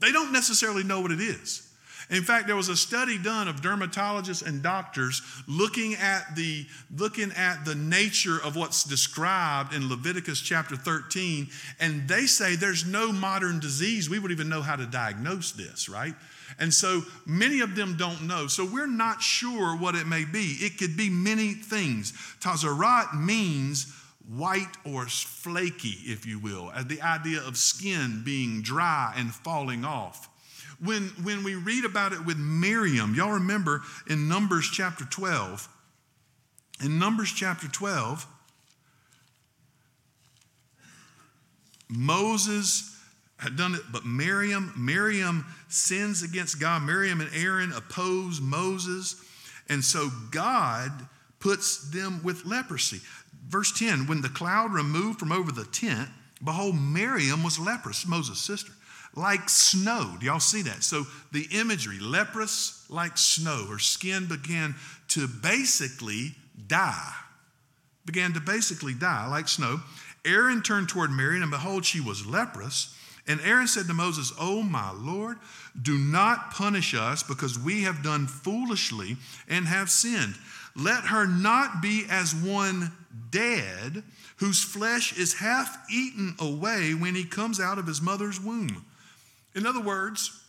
They 0.00 0.10
don't 0.10 0.32
necessarily 0.32 0.82
know 0.82 1.00
what 1.00 1.12
it 1.12 1.20
is. 1.20 1.69
In 2.10 2.24
fact, 2.24 2.48
there 2.48 2.56
was 2.56 2.68
a 2.68 2.76
study 2.76 3.18
done 3.18 3.46
of 3.46 3.62
dermatologists 3.62 4.44
and 4.44 4.62
doctors 4.62 5.22
looking 5.46 5.94
at 5.94 6.34
the 6.34 6.66
looking 6.96 7.30
at 7.32 7.64
the 7.64 7.76
nature 7.76 8.38
of 8.42 8.56
what's 8.56 8.82
described 8.82 9.72
in 9.72 9.88
Leviticus 9.88 10.40
chapter 10.40 10.74
13, 10.74 11.48
and 11.78 12.08
they 12.08 12.26
say 12.26 12.56
there's 12.56 12.84
no 12.84 13.12
modern 13.12 13.60
disease 13.60 14.10
we 14.10 14.18
would 14.18 14.32
even 14.32 14.48
know 14.48 14.60
how 14.62 14.74
to 14.74 14.86
diagnose 14.86 15.52
this, 15.52 15.88
right? 15.88 16.14
And 16.58 16.74
so 16.74 17.02
many 17.26 17.60
of 17.60 17.76
them 17.76 17.96
don't 17.96 18.22
know. 18.26 18.48
So 18.48 18.64
we're 18.64 18.86
not 18.88 19.22
sure 19.22 19.76
what 19.76 19.94
it 19.94 20.06
may 20.06 20.24
be. 20.24 20.56
It 20.60 20.78
could 20.78 20.96
be 20.96 21.08
many 21.08 21.54
things. 21.54 22.12
Tzaraat 22.40 23.18
means 23.18 23.94
white 24.28 24.76
or 24.84 25.06
flaky, 25.06 25.96
if 26.04 26.26
you 26.26 26.38
will, 26.38 26.72
the 26.86 27.02
idea 27.02 27.40
of 27.40 27.56
skin 27.56 28.22
being 28.24 28.62
dry 28.62 29.14
and 29.16 29.32
falling 29.32 29.84
off. 29.84 30.28
When, 30.82 31.08
when 31.22 31.44
we 31.44 31.54
read 31.56 31.84
about 31.84 32.12
it 32.12 32.24
with 32.24 32.38
Miriam, 32.38 33.14
y'all 33.14 33.32
remember 33.32 33.82
in 34.08 34.28
Numbers 34.28 34.68
chapter 34.72 35.04
12, 35.04 35.68
in 36.82 36.98
Numbers 36.98 37.32
chapter 37.32 37.68
12, 37.68 38.26
Moses 41.90 42.96
had 43.38 43.56
done 43.56 43.74
it, 43.74 43.82
but 43.92 44.06
Miriam, 44.06 44.72
Miriam 44.76 45.44
sins 45.68 46.22
against 46.22 46.60
God. 46.60 46.82
Miriam 46.82 47.20
and 47.20 47.30
Aaron 47.34 47.72
oppose 47.72 48.40
Moses. 48.40 49.16
And 49.68 49.84
so 49.84 50.10
God 50.30 50.90
puts 51.40 51.90
them 51.90 52.22
with 52.22 52.44
leprosy. 52.44 53.00
Verse 53.48 53.72
10 53.78 54.06
When 54.06 54.20
the 54.20 54.28
cloud 54.28 54.72
removed 54.72 55.18
from 55.18 55.32
over 55.32 55.52
the 55.52 55.64
tent, 55.64 56.08
behold, 56.42 56.76
Miriam 56.76 57.42
was 57.42 57.58
leprous, 57.58 58.06
Moses' 58.06 58.38
sister 58.38 58.72
like 59.14 59.48
snow. 59.48 60.16
Do 60.18 60.26
y'all 60.26 60.40
see 60.40 60.62
that? 60.62 60.82
So 60.82 61.04
the 61.32 61.46
imagery, 61.52 61.98
leprous 61.98 62.84
like 62.88 63.18
snow. 63.18 63.66
Her 63.66 63.78
skin 63.78 64.26
began 64.26 64.74
to 65.08 65.26
basically 65.26 66.32
die. 66.66 67.12
Began 68.06 68.32
to 68.34 68.40
basically 68.40 68.94
die 68.94 69.26
like 69.28 69.48
snow. 69.48 69.80
Aaron 70.24 70.62
turned 70.62 70.88
toward 70.88 71.10
Miriam, 71.10 71.42
and 71.42 71.50
behold, 71.50 71.84
she 71.84 72.00
was 72.00 72.26
leprous. 72.26 72.94
And 73.26 73.40
Aaron 73.42 73.68
said 73.68 73.86
to 73.86 73.94
Moses, 73.94 74.32
Oh, 74.38 74.62
my 74.62 74.90
Lord, 74.92 75.38
do 75.80 75.96
not 75.98 76.50
punish 76.50 76.94
us 76.94 77.22
because 77.22 77.58
we 77.58 77.82
have 77.82 78.02
done 78.02 78.26
foolishly 78.26 79.16
and 79.48 79.66
have 79.66 79.90
sinned. 79.90 80.34
Let 80.76 81.04
her 81.04 81.26
not 81.26 81.82
be 81.82 82.04
as 82.08 82.34
one 82.34 82.92
dead 83.30 84.02
whose 84.36 84.62
flesh 84.62 85.16
is 85.18 85.34
half 85.34 85.78
eaten 85.90 86.34
away 86.38 86.94
when 86.94 87.14
he 87.14 87.24
comes 87.24 87.60
out 87.60 87.78
of 87.78 87.86
his 87.86 88.00
mother's 88.00 88.40
womb. 88.40 88.84
In 89.54 89.66
other 89.66 89.80
words, 89.80 90.40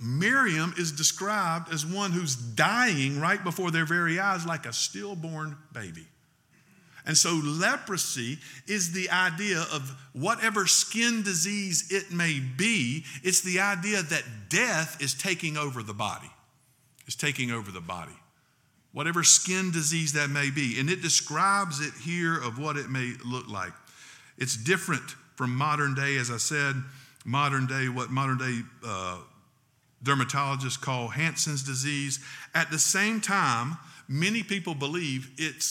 Miriam 0.00 0.74
is 0.78 0.92
described 0.92 1.72
as 1.72 1.84
one 1.84 2.12
who's 2.12 2.34
dying 2.34 3.20
right 3.20 3.42
before 3.42 3.70
their 3.70 3.84
very 3.84 4.18
eyes, 4.18 4.46
like 4.46 4.64
a 4.64 4.72
stillborn 4.72 5.56
baby. 5.72 6.06
And 7.06 7.16
so, 7.16 7.40
leprosy 7.42 8.38
is 8.66 8.92
the 8.92 9.10
idea 9.10 9.60
of 9.72 9.94
whatever 10.12 10.66
skin 10.66 11.22
disease 11.22 11.90
it 11.90 12.12
may 12.12 12.40
be, 12.40 13.04
it's 13.22 13.40
the 13.42 13.60
idea 13.60 14.02
that 14.02 14.22
death 14.48 15.02
is 15.02 15.14
taking 15.14 15.56
over 15.56 15.82
the 15.82 15.94
body. 15.94 16.30
Is 17.06 17.16
taking 17.16 17.50
over 17.50 17.70
the 17.70 17.80
body. 17.80 18.16
Whatever 18.92 19.24
skin 19.24 19.70
disease 19.70 20.12
that 20.12 20.30
may 20.30 20.50
be. 20.50 20.78
And 20.78 20.88
it 20.88 21.02
describes 21.02 21.80
it 21.80 21.92
here 22.02 22.36
of 22.36 22.58
what 22.58 22.76
it 22.76 22.90
may 22.90 23.14
look 23.24 23.48
like. 23.48 23.72
It's 24.38 24.56
different 24.56 25.02
from 25.36 25.54
modern 25.54 25.94
day, 25.94 26.16
as 26.16 26.30
I 26.30 26.36
said 26.36 26.76
modern 27.24 27.66
day, 27.66 27.88
what 27.88 28.10
modern 28.10 28.38
day 28.38 28.60
uh, 28.86 29.18
dermatologists 30.04 30.80
call 30.80 31.08
Hansen's 31.08 31.62
disease. 31.62 32.20
At 32.54 32.70
the 32.70 32.78
same 32.78 33.20
time, 33.20 33.76
many 34.08 34.42
people 34.42 34.74
believe 34.74 35.30
it 35.36 35.62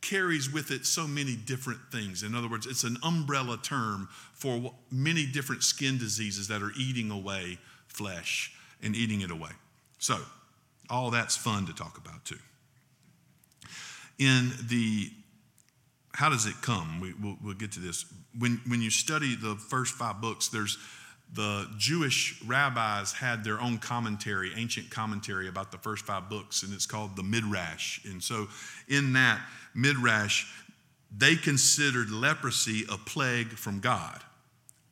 carries 0.00 0.50
with 0.50 0.70
it 0.70 0.86
so 0.86 1.06
many 1.06 1.36
different 1.36 1.80
things. 1.92 2.22
In 2.22 2.34
other 2.34 2.48
words, 2.48 2.66
it's 2.66 2.84
an 2.84 2.96
umbrella 3.02 3.58
term 3.62 4.08
for 4.32 4.72
many 4.90 5.26
different 5.26 5.62
skin 5.62 5.98
diseases 5.98 6.48
that 6.48 6.62
are 6.62 6.72
eating 6.78 7.10
away 7.10 7.58
flesh 7.88 8.52
and 8.82 8.96
eating 8.96 9.20
it 9.20 9.30
away. 9.30 9.50
So, 9.98 10.18
all 10.88 11.10
that's 11.10 11.36
fun 11.36 11.66
to 11.66 11.74
talk 11.74 11.98
about 11.98 12.24
too. 12.24 12.38
In 14.18 14.52
the 14.68 15.10
how 16.12 16.28
does 16.28 16.46
it 16.46 16.54
come? 16.62 17.00
We, 17.00 17.14
will 17.14 17.36
we'll 17.42 17.54
get 17.54 17.72
to 17.72 17.80
this. 17.80 18.04
When, 18.38 18.60
when 18.66 18.82
you 18.82 18.90
study 18.90 19.36
the 19.36 19.56
first 19.56 19.94
five 19.94 20.20
books, 20.20 20.48
there's 20.48 20.78
the 21.32 21.68
Jewish 21.78 22.42
rabbis 22.44 23.12
had 23.12 23.44
their 23.44 23.60
own 23.60 23.78
commentary, 23.78 24.52
ancient 24.56 24.90
commentary 24.90 25.46
about 25.48 25.70
the 25.70 25.78
first 25.78 26.04
five 26.04 26.28
books, 26.28 26.64
and 26.64 26.74
it's 26.74 26.86
called 26.86 27.14
the 27.14 27.22
Midrash. 27.22 28.04
And 28.04 28.22
so, 28.22 28.48
in 28.88 29.12
that 29.12 29.40
Midrash, 29.74 30.46
they 31.16 31.36
considered 31.36 32.10
leprosy 32.10 32.84
a 32.90 32.96
plague 32.96 33.48
from 33.50 33.80
God. 33.80 34.20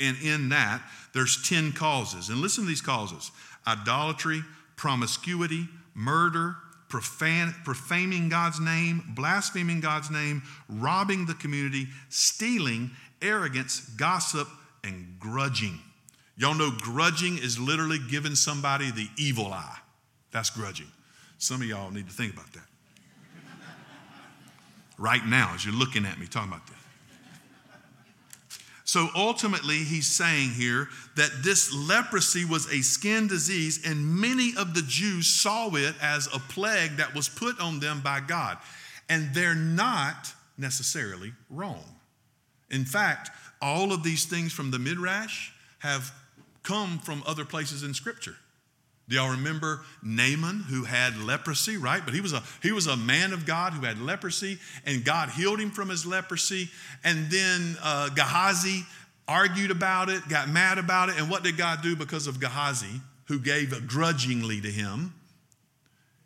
And 0.00 0.16
in 0.22 0.50
that, 0.50 0.83
there's 1.12 1.42
10 1.48 1.72
causes. 1.72 2.28
And 2.28 2.38
listen 2.38 2.64
to 2.64 2.68
these 2.68 2.81
causes 2.81 3.33
idolatry, 3.66 4.42
promiscuity, 4.76 5.68
murder, 5.94 6.57
profane, 6.88 7.55
profaning 7.64 8.29
God's 8.29 8.61
name, 8.61 9.03
blaspheming 9.14 9.81
God's 9.81 10.11
name, 10.11 10.42
robbing 10.68 11.27
the 11.27 11.35
community, 11.35 11.88
stealing, 12.09 12.90
arrogance, 13.20 13.81
gossip, 13.96 14.48
and 14.85 15.16
grudging. 15.18 15.79
Y'all 16.37 16.55
know 16.55 16.70
grudging 16.81 17.37
is 17.38 17.59
literally 17.59 17.98
giving 18.11 18.35
somebody 18.35 18.90
the 18.90 19.09
evil 19.16 19.53
eye. 19.53 19.79
That's 20.31 20.51
grudging. 20.51 20.87
Some 21.38 21.61
of 21.62 21.68
y'all 21.68 21.90
need 21.90 22.09
to 22.09 22.14
think 22.14 22.33
about 22.33 22.53
that. 22.53 22.64
right 24.98 25.24
now, 25.27 25.53
as 25.55 25.64
you're 25.64 25.74
looking 25.74 26.07
at 26.07 26.18
me 26.18 26.27
talking 26.27 26.48
about 26.48 26.66
this. 26.66 26.78
So 28.88 29.11
ultimately, 29.14 29.85
he's 29.85 30.07
saying 30.07 30.53
here 30.53 30.88
that 31.14 31.42
this 31.42 31.74
leprosy 31.74 32.46
was 32.46 32.72
a 32.72 32.81
skin 32.81 33.27
disease, 33.27 33.87
and 33.87 34.18
many 34.18 34.55
of 34.57 34.72
the 34.72 34.81
Jews 34.81 35.27
saw 35.27 35.68
it 35.74 35.94
as 36.01 36.27
a 36.29 36.38
plague 36.38 36.96
that 36.96 37.14
was 37.14 37.29
put 37.29 37.61
on 37.61 37.81
them 37.81 38.01
by 38.01 38.20
God. 38.20 38.57
And 39.11 39.35
they're 39.35 39.55
not 39.55 40.33
necessarily 40.57 41.35
wrong. 41.51 41.85
In 42.70 42.87
fact, 42.87 43.31
all 43.61 43.92
of 43.92 44.05
these 44.05 44.24
things 44.24 44.55
from 44.55 44.70
the 44.70 44.79
Midrash 44.79 45.51
have 45.81 46.11
come 46.62 46.98
from 46.98 47.22
other 47.27 47.44
places 47.44 47.83
in 47.83 47.92
Scripture. 47.92 48.37
Do 49.09 49.16
y'all 49.16 49.31
remember 49.31 49.81
Naaman 50.03 50.61
who 50.68 50.85
had 50.85 51.16
leprosy, 51.16 51.79
right? 51.79 52.05
But 52.05 52.12
he 52.12 52.21
was 52.21 52.35
a 52.35 52.42
he 52.62 52.73
was 52.73 52.87
a 52.87 52.97
man 52.97 53.33
of 53.33 53.47
God 53.47 53.73
who 53.73 53.87
had 53.87 53.99
leprosy, 53.99 54.59
and 54.85 55.03
God 55.03 55.31
healed 55.31 55.61
him 55.61 55.71
from 55.71 55.88
his 55.88 56.05
leprosy. 56.05 56.68
And 57.05 57.31
then 57.31 57.77
uh, 57.83 58.11
Gehazi 58.11 58.85
argued 59.27 59.71
about 59.71 60.11
it, 60.11 60.29
got 60.29 60.51
mad 60.51 60.77
about 60.77 61.09
it, 61.09 61.16
and 61.18 61.31
what 61.31 61.42
did 61.42 61.57
God 61.57 61.81
do 61.83 61.97
because 61.97 62.27
of 62.27 62.38
Gehazi, 62.38 63.01
who 63.27 63.38
gave 63.38 63.87
grudgingly 63.87 64.61
to 64.61 64.71
him? 64.71 65.14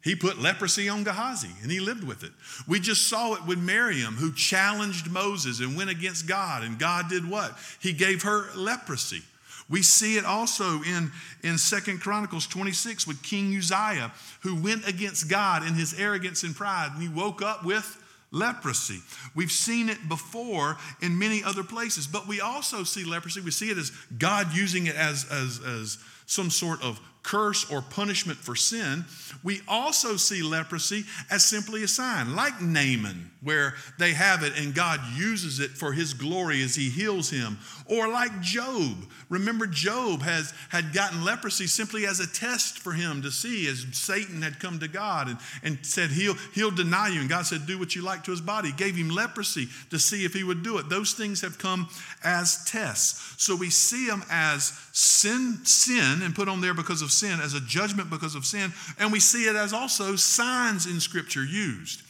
He 0.03 0.17
put 0.17 0.41
leprosy 0.41 0.89
on 0.89 1.05
Gehazi 1.05 1.51
and 1.63 1.71
he 1.71 1.79
lived 1.79 2.03
with 2.03 2.25
it. 2.25 2.33
We 2.67 2.81
just 2.81 3.09
saw 3.09 3.35
it 3.35 3.47
with 3.47 3.59
Miriam, 3.59 4.15
who 4.15 4.33
challenged 4.33 5.09
Moses 5.09 5.61
and 5.61 5.77
went 5.77 5.91
against 5.91 6.27
God, 6.27 6.65
and 6.65 6.79
God 6.79 7.09
did 7.09 7.29
what? 7.29 7.57
He 7.81 7.93
gave 7.93 8.23
her 8.23 8.53
leprosy. 8.57 9.23
We 9.73 9.83
see 9.83 10.19
it 10.19 10.27
also 10.27 10.83
in, 10.83 11.11
in 11.43 11.57
Second 11.57 12.03
Chronicles 12.03 12.47
26 12.47 13.07
with 13.07 13.23
King 13.23 13.57
Uzziah, 13.57 14.13
who 14.43 14.55
went 14.55 14.87
against 14.87 15.31
God 15.31 15.67
in 15.67 15.73
his 15.73 15.99
arrogance 15.99 16.43
and 16.43 16.55
pride, 16.55 16.91
and 16.93 17.03
he 17.03 17.09
woke 17.09 17.41
up 17.41 17.65
with 17.65 17.99
leprosy. 18.33 19.01
We've 19.35 19.51
seen 19.51 19.89
it 19.89 20.11
before 20.11 20.77
in 21.01 21.19
many 21.19 21.43
other 21.43 21.65
places, 21.65 22.07
but 22.07 22.29
we 22.29 22.43
also 22.43 22.85
see 22.85 23.05
leprosy. 23.05 23.41
We 23.41 23.51
see 23.51 23.71
it 23.71 23.79
as 23.79 23.91
God 24.19 24.55
using 24.55 24.87
it 24.87 24.95
as, 24.95 25.27
as, 25.31 25.59
as 25.65 25.97
some 26.27 26.51
sort 26.51 26.83
of 26.83 27.01
curse 27.23 27.71
or 27.71 27.83
punishment 27.83 28.39
for 28.39 28.57
sin. 28.57 29.05
We 29.43 29.61
also 29.69 30.17
see 30.17 30.43
leprosy 30.43 31.05
as 31.31 31.45
simply 31.45 31.83
a 31.83 31.89
sign, 31.89 32.35
like 32.35 32.61
Naaman, 32.61 33.31
where 33.43 33.75
they 33.99 34.13
have 34.13 34.43
it 34.43 34.59
and 34.59 34.75
God 34.75 35.01
uses 35.17 35.61
it 35.61 35.71
for 35.71 35.93
his 35.93 36.15
glory 36.15 36.63
as 36.63 36.75
he 36.75 36.91
heals 36.91 37.31
him. 37.31 37.59
Or 37.87 38.09
like 38.09 38.41
Job. 38.41 38.97
Remember, 39.29 39.67
Job 39.67 40.23
has, 40.23 40.53
had 40.69 40.93
gotten 40.93 41.25
leprosy 41.25 41.67
simply 41.67 42.07
as 42.07 42.21
a 42.21 42.27
test 42.27 42.79
for 42.79 42.93
him 42.93 43.23
to 43.23 43.31
see 43.31 43.67
as 43.69 43.87
Satan 43.93 44.43
had 44.43 44.61
come 44.61 44.79
to 44.81 44.89
God 44.89 45.29
and, 45.29 45.39
and 45.63 45.79
said, 45.85 46.11
he'll, 46.11 46.35
he'll 46.55 46.71
deny 46.71 47.09
you. 47.09 47.21
And 47.21 47.29
God 47.29 47.47
said, 47.47 47.67
Do 47.67 47.79
what 47.79 47.95
you 47.95 48.03
like 48.03 48.25
to 48.25 48.31
his 48.31 48.41
body. 48.41 48.73
Gave 48.73 48.95
him 48.95 49.11
leprosy 49.11 49.69
to 49.91 49.99
see 49.99 50.25
if 50.25 50.33
he 50.33 50.45
would 50.45 50.63
do 50.63 50.79
it. 50.79 50.89
Those 50.89 51.13
things 51.13 51.41
have 51.41 51.59
come 51.59 51.89
as 52.23 52.65
tests. 52.65 53.35
So 53.43 53.57
we 53.57 53.71
see 53.71 54.07
them 54.07 54.23
as 54.31 54.79
sin, 54.93 55.61
sin, 55.65 56.21
and 56.23 56.35
put 56.35 56.49
on 56.49 56.61
there 56.61 56.75
because 56.75 57.03
of 57.03 57.11
sin, 57.11 57.41
as 57.41 57.55
a 57.55 57.61
judgment 57.61 58.11
because 58.11 58.35
of 58.35 58.45
sin. 58.45 58.73
And 58.99 59.11
we 59.11 59.21
see 59.21 59.45
it 59.45 59.57
as 59.57 59.73
also 59.73 60.17
signs 60.17 60.87
in 60.87 61.01
Scripture 61.01 61.45
used. 61.45 62.03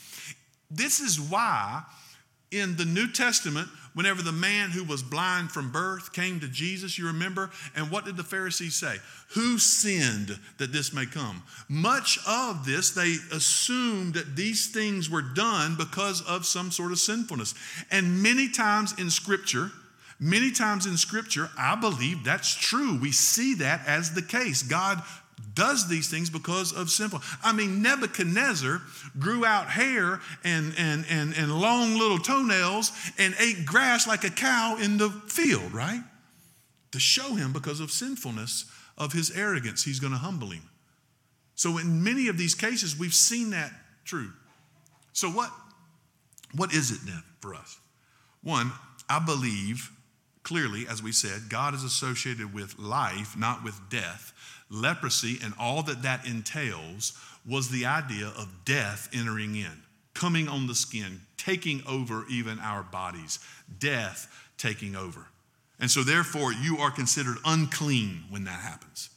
This 0.71 1.01
is 1.01 1.21
why 1.21 1.85
in 2.53 2.77
the 2.77 2.85
New 2.85 3.11
Testament, 3.11 3.69
whenever 3.95 4.23
the 4.23 4.33
man 4.33 4.71
who 4.71 4.85
was 4.85 5.03
blind 5.03 5.51
from 5.51 5.73
birth 5.73 6.13
came 6.13 6.41
to 6.41 6.49
Jesus, 6.49 6.99
you 6.99 7.07
remember? 7.07 7.51
And 7.75 7.91
what 7.91 8.05
did 8.05 8.17
the 8.17 8.23
Pharisees 8.23 8.75
say? 8.75 8.97
Who 9.35 9.59
sinned 9.59 10.39
that 10.59 10.73
this 10.73 10.93
may 10.93 11.07
come? 11.07 11.43
Much 11.69 12.19
of 12.27 12.65
this, 12.65 12.91
they 12.91 13.17
assumed 13.33 14.15
that 14.15 14.37
these 14.37 14.69
things 14.69 15.11
were 15.11 15.23
done 15.23 15.77
because 15.77 16.23
of 16.23 16.47
some 16.47 16.71
sort 16.71 16.93
of 16.93 16.99
sinfulness. 16.99 17.55
And 17.91 18.23
many 18.23 18.49
times 18.49 18.95
in 18.99 19.11
Scripture, 19.11 19.71
Many 20.25 20.53
times 20.53 20.87
in 20.87 20.97
Scripture, 20.97 21.51
I 21.59 21.75
believe 21.75 22.23
that's 22.23 22.55
true. 22.55 22.97
We 22.97 23.11
see 23.11 23.55
that 23.55 23.85
as 23.89 24.15
the 24.15 24.23
case. 24.23 24.63
God 24.63 25.03
does 25.55 25.89
these 25.89 26.09
things 26.09 26.31
because 26.31 26.73
of 26.73 26.91
simple. 26.91 27.21
I 27.43 27.53
mean, 27.53 27.83
Nebuchadnezzar 27.83 28.81
grew 29.19 29.45
out 29.45 29.69
hair 29.69 30.21
and, 30.45 30.75
and, 30.79 31.05
and, 31.11 31.35
and 31.37 31.61
long 31.61 31.99
little 31.99 32.19
toenails 32.19 32.93
and 33.19 33.35
ate 33.39 33.67
grass 33.67 34.07
like 34.07 34.25
a 34.25 34.31
cow 34.31 34.77
in 34.81 34.99
the 34.99 35.11
field, 35.11 35.73
right? 35.73 36.03
To 36.93 37.01
show 37.01 37.35
him 37.35 37.53
because 37.53 37.81
of 37.81 37.91
sinfulness 37.91 38.65
of 38.97 39.13
his 39.13 39.31
arrogance, 39.37 39.85
he's 39.85 40.01
going 40.01 40.13
to 40.13 40.19
humble 40.19 40.51
him. 40.51 40.69
So, 41.55 41.79
in 41.79 42.03
many 42.03 42.29
of 42.29 42.39
these 42.39 42.55
cases, 42.55 42.99
we've 42.99 43.15
seen 43.15 43.51
that 43.51 43.73
true. 44.05 44.33
So, 45.13 45.29
what, 45.29 45.51
what 46.55 46.73
is 46.73 46.91
it 46.91 47.01
then 47.05 47.23
for 47.41 47.55
us? 47.55 47.79
One, 48.43 48.73
I 49.09 49.19
believe 49.19 49.91
clearly, 50.43 50.87
as 50.89 51.03
we 51.03 51.13
said, 51.13 51.49
God 51.49 51.75
is 51.75 51.85
associated 51.85 52.53
with 52.53 52.79
life, 52.79 53.37
not 53.37 53.63
with 53.65 53.81
death. 53.91 54.33
Leprosy 54.71 55.39
and 55.43 55.53
all 55.59 55.83
that 55.83 56.03
that 56.03 56.27
entails 56.27 57.13
was 57.47 57.69
the 57.69 57.87
idea 57.87 58.29
of 58.29 58.65
death 58.65 59.09
entering 59.13 59.57
in, 59.57 59.83
coming 60.15 60.49
on 60.49 60.67
the 60.67 60.75
skin, 60.75 61.21
taking 61.37 61.83
over 61.87 62.25
even 62.31 62.59
our 62.61 62.83
bodies, 62.83 63.39
death 63.79 64.29
taking 64.57 64.97
over. 64.97 65.27
And 65.79 65.91
so, 65.91 66.03
therefore, 66.03 66.53
you 66.53 66.79
are 66.79 66.91
considered 66.91 67.39
unclean 67.45 68.25
when 68.31 68.45
that 68.45 68.61
happens. 68.61 69.11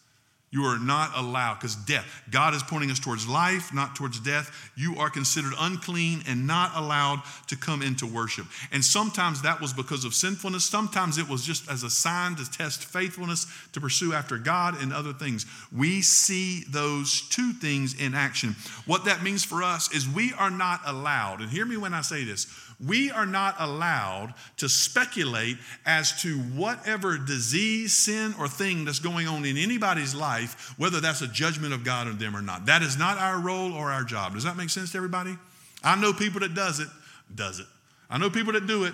You 0.55 0.63
are 0.63 0.79
not 0.79 1.11
allowed, 1.17 1.55
because 1.55 1.75
death, 1.75 2.05
God 2.31 2.53
is 2.53 2.63
pointing 2.63 2.89
us 2.89 2.97
towards 2.97 3.27
life, 3.27 3.73
not 3.73 3.93
towards 3.93 4.21
death. 4.21 4.71
You 4.77 4.95
are 4.95 5.09
considered 5.09 5.51
unclean 5.59 6.23
and 6.29 6.47
not 6.47 6.71
allowed 6.75 7.23
to 7.47 7.57
come 7.57 7.81
into 7.81 8.07
worship. 8.07 8.45
And 8.71 8.83
sometimes 8.83 9.41
that 9.41 9.59
was 9.59 9.73
because 9.73 10.05
of 10.05 10.13
sinfulness. 10.13 10.63
Sometimes 10.63 11.17
it 11.17 11.27
was 11.27 11.43
just 11.43 11.69
as 11.69 11.83
a 11.83 11.89
sign 11.89 12.35
to 12.35 12.49
test 12.49 12.85
faithfulness, 12.85 13.47
to 13.73 13.81
pursue 13.81 14.13
after 14.13 14.37
God 14.37 14.81
and 14.81 14.93
other 14.93 15.11
things. 15.11 15.45
We 15.75 16.01
see 16.01 16.63
those 16.69 17.27
two 17.27 17.51
things 17.51 17.93
in 17.99 18.15
action. 18.15 18.55
What 18.85 19.03
that 19.05 19.23
means 19.23 19.43
for 19.43 19.61
us 19.61 19.93
is 19.93 20.07
we 20.07 20.31
are 20.39 20.51
not 20.51 20.79
allowed, 20.85 21.41
and 21.41 21.49
hear 21.49 21.65
me 21.65 21.75
when 21.75 21.93
I 21.93 21.99
say 21.99 22.23
this, 22.23 22.45
we 22.83 23.11
are 23.11 23.25
not 23.25 23.55
allowed 23.59 24.33
to 24.57 24.67
speculate 24.67 25.57
as 25.85 26.21
to 26.21 26.37
whatever 26.39 27.17
disease, 27.17 27.93
sin, 27.93 28.33
or 28.39 28.47
thing 28.47 28.85
that's 28.85 28.99
going 28.99 29.27
on 29.27 29.45
in 29.45 29.57
anybody's 29.57 30.13
life, 30.13 30.73
whether 30.77 30.99
that's 30.99 31.21
a 31.21 31.27
judgment 31.27 31.73
of 31.73 31.83
God 31.83 32.07
on 32.07 32.17
them 32.17 32.35
or 32.35 32.41
not. 32.41 32.65
That 32.65 32.81
is 32.81 32.97
not 32.97 33.17
our 33.17 33.39
role 33.39 33.73
or 33.73 33.91
our 33.91 34.03
job. 34.03 34.33
Does 34.33 34.43
that 34.43 34.57
make 34.57 34.69
sense 34.69 34.91
to 34.91 34.97
everybody? 34.97 35.37
I 35.83 35.99
know 35.99 36.13
people 36.13 36.41
that 36.41 36.53
does 36.53 36.79
it, 36.79 36.87
does 37.33 37.59
it. 37.59 37.67
I 38.09 38.17
know 38.17 38.29
people 38.29 38.53
that 38.53 38.67
do 38.67 38.85
it. 38.85 38.93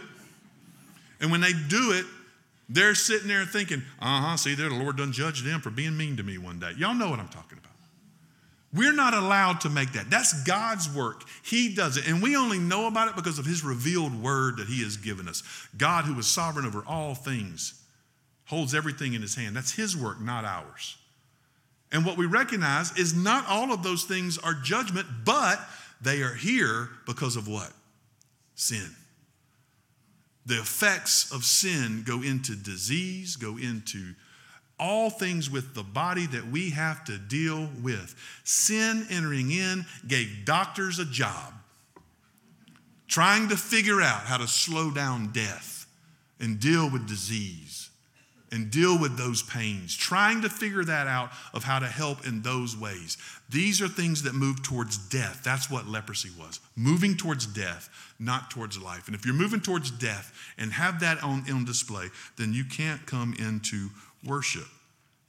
And 1.19 1.31
when 1.31 1.41
they 1.41 1.53
do 1.53 1.91
it, 1.91 2.05
they're 2.69 2.95
sitting 2.95 3.27
there 3.27 3.45
thinking, 3.45 3.81
uh-huh, 3.99 4.37
see 4.37 4.55
there, 4.55 4.69
the 4.69 4.75
Lord 4.75 4.97
done 4.97 5.11
judge 5.11 5.41
them 5.43 5.59
for 5.61 5.69
being 5.69 5.97
mean 5.97 6.17
to 6.17 6.23
me 6.23 6.37
one 6.37 6.59
day. 6.59 6.71
Y'all 6.77 6.93
know 6.93 7.09
what 7.09 7.19
I'm 7.19 7.27
talking 7.27 7.57
about. 7.57 7.70
We're 8.73 8.93
not 8.93 9.13
allowed 9.13 9.61
to 9.61 9.69
make 9.69 9.91
that. 9.93 10.09
That's 10.09 10.43
God's 10.43 10.93
work. 10.93 11.23
He 11.43 11.73
does 11.75 11.97
it. 11.97 12.07
And 12.07 12.21
we 12.21 12.37
only 12.37 12.57
know 12.57 12.87
about 12.87 13.09
it 13.09 13.15
because 13.15 13.37
of 13.37 13.45
His 13.45 13.63
revealed 13.63 14.21
word 14.21 14.57
that 14.57 14.67
He 14.67 14.81
has 14.83 14.95
given 14.95 15.27
us. 15.27 15.43
God, 15.77 16.05
who 16.05 16.17
is 16.17 16.27
sovereign 16.27 16.65
over 16.65 16.83
all 16.87 17.13
things, 17.13 17.73
holds 18.45 18.73
everything 18.73 19.13
in 19.13 19.21
His 19.21 19.35
hand. 19.35 19.55
That's 19.55 19.73
His 19.73 19.97
work, 19.97 20.21
not 20.21 20.45
ours. 20.45 20.97
And 21.91 22.05
what 22.05 22.17
we 22.17 22.25
recognize 22.25 22.97
is 22.97 23.13
not 23.13 23.45
all 23.47 23.73
of 23.73 23.83
those 23.83 24.05
things 24.05 24.37
are 24.37 24.53
judgment, 24.53 25.07
but 25.25 25.59
they 26.01 26.21
are 26.21 26.33
here 26.33 26.89
because 27.05 27.35
of 27.35 27.49
what? 27.49 27.71
Sin. 28.55 28.95
The 30.45 30.59
effects 30.59 31.31
of 31.31 31.43
sin 31.43 32.03
go 32.07 32.21
into 32.21 32.55
disease, 32.55 33.35
go 33.35 33.57
into 33.57 34.13
all 34.81 35.11
things 35.11 35.49
with 35.49 35.75
the 35.75 35.83
body 35.83 36.25
that 36.25 36.47
we 36.47 36.71
have 36.71 37.05
to 37.05 37.17
deal 37.17 37.69
with. 37.81 38.15
Sin 38.43 39.05
entering 39.09 39.51
in 39.51 39.85
gave 40.07 40.43
doctors 40.43 40.97
a 40.97 41.05
job, 41.05 41.53
trying 43.07 43.47
to 43.49 43.55
figure 43.55 44.01
out 44.01 44.23
how 44.23 44.37
to 44.37 44.47
slow 44.47 44.89
down 44.89 45.27
death 45.27 45.85
and 46.39 46.59
deal 46.59 46.89
with 46.89 47.07
disease 47.07 47.91
and 48.51 48.69
deal 48.69 48.99
with 48.99 49.17
those 49.17 49.41
pains, 49.43 49.95
trying 49.95 50.41
to 50.41 50.49
figure 50.49 50.83
that 50.83 51.07
out 51.07 51.31
of 51.53 51.63
how 51.63 51.79
to 51.79 51.87
help 51.87 52.27
in 52.27 52.41
those 52.41 52.75
ways. 52.75 53.17
These 53.49 53.81
are 53.81 53.87
things 53.87 54.23
that 54.23 54.35
move 54.35 54.61
towards 54.61 54.97
death. 54.97 55.41
That's 55.43 55.69
what 55.69 55.87
leprosy 55.87 56.31
was 56.37 56.59
moving 56.75 57.15
towards 57.15 57.45
death, 57.45 57.89
not 58.19 58.49
towards 58.51 58.81
life. 58.81 59.07
And 59.07 59.15
if 59.15 59.25
you're 59.25 59.35
moving 59.35 59.61
towards 59.61 59.91
death 59.91 60.33
and 60.57 60.73
have 60.73 60.99
that 60.99 61.23
on, 61.23 61.43
on 61.49 61.63
display, 61.63 62.07
then 62.37 62.53
you 62.53 62.65
can't 62.65 63.05
come 63.05 63.33
into 63.39 63.89
worship. 64.25 64.67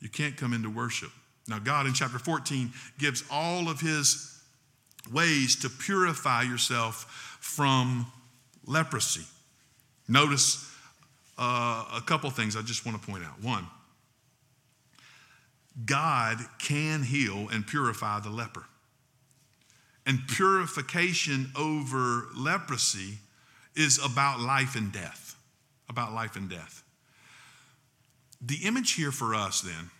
You 0.01 0.09
can't 0.09 0.37
come 0.37 0.53
into 0.53 0.71
worship. 0.71 1.11
Now, 1.49 1.59
God 1.59 1.87
in 1.87 1.93
chapter 1.93 2.19
14 2.19 2.73
gives 2.99 3.25
all 3.31 3.69
of 3.69 3.81
his 3.81 4.41
ways 5.13 5.57
to 5.57 5.69
purify 5.69 6.43
yourself 6.43 7.39
from 7.41 8.07
leprosy. 8.67 9.25
Notice 10.09 10.69
uh, 11.39 11.85
a 11.97 12.03
couple 12.05 12.31
things 12.31 12.57
I 12.57 12.63
just 12.63 12.87
want 12.87 13.01
to 13.01 13.07
point 13.09 13.25
out. 13.25 13.43
One, 13.43 13.67
God 15.85 16.39
can 16.59 17.03
heal 17.03 17.49
and 17.51 17.67
purify 17.67 18.21
the 18.21 18.31
leper. 18.31 18.65
And 20.05 20.19
purification 20.29 21.51
over 21.57 22.27
leprosy 22.37 23.19
is 23.75 23.99
about 24.05 24.41
life 24.41 24.77
and 24.77 24.93
death. 24.93 25.37
About 25.89 26.13
life 26.13 26.37
and 26.37 26.49
death. 26.49 26.83
The 28.45 28.59
image 28.65 28.93
here 28.93 29.13
for 29.13 29.35
us 29.35 29.61
then, 29.61 29.91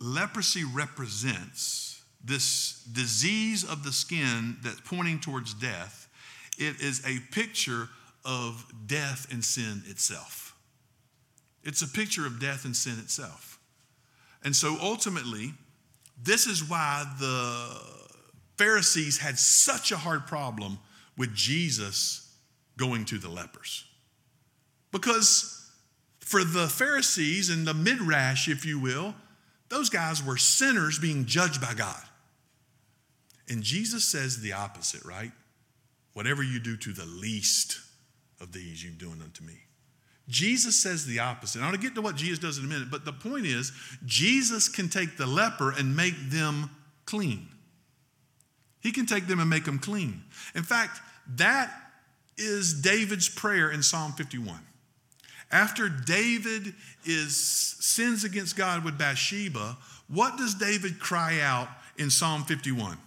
leprosy 0.00 0.64
represents 0.64 2.02
this 2.24 2.82
disease 2.92 3.64
of 3.64 3.84
the 3.84 3.92
skin 3.92 4.56
that's 4.62 4.80
pointing 4.80 5.20
towards 5.20 5.54
death. 5.54 6.08
It 6.58 6.80
is 6.80 7.00
a 7.06 7.20
picture 7.32 7.88
of 8.24 8.66
death 8.86 9.28
and 9.30 9.44
sin 9.44 9.82
itself. 9.86 10.56
It's 11.62 11.82
a 11.82 11.88
picture 11.88 12.26
of 12.26 12.40
death 12.40 12.64
and 12.64 12.74
sin 12.74 12.98
itself. 12.98 13.60
And 14.42 14.54
so 14.54 14.76
ultimately, 14.80 15.52
this 16.20 16.46
is 16.46 16.68
why 16.68 17.04
the 17.20 17.80
Pharisees 18.56 19.18
had 19.18 19.38
such 19.38 19.92
a 19.92 19.96
hard 19.96 20.26
problem 20.26 20.78
with 21.16 21.34
Jesus 21.34 22.34
going 22.76 23.04
to 23.06 23.18
the 23.18 23.28
lepers. 23.28 23.84
Because 24.90 25.57
for 26.28 26.44
the 26.44 26.68
Pharisees 26.68 27.48
and 27.48 27.66
the 27.66 27.72
Midrash, 27.72 28.48
if 28.48 28.66
you 28.66 28.78
will, 28.78 29.14
those 29.70 29.88
guys 29.88 30.22
were 30.22 30.36
sinners 30.36 30.98
being 30.98 31.24
judged 31.24 31.58
by 31.58 31.72
God. 31.72 32.02
And 33.48 33.62
Jesus 33.62 34.04
says 34.04 34.42
the 34.42 34.52
opposite, 34.52 35.02
right? 35.06 35.32
Whatever 36.12 36.42
you 36.42 36.60
do 36.60 36.76
to 36.76 36.92
the 36.92 37.06
least 37.06 37.78
of 38.42 38.52
these, 38.52 38.84
you're 38.84 38.92
doing 38.92 39.22
unto 39.22 39.42
me. 39.42 39.54
Jesus 40.28 40.76
says 40.76 41.06
the 41.06 41.20
opposite. 41.20 41.60
I'm 41.62 41.70
going 41.70 41.80
to 41.80 41.86
get 41.86 41.94
to 41.94 42.02
what 42.02 42.16
Jesus 42.16 42.38
does 42.38 42.58
in 42.58 42.64
a 42.66 42.68
minute, 42.68 42.90
but 42.90 43.06
the 43.06 43.12
point 43.14 43.46
is, 43.46 43.72
Jesus 44.04 44.68
can 44.68 44.90
take 44.90 45.16
the 45.16 45.26
leper 45.26 45.70
and 45.70 45.96
make 45.96 46.28
them 46.28 46.68
clean. 47.06 47.48
He 48.80 48.92
can 48.92 49.06
take 49.06 49.28
them 49.28 49.40
and 49.40 49.48
make 49.48 49.64
them 49.64 49.78
clean. 49.78 50.24
In 50.54 50.62
fact, 50.62 51.00
that 51.36 51.72
is 52.36 52.82
David's 52.82 53.30
prayer 53.30 53.70
in 53.70 53.82
Psalm 53.82 54.12
51. 54.12 54.58
After 55.50 55.88
David 55.88 56.74
is 57.04 57.36
sins 57.36 58.24
against 58.24 58.56
God 58.56 58.84
with 58.84 58.98
Bathsheba, 58.98 59.76
what 60.08 60.36
does 60.36 60.54
David 60.54 60.98
cry 60.98 61.40
out 61.40 61.68
in 61.96 62.10
Psalm 62.10 62.44
51? 62.44 62.98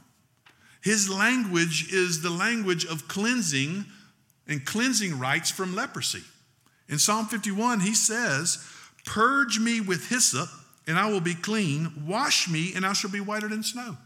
His 0.81 1.09
language 1.09 1.91
is 1.93 2.21
the 2.21 2.29
language 2.31 2.85
of 2.85 3.07
cleansing 3.07 3.85
and 4.47 4.65
cleansing 4.65 5.19
rites 5.19 5.51
from 5.51 5.75
leprosy. 5.75 6.23
In 6.89 6.97
Psalm 6.97 7.27
51, 7.27 7.81
he 7.81 7.93
says, 7.93 8.65
Purge 9.05 9.59
me 9.59 9.79
with 9.79 10.09
hyssop, 10.09 10.49
and 10.87 10.97
I 10.97 11.09
will 11.09 11.21
be 11.21 11.35
clean. 11.35 12.05
Wash 12.07 12.49
me, 12.49 12.73
and 12.75 12.85
I 12.85 12.93
shall 12.93 13.11
be 13.11 13.19
whiter 13.19 13.47
than 13.47 13.63
snow. 13.63 13.97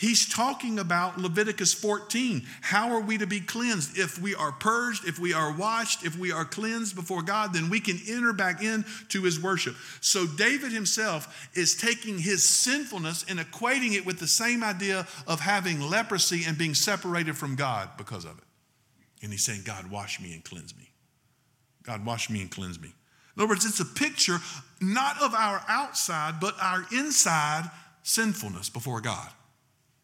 He's 0.00 0.26
talking 0.26 0.78
about 0.78 1.18
Leviticus 1.18 1.74
14. 1.74 2.46
How 2.62 2.90
are 2.94 3.02
we 3.02 3.18
to 3.18 3.26
be 3.26 3.40
cleansed? 3.40 3.98
If 3.98 4.18
we 4.18 4.34
are 4.34 4.50
purged, 4.50 5.06
if 5.06 5.18
we 5.18 5.34
are 5.34 5.52
washed, 5.54 6.06
if 6.06 6.16
we 6.16 6.32
are 6.32 6.46
cleansed 6.46 6.96
before 6.96 7.20
God, 7.20 7.52
then 7.52 7.68
we 7.68 7.80
can 7.80 7.98
enter 8.08 8.32
back 8.32 8.62
into 8.62 9.20
his 9.20 9.38
worship. 9.38 9.74
So 10.00 10.26
David 10.26 10.72
himself 10.72 11.50
is 11.52 11.76
taking 11.76 12.16
his 12.16 12.42
sinfulness 12.42 13.26
and 13.28 13.38
equating 13.38 13.92
it 13.92 14.06
with 14.06 14.18
the 14.18 14.26
same 14.26 14.64
idea 14.64 15.06
of 15.26 15.40
having 15.40 15.82
leprosy 15.82 16.44
and 16.46 16.56
being 16.56 16.72
separated 16.72 17.36
from 17.36 17.54
God 17.54 17.90
because 17.98 18.24
of 18.24 18.38
it. 18.38 18.44
And 19.22 19.30
he's 19.30 19.44
saying, 19.44 19.64
God, 19.66 19.90
wash 19.90 20.18
me 20.18 20.32
and 20.32 20.42
cleanse 20.42 20.74
me. 20.78 20.92
God, 21.82 22.06
wash 22.06 22.30
me 22.30 22.40
and 22.40 22.50
cleanse 22.50 22.80
me. 22.80 22.94
In 23.36 23.42
other 23.42 23.50
words, 23.50 23.66
it's 23.66 23.80
a 23.80 23.84
picture 23.84 24.38
not 24.80 25.20
of 25.20 25.34
our 25.34 25.62
outside, 25.68 26.40
but 26.40 26.54
our 26.58 26.86
inside 26.90 27.70
sinfulness 28.02 28.70
before 28.70 29.02
God. 29.02 29.28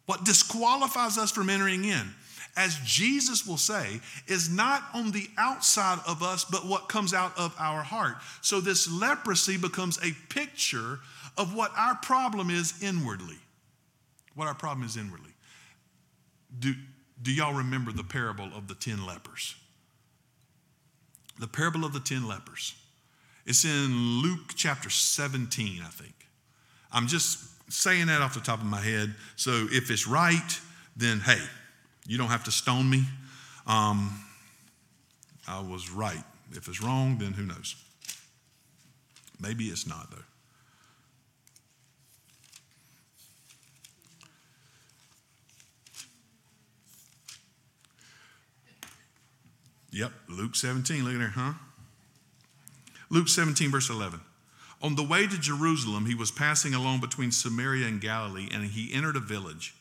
What 0.07 0.25
disqualifies 0.25 1.19
us 1.19 1.33
from 1.33 1.51
entering 1.51 1.85
in, 1.85 2.15
as 2.57 2.79
Jesus 2.85 3.47
will 3.47 3.59
say, 3.59 4.01
is 4.27 4.49
not 4.49 4.83
on 4.95 5.11
the 5.11 5.29
outside 5.37 5.99
of 6.07 6.23
us, 6.23 6.45
but 6.45 6.65
what 6.65 6.89
comes 6.89 7.13
out 7.13 7.37
of 7.37 7.55
our 7.59 7.83
heart. 7.83 8.17
So 8.41 8.61
this 8.61 8.91
leprosy 8.91 9.57
becomes 9.59 9.99
a 9.99 10.13
picture 10.33 11.01
of 11.37 11.55
what 11.55 11.73
our 11.77 11.97
problem 11.97 12.51
is 12.51 12.83
inwardly. 12.83 13.37
What 14.35 14.49
our 14.49 14.55
problem 14.55 14.87
is 14.87 14.97
inwardly. 14.97 15.33
Do, 16.59 16.75
do 17.21 17.33
y'all 17.33 17.55
remember 17.55 17.93
the 17.93 18.05
parable 18.05 18.49
of 18.55 18.69
the 18.69 18.75
10 18.75 19.05
lepers? 19.05 19.55
The 21.39 21.49
parable 21.49 21.85
of 21.85 21.93
the 21.93 22.01
10 22.01 22.27
lepers. 22.27 22.75
It's 23.45 23.65
in 23.65 24.23
Luke 24.23 24.55
chapter 24.55 24.89
17, 24.89 25.83
I 25.85 25.89
think. 25.89 26.15
I'm 26.91 27.07
just 27.07 27.46
saying 27.69 28.07
that 28.07 28.23
off 28.23 28.35
the 28.35 28.41
top 28.41 28.61
of 28.61 28.67
my 28.67 28.81
head. 28.81 29.14
So 29.37 29.67
if 29.71 29.91
it's 29.91 30.07
right, 30.07 30.61
then 30.97 31.21
hey, 31.21 31.41
you 32.07 32.19
don't 32.19 32.29
have 32.29 32.45
to 32.45 32.53
stone 32.53 32.89
me. 32.89 33.05
Um, 33.67 34.21
I 35.49 35.61
was 35.61 35.91
right. 35.91 36.23
If 36.53 36.69
it's 36.69 36.83
wrong, 36.83 37.19
then 37.19 37.33
who 37.33 37.45
knows? 37.45 37.77
Maybe 39.41 39.67
it's 39.67 39.87
not, 39.87 40.11
though. 40.11 40.17
Yep, 49.93 50.12
Luke 50.29 50.55
17. 50.55 51.05
Look 51.05 51.14
at 51.14 51.19
there, 51.19 51.29
huh? 51.29 51.55
Luke 53.09 53.29
17, 53.29 53.71
verse 53.71 53.89
11. 53.89 54.21
On 54.87 54.95
the 54.95 55.03
way 55.03 55.26
to 55.26 55.41
Jerusalem, 55.41 56.07
he 56.07 56.14
was 56.14 56.30
passing 56.30 56.72
along 56.72 57.01
between 57.01 57.32
Samaria 57.32 57.89
and 57.89 58.01
Galilee, 58.01 58.47
and 58.53 58.62
he 58.62 58.95
entered 58.95 59.16
a 59.16 59.20
village. 59.20 59.74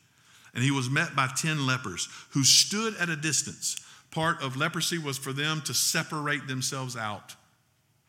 And 0.56 0.64
he 0.64 0.72
was 0.72 0.90
met 0.90 1.16
by 1.16 1.28
10 1.28 1.68
lepers 1.68 2.10
who 2.32 2.44
stood 2.44 2.96
at 2.98 3.08
a 3.08 3.16
distance. 3.16 3.76
Part 4.10 4.42
of 4.42 4.58
leprosy 4.58 4.98
was 4.98 5.20
for 5.20 5.32
them 5.32 5.62
to 5.66 5.76
separate 5.76 6.48
themselves 6.48 6.98
out 6.98 7.36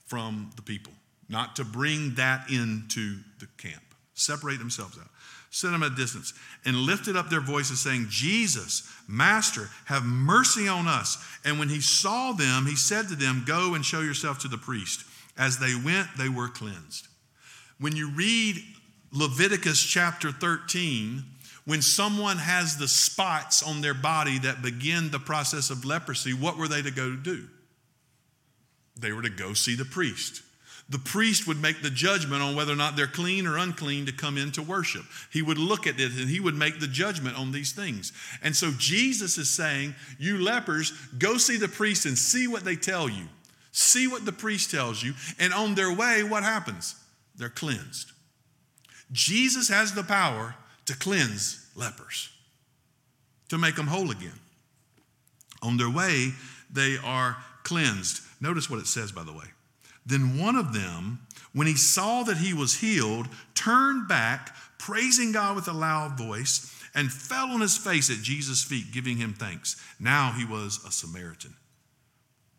from 0.06 0.52
the 0.56 0.62
people, 0.62 0.94
not 1.28 1.54
to 1.56 1.64
bring 1.66 2.14
that 2.14 2.48
into 2.50 3.18
the 3.40 3.46
camp. 3.58 3.82
Separate 4.14 4.58
themselves 4.58 4.96
out. 4.98 5.10
Set 5.50 5.72
them 5.72 5.82
at 5.82 5.92
a 5.92 5.96
distance 5.96 6.32
and 6.64 6.78
lifted 6.78 7.14
up 7.14 7.28
their 7.28 7.42
voices, 7.42 7.78
saying, 7.78 8.06
Jesus, 8.08 8.90
Master, 9.06 9.68
have 9.84 10.02
mercy 10.02 10.66
on 10.66 10.88
us. 10.88 11.22
And 11.44 11.58
when 11.58 11.68
he 11.68 11.82
saw 11.82 12.32
them, 12.32 12.64
he 12.64 12.74
said 12.74 13.08
to 13.08 13.16
them, 13.16 13.44
Go 13.46 13.74
and 13.74 13.84
show 13.84 14.00
yourself 14.00 14.38
to 14.38 14.48
the 14.48 14.56
priest. 14.56 15.04
As 15.38 15.58
they 15.58 15.74
went, 15.74 16.08
they 16.16 16.28
were 16.28 16.48
cleansed. 16.48 17.08
When 17.78 17.94
you 17.94 18.10
read 18.10 18.56
Leviticus 19.12 19.82
chapter 19.82 20.32
13, 20.32 21.22
when 21.66 21.82
someone 21.82 22.38
has 22.38 22.76
the 22.76 22.88
spots 22.88 23.62
on 23.62 23.80
their 23.80 23.94
body 23.94 24.38
that 24.38 24.62
begin 24.62 25.10
the 25.10 25.18
process 25.18 25.68
of 25.68 25.84
leprosy, 25.84 26.32
what 26.32 26.56
were 26.56 26.68
they 26.68 26.80
to 26.82 26.90
go 26.90 27.16
do? 27.16 27.48
They 28.98 29.12
were 29.12 29.22
to 29.22 29.30
go 29.30 29.52
see 29.52 29.74
the 29.74 29.84
priest. 29.84 30.42
The 30.88 30.98
priest 31.00 31.48
would 31.48 31.60
make 31.60 31.82
the 31.82 31.90
judgment 31.90 32.42
on 32.42 32.54
whether 32.54 32.72
or 32.72 32.76
not 32.76 32.94
they're 32.94 33.08
clean 33.08 33.46
or 33.46 33.58
unclean 33.58 34.06
to 34.06 34.12
come 34.12 34.38
into 34.38 34.62
worship. 34.62 35.02
He 35.32 35.42
would 35.42 35.58
look 35.58 35.88
at 35.88 35.98
it 35.98 36.12
and 36.12 36.28
he 36.28 36.38
would 36.38 36.54
make 36.54 36.78
the 36.78 36.86
judgment 36.86 37.36
on 37.36 37.50
these 37.50 37.72
things. 37.72 38.12
And 38.40 38.54
so 38.54 38.70
Jesus 38.78 39.36
is 39.36 39.50
saying, 39.50 39.96
You 40.18 40.38
lepers, 40.38 40.92
go 41.18 41.38
see 41.38 41.56
the 41.56 41.66
priest 41.66 42.06
and 42.06 42.16
see 42.16 42.46
what 42.46 42.64
they 42.64 42.76
tell 42.76 43.08
you. 43.08 43.24
See 43.78 44.08
what 44.08 44.24
the 44.24 44.32
priest 44.32 44.70
tells 44.70 45.02
you, 45.02 45.12
and 45.38 45.52
on 45.52 45.74
their 45.74 45.92
way, 45.92 46.22
what 46.22 46.42
happens? 46.42 46.94
They're 47.36 47.50
cleansed. 47.50 48.10
Jesus 49.12 49.68
has 49.68 49.92
the 49.92 50.02
power 50.02 50.54
to 50.86 50.96
cleanse 50.96 51.62
lepers, 51.76 52.30
to 53.50 53.58
make 53.58 53.76
them 53.76 53.88
whole 53.88 54.10
again. 54.10 54.40
On 55.60 55.76
their 55.76 55.90
way, 55.90 56.32
they 56.72 56.96
are 57.04 57.36
cleansed. 57.64 58.22
Notice 58.40 58.70
what 58.70 58.78
it 58.78 58.86
says, 58.86 59.12
by 59.12 59.24
the 59.24 59.32
way. 59.34 59.44
Then 60.06 60.38
one 60.38 60.56
of 60.56 60.72
them, 60.72 61.18
when 61.52 61.66
he 61.66 61.76
saw 61.76 62.22
that 62.22 62.38
he 62.38 62.54
was 62.54 62.78
healed, 62.78 63.28
turned 63.54 64.08
back, 64.08 64.56
praising 64.78 65.32
God 65.32 65.54
with 65.54 65.68
a 65.68 65.74
loud 65.74 66.16
voice, 66.16 66.74
and 66.94 67.12
fell 67.12 67.50
on 67.50 67.60
his 67.60 67.76
face 67.76 68.08
at 68.08 68.22
Jesus' 68.22 68.64
feet, 68.64 68.90
giving 68.90 69.18
him 69.18 69.34
thanks. 69.34 69.76
Now 70.00 70.32
he 70.32 70.46
was 70.46 70.82
a 70.86 70.90
Samaritan. 70.90 71.54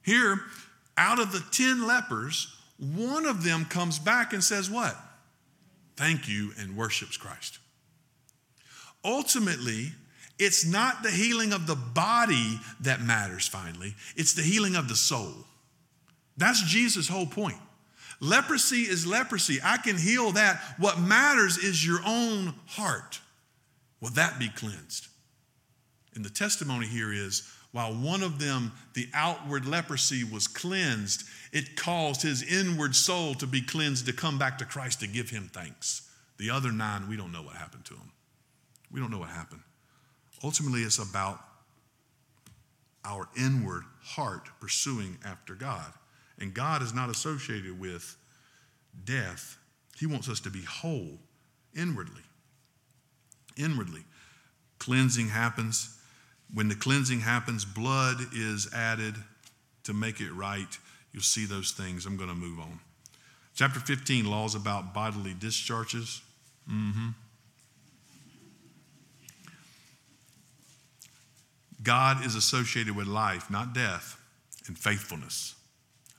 Here, 0.03 0.41
out 0.97 1.19
of 1.19 1.31
the 1.31 1.43
10 1.51 1.85
lepers, 1.85 2.53
one 2.79 3.25
of 3.25 3.43
them 3.43 3.65
comes 3.65 3.99
back 3.99 4.33
and 4.33 4.43
says, 4.43 4.69
What? 4.69 4.95
Thank 5.95 6.27
you, 6.27 6.51
and 6.59 6.77
worships 6.77 7.17
Christ. 7.17 7.59
Ultimately, 9.03 9.91
it's 10.37 10.65
not 10.65 11.01
the 11.01 11.09
healing 11.09 11.53
of 11.53 11.65
the 11.65 11.75
body 11.75 12.59
that 12.81 13.01
matters 13.01 13.47
finally, 13.47 13.95
it's 14.15 14.33
the 14.33 14.43
healing 14.43 14.75
of 14.75 14.89
the 14.89 14.95
soul. 14.95 15.33
That's 16.37 16.61
Jesus' 16.61 17.07
whole 17.07 17.25
point. 17.25 17.57
Leprosy 18.19 18.81
is 18.81 19.05
leprosy. 19.05 19.59
I 19.63 19.77
can 19.77 19.97
heal 19.97 20.31
that. 20.31 20.61
What 20.77 20.99
matters 20.99 21.57
is 21.57 21.85
your 21.85 21.99
own 22.05 22.53
heart. 22.67 23.19
Will 24.01 24.09
that 24.11 24.39
be 24.39 24.49
cleansed? 24.49 25.07
And 26.15 26.25
the 26.25 26.29
testimony 26.29 26.87
here 26.87 27.11
is 27.11 27.51
while 27.77 27.93
one 27.93 28.23
of 28.23 28.39
them, 28.39 28.71
the 28.95 29.07
outward 29.13 29.67
leprosy, 29.67 30.23
was 30.23 30.47
cleansed, 30.47 31.23
it 31.53 31.75
caused 31.75 32.23
his 32.23 32.41
inward 32.41 32.95
soul 32.95 33.35
to 33.35 33.45
be 33.45 33.61
cleansed 33.61 34.07
to 34.07 34.13
come 34.13 34.39
back 34.39 34.57
to 34.57 34.65
Christ 34.65 35.01
to 35.01 35.07
give 35.07 35.29
him 35.29 35.51
thanks. 35.53 36.09
The 36.39 36.49
other 36.49 36.71
nine, 36.71 37.07
we 37.07 37.15
don't 37.15 37.31
know 37.31 37.43
what 37.43 37.55
happened 37.55 37.85
to 37.85 37.93
them. 37.93 38.11
We 38.89 38.99
don't 38.99 39.11
know 39.11 39.19
what 39.19 39.29
happened. 39.29 39.61
Ultimately, 40.43 40.81
it's 40.81 40.97
about 40.97 41.39
our 43.05 43.29
inward 43.37 43.83
heart 44.01 44.49
pursuing 44.59 45.19
after 45.23 45.53
God. 45.53 45.93
And 46.39 46.55
God 46.55 46.81
is 46.81 46.95
not 46.95 47.11
associated 47.11 47.79
with 47.79 48.17
death, 49.05 49.55
He 49.99 50.07
wants 50.07 50.27
us 50.27 50.39
to 50.39 50.49
be 50.49 50.63
whole 50.63 51.19
inwardly. 51.75 52.23
Inwardly. 53.55 54.03
Cleansing 54.79 55.29
happens 55.29 55.96
when 56.53 56.69
the 56.69 56.75
cleansing 56.75 57.21
happens, 57.21 57.65
blood 57.65 58.17
is 58.33 58.69
added 58.73 59.15
to 59.83 59.93
make 59.93 60.19
it 60.19 60.31
right. 60.31 60.77
You'll 61.11 61.23
see 61.23 61.45
those 61.45 61.71
things. 61.71 62.05
I'm 62.05 62.17
going 62.17 62.29
to 62.29 62.35
move 62.35 62.59
on. 62.59 62.79
Chapter 63.55 63.79
15, 63.79 64.29
laws 64.29 64.55
about 64.55 64.93
bodily 64.93 65.33
discharges. 65.33 66.21
Mm-hmm. 66.71 67.09
God 71.83 72.25
is 72.25 72.35
associated 72.35 72.95
with 72.95 73.07
life, 73.07 73.49
not 73.49 73.73
death, 73.73 74.19
and 74.67 74.77
faithfulness. 74.77 75.55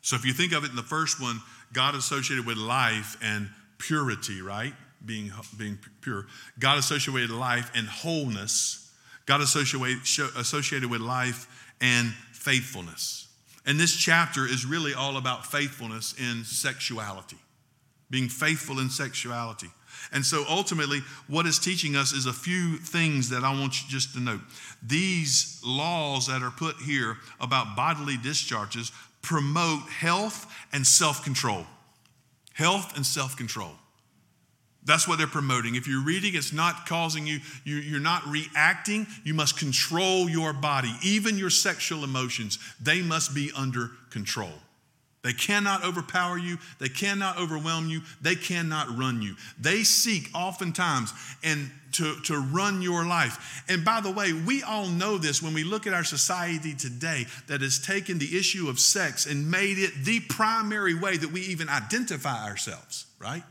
So 0.02 0.16
if 0.16 0.24
you 0.24 0.32
think 0.32 0.52
of 0.52 0.64
it 0.64 0.70
in 0.70 0.76
the 0.76 0.82
first 0.82 1.20
one, 1.20 1.40
God 1.72 1.94
associated 1.94 2.46
with 2.46 2.56
life 2.56 3.16
and 3.22 3.50
purity, 3.76 4.40
right? 4.40 4.72
Being, 5.04 5.30
being 5.56 5.78
pure. 6.00 6.26
God 6.58 6.78
associated 6.78 7.30
with 7.30 7.38
life 7.38 7.70
and 7.74 7.86
wholeness 7.86 8.87
God 9.28 9.42
associated 9.42 10.90
with 10.90 11.00
life 11.02 11.70
and 11.82 12.14
faithfulness. 12.32 13.28
And 13.66 13.78
this 13.78 13.94
chapter 13.94 14.46
is 14.46 14.64
really 14.64 14.94
all 14.94 15.18
about 15.18 15.44
faithfulness 15.44 16.14
in 16.18 16.44
sexuality, 16.44 17.36
being 18.08 18.30
faithful 18.30 18.78
in 18.78 18.88
sexuality. 18.88 19.68
And 20.12 20.24
so 20.24 20.46
ultimately, 20.48 21.00
what 21.26 21.44
it's 21.44 21.58
teaching 21.58 21.94
us 21.94 22.12
is 22.12 22.24
a 22.24 22.32
few 22.32 22.78
things 22.78 23.28
that 23.28 23.44
I 23.44 23.52
want 23.52 23.82
you 23.82 23.88
just 23.90 24.14
to 24.14 24.20
note. 24.20 24.40
These 24.82 25.60
laws 25.62 26.28
that 26.28 26.42
are 26.42 26.50
put 26.50 26.76
here 26.76 27.18
about 27.38 27.76
bodily 27.76 28.16
discharges 28.16 28.92
promote 29.20 29.82
health 29.90 30.50
and 30.72 30.86
self 30.86 31.22
control. 31.22 31.66
Health 32.54 32.96
and 32.96 33.04
self 33.04 33.36
control. 33.36 33.72
That's 34.88 35.06
what 35.06 35.18
they're 35.18 35.26
promoting. 35.26 35.74
If 35.74 35.86
you're 35.86 36.02
reading, 36.02 36.34
it's 36.34 36.50
not 36.50 36.86
causing 36.86 37.26
you, 37.26 37.40
you, 37.62 37.94
are 37.94 38.00
not 38.00 38.26
reacting. 38.26 39.06
You 39.22 39.34
must 39.34 39.58
control 39.58 40.30
your 40.30 40.54
body, 40.54 40.90
even 41.02 41.36
your 41.36 41.50
sexual 41.50 42.04
emotions. 42.04 42.58
They 42.80 43.02
must 43.02 43.34
be 43.34 43.52
under 43.54 43.90
control. 44.08 44.54
They 45.22 45.34
cannot 45.34 45.84
overpower 45.84 46.38
you. 46.38 46.56
They 46.78 46.88
cannot 46.88 47.38
overwhelm 47.38 47.90
you. 47.90 48.00
They 48.22 48.34
cannot 48.34 48.96
run 48.96 49.20
you. 49.20 49.36
They 49.60 49.82
seek 49.82 50.30
oftentimes 50.34 51.12
and 51.44 51.70
to, 51.92 52.18
to 52.22 52.38
run 52.38 52.80
your 52.80 53.04
life. 53.04 53.62
And 53.68 53.84
by 53.84 54.00
the 54.00 54.10
way, 54.10 54.32
we 54.32 54.62
all 54.62 54.86
know 54.86 55.18
this 55.18 55.42
when 55.42 55.52
we 55.52 55.64
look 55.64 55.86
at 55.86 55.92
our 55.92 56.04
society 56.04 56.72
today 56.72 57.26
that 57.48 57.60
has 57.60 57.78
taken 57.78 58.18
the 58.18 58.38
issue 58.38 58.70
of 58.70 58.80
sex 58.80 59.26
and 59.26 59.50
made 59.50 59.76
it 59.76 59.92
the 60.02 60.20
primary 60.20 60.94
way 60.94 61.18
that 61.18 61.30
we 61.30 61.42
even 61.42 61.68
identify 61.68 62.46
ourselves, 62.46 63.04
right? 63.18 63.42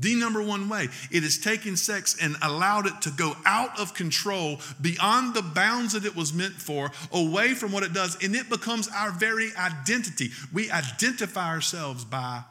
The 0.00 0.14
number 0.14 0.42
one 0.42 0.68
way. 0.68 0.88
It 1.10 1.24
has 1.24 1.38
taken 1.38 1.76
sex 1.76 2.16
and 2.20 2.36
allowed 2.42 2.86
it 2.86 3.00
to 3.02 3.10
go 3.10 3.34
out 3.44 3.78
of 3.80 3.94
control 3.94 4.60
beyond 4.80 5.34
the 5.34 5.42
bounds 5.42 5.94
that 5.94 6.04
it 6.04 6.14
was 6.14 6.32
meant 6.32 6.54
for, 6.54 6.90
away 7.12 7.54
from 7.54 7.72
what 7.72 7.82
it 7.82 7.92
does, 7.92 8.16
and 8.22 8.36
it 8.36 8.48
becomes 8.48 8.88
our 8.94 9.10
very 9.10 9.50
identity. 9.56 10.30
We 10.52 10.70
identify 10.70 11.48
ourselves 11.48 12.04
by 12.04 12.42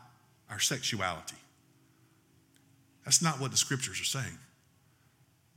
our 0.49 0.59
sexuality. 0.59 1.37
That's 3.05 3.21
not 3.21 3.39
what 3.39 3.51
the 3.51 3.57
scriptures 3.57 4.01
are 4.01 4.03
saying. 4.03 4.37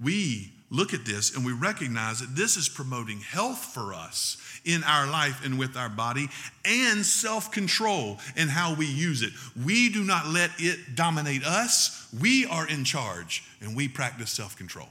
We 0.01 0.53
look 0.71 0.95
at 0.95 1.05
this 1.05 1.35
and 1.35 1.45
we 1.45 1.53
recognize 1.53 2.21
that 2.21 2.37
this 2.37 2.57
is 2.57 2.69
promoting 2.69 3.19
health 3.21 3.59
for 3.75 3.93
us 3.93 4.37
in 4.65 4.85
our 4.85 5.07
life 5.07 5.45
and 5.45 5.59
with 5.59 5.77
our 5.77 5.89
body 5.89 6.29
and 6.65 7.05
self 7.05 7.51
control 7.51 8.19
in 8.37 8.49
how 8.49 8.75
we 8.75 8.87
use 8.87 9.23
it. 9.23 9.33
We 9.65 9.91
do 9.91 10.05
not 10.05 10.27
let 10.27 10.51
it 10.59 10.95
dominate 10.95 11.45
us. 11.45 12.09
We 12.21 12.47
are 12.47 12.69
in 12.69 12.85
charge 12.85 13.45
and 13.61 13.77
we 13.77 13.89
practice 13.89 14.31
self 14.31 14.57
control. 14.57 14.89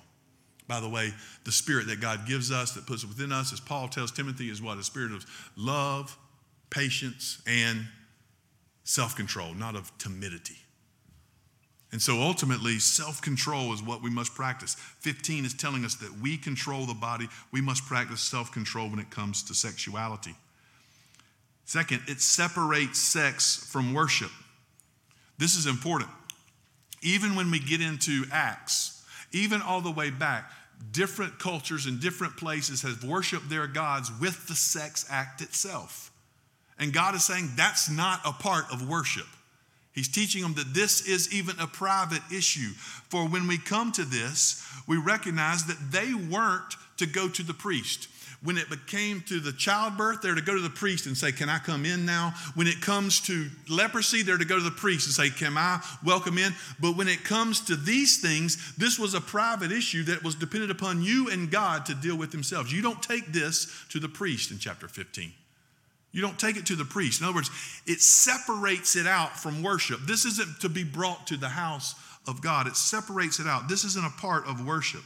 By 0.67 0.79
the 0.79 0.89
way, 0.89 1.13
the 1.45 1.51
spirit 1.51 1.87
that 1.87 1.99
God 1.99 2.27
gives 2.27 2.51
us, 2.51 2.73
that 2.73 2.85
puts 2.85 3.03
within 3.03 3.31
us, 3.31 3.51
as 3.51 3.59
Paul 3.59 3.87
tells 3.87 4.11
Timothy, 4.11 4.51
is 4.51 4.61
what? 4.61 4.77
A 4.77 4.83
spirit 4.83 5.11
of 5.11 5.25
love, 5.55 6.15
patience, 6.69 7.41
and 7.47 7.87
self 8.83 9.15
control, 9.15 9.53
not 9.55 9.75
of 9.75 9.91
timidity. 9.97 10.57
And 11.91 12.01
so 12.01 12.21
ultimately, 12.21 12.77
self 12.77 13.21
control 13.21 13.73
is 13.73 13.81
what 13.81 14.03
we 14.03 14.11
must 14.11 14.35
practice. 14.35 14.75
15 14.99 15.45
is 15.45 15.53
telling 15.53 15.85
us 15.85 15.95
that 15.95 16.19
we 16.19 16.37
control 16.37 16.85
the 16.85 16.93
body. 16.93 17.27
We 17.51 17.61
must 17.61 17.85
practice 17.85 18.21
self 18.21 18.51
control 18.51 18.89
when 18.89 18.99
it 18.99 19.09
comes 19.09 19.43
to 19.43 19.55
sexuality. 19.55 20.35
Second, 21.65 22.01
it 22.07 22.21
separates 22.21 22.99
sex 22.99 23.67
from 23.71 23.93
worship. 23.93 24.31
This 25.37 25.55
is 25.55 25.65
important. 25.65 26.09
Even 27.01 27.35
when 27.35 27.49
we 27.49 27.59
get 27.59 27.81
into 27.81 28.25
Acts, 28.31 29.03
even 29.31 29.61
all 29.61 29.81
the 29.81 29.91
way 29.91 30.09
back, 30.09 30.51
different 30.91 31.39
cultures 31.39 31.85
and 31.85 31.99
different 31.99 32.37
places 32.37 32.81
have 32.81 33.03
worshiped 33.03 33.49
their 33.49 33.67
gods 33.67 34.11
with 34.19 34.47
the 34.47 34.55
sex 34.55 35.05
act 35.09 35.41
itself. 35.41 36.11
And 36.77 36.93
God 36.93 37.15
is 37.15 37.25
saying 37.25 37.51
that's 37.55 37.89
not 37.89 38.21
a 38.25 38.31
part 38.31 38.65
of 38.71 38.87
worship. 38.87 39.27
He's 39.93 40.07
teaching 40.07 40.41
them 40.41 40.53
that 40.53 40.73
this 40.73 41.07
is 41.07 41.33
even 41.33 41.59
a 41.59 41.67
private 41.67 42.21
issue. 42.31 42.69
For 43.09 43.27
when 43.27 43.47
we 43.47 43.57
come 43.57 43.91
to 43.93 44.05
this, 44.05 44.63
we 44.87 44.97
recognize 44.97 45.65
that 45.65 45.91
they 45.91 46.13
weren't 46.13 46.75
to 46.97 47.05
go 47.05 47.27
to 47.29 47.43
the 47.43 47.53
priest. 47.53 48.07
When 48.41 48.57
it 48.57 48.67
came 48.87 49.19
to 49.27 49.41
the 49.41 49.51
childbirth, 49.51 50.21
they're 50.21 50.35
to 50.35 50.41
go 50.41 50.55
to 50.55 50.61
the 50.61 50.69
priest 50.69 51.07
and 51.07 51.17
say, 51.17 51.33
Can 51.33 51.49
I 51.49 51.59
come 51.59 51.85
in 51.85 52.05
now? 52.05 52.33
When 52.55 52.67
it 52.67 52.79
comes 52.79 53.19
to 53.21 53.49
leprosy, 53.67 54.23
they're 54.23 54.37
to 54.37 54.45
go 54.45 54.57
to 54.57 54.63
the 54.63 54.71
priest 54.71 55.07
and 55.07 55.13
say, 55.13 55.29
Can 55.29 55.57
I 55.57 55.81
welcome 56.05 56.37
in? 56.37 56.53
But 56.79 56.95
when 56.95 57.09
it 57.09 57.25
comes 57.25 57.59
to 57.65 57.75
these 57.75 58.21
things, 58.21 58.75
this 58.77 58.97
was 58.97 59.13
a 59.13 59.19
private 59.19 59.73
issue 59.73 60.03
that 60.03 60.23
was 60.23 60.35
dependent 60.35 60.71
upon 60.71 61.01
you 61.01 61.29
and 61.29 61.51
God 61.51 61.85
to 61.87 61.95
deal 61.95 62.17
with 62.17 62.31
themselves. 62.31 62.71
You 62.71 62.81
don't 62.81 63.03
take 63.03 63.33
this 63.33 63.67
to 63.89 63.99
the 63.99 64.07
priest 64.07 64.51
in 64.51 64.57
chapter 64.57 64.87
15. 64.87 65.33
You 66.11 66.21
don't 66.21 66.39
take 66.39 66.57
it 66.57 66.65
to 66.67 66.75
the 66.75 66.85
priest. 66.85 67.21
In 67.21 67.27
other 67.27 67.35
words, 67.35 67.51
it 67.85 68.01
separates 68.01 68.95
it 68.95 69.05
out 69.05 69.37
from 69.37 69.61
worship. 69.61 69.99
This 70.01 70.25
isn't 70.25 70.61
to 70.61 70.69
be 70.69 70.83
brought 70.83 71.27
to 71.27 71.37
the 71.37 71.49
house 71.49 71.95
of 72.27 72.41
God, 72.41 72.67
it 72.67 72.75
separates 72.75 73.39
it 73.39 73.47
out. 73.47 73.67
This 73.67 73.83
isn't 73.83 74.05
a 74.05 74.21
part 74.21 74.45
of 74.45 74.65
worship. 74.65 75.03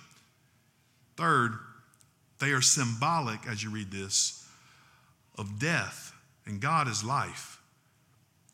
Third, 1.15 1.53
they 2.39 2.51
are 2.51 2.61
symbolic, 2.61 3.47
as 3.47 3.63
you 3.63 3.69
read 3.69 3.91
this, 3.91 4.45
of 5.37 5.59
death, 5.59 6.13
and 6.45 6.59
God 6.59 6.87
is 6.87 7.03
life. 7.03 7.61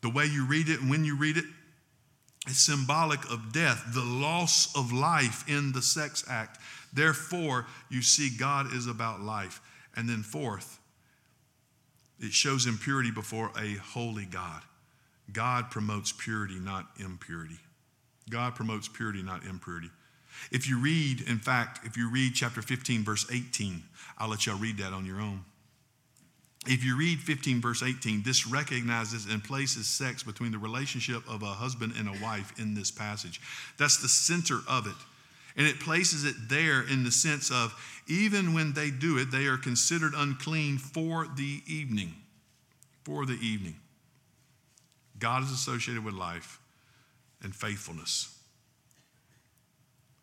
The 0.02 0.10
way 0.10 0.26
you 0.26 0.46
read 0.46 0.68
it 0.68 0.80
and 0.80 0.88
when 0.88 1.04
you 1.04 1.16
read 1.16 1.36
it, 1.36 1.44
it's 2.46 2.58
symbolic 2.58 3.22
of 3.30 3.52
death, 3.52 3.82
the 3.92 4.04
loss 4.04 4.74
of 4.76 4.92
life 4.92 5.44
in 5.48 5.72
the 5.72 5.82
sex 5.82 6.24
act. 6.28 6.58
Therefore, 6.92 7.66
you 7.90 8.02
see, 8.02 8.30
God 8.30 8.72
is 8.72 8.86
about 8.86 9.20
life. 9.20 9.60
And 9.94 10.08
then, 10.08 10.22
fourth, 10.22 10.79
it 12.20 12.32
shows 12.32 12.66
impurity 12.66 13.10
before 13.10 13.50
a 13.58 13.74
holy 13.76 14.26
God. 14.26 14.62
God 15.32 15.70
promotes 15.70 16.12
purity, 16.12 16.58
not 16.58 16.86
impurity. 16.98 17.58
God 18.28 18.54
promotes 18.54 18.88
purity, 18.88 19.22
not 19.22 19.44
impurity. 19.44 19.90
If 20.50 20.68
you 20.68 20.78
read, 20.78 21.22
in 21.22 21.38
fact, 21.38 21.80
if 21.84 21.96
you 21.96 22.10
read 22.10 22.34
chapter 22.34 22.62
15, 22.62 23.04
verse 23.04 23.26
18, 23.30 23.82
I'll 24.18 24.28
let 24.28 24.46
y'all 24.46 24.58
read 24.58 24.78
that 24.78 24.92
on 24.92 25.04
your 25.04 25.20
own. 25.20 25.44
If 26.66 26.84
you 26.84 26.96
read 26.96 27.20
15, 27.20 27.60
verse 27.60 27.82
18, 27.82 28.22
this 28.22 28.46
recognizes 28.46 29.26
and 29.26 29.42
places 29.42 29.86
sex 29.86 30.22
between 30.22 30.52
the 30.52 30.58
relationship 30.58 31.22
of 31.28 31.42
a 31.42 31.46
husband 31.46 31.94
and 31.98 32.06
a 32.06 32.22
wife 32.22 32.52
in 32.58 32.74
this 32.74 32.90
passage. 32.90 33.40
That's 33.78 33.96
the 33.96 34.08
center 34.08 34.58
of 34.68 34.86
it. 34.86 34.92
And 35.60 35.68
it 35.68 35.78
places 35.78 36.24
it 36.24 36.48
there 36.48 36.80
in 36.80 37.04
the 37.04 37.10
sense 37.10 37.50
of 37.50 37.74
even 38.06 38.54
when 38.54 38.72
they 38.72 38.90
do 38.90 39.18
it, 39.18 39.30
they 39.30 39.44
are 39.44 39.58
considered 39.58 40.14
unclean 40.16 40.78
for 40.78 41.26
the 41.36 41.60
evening. 41.66 42.14
For 43.04 43.26
the 43.26 43.34
evening. 43.34 43.76
God 45.18 45.42
is 45.42 45.50
associated 45.50 46.02
with 46.02 46.14
life 46.14 46.58
and 47.42 47.54
faithfulness. 47.54 48.34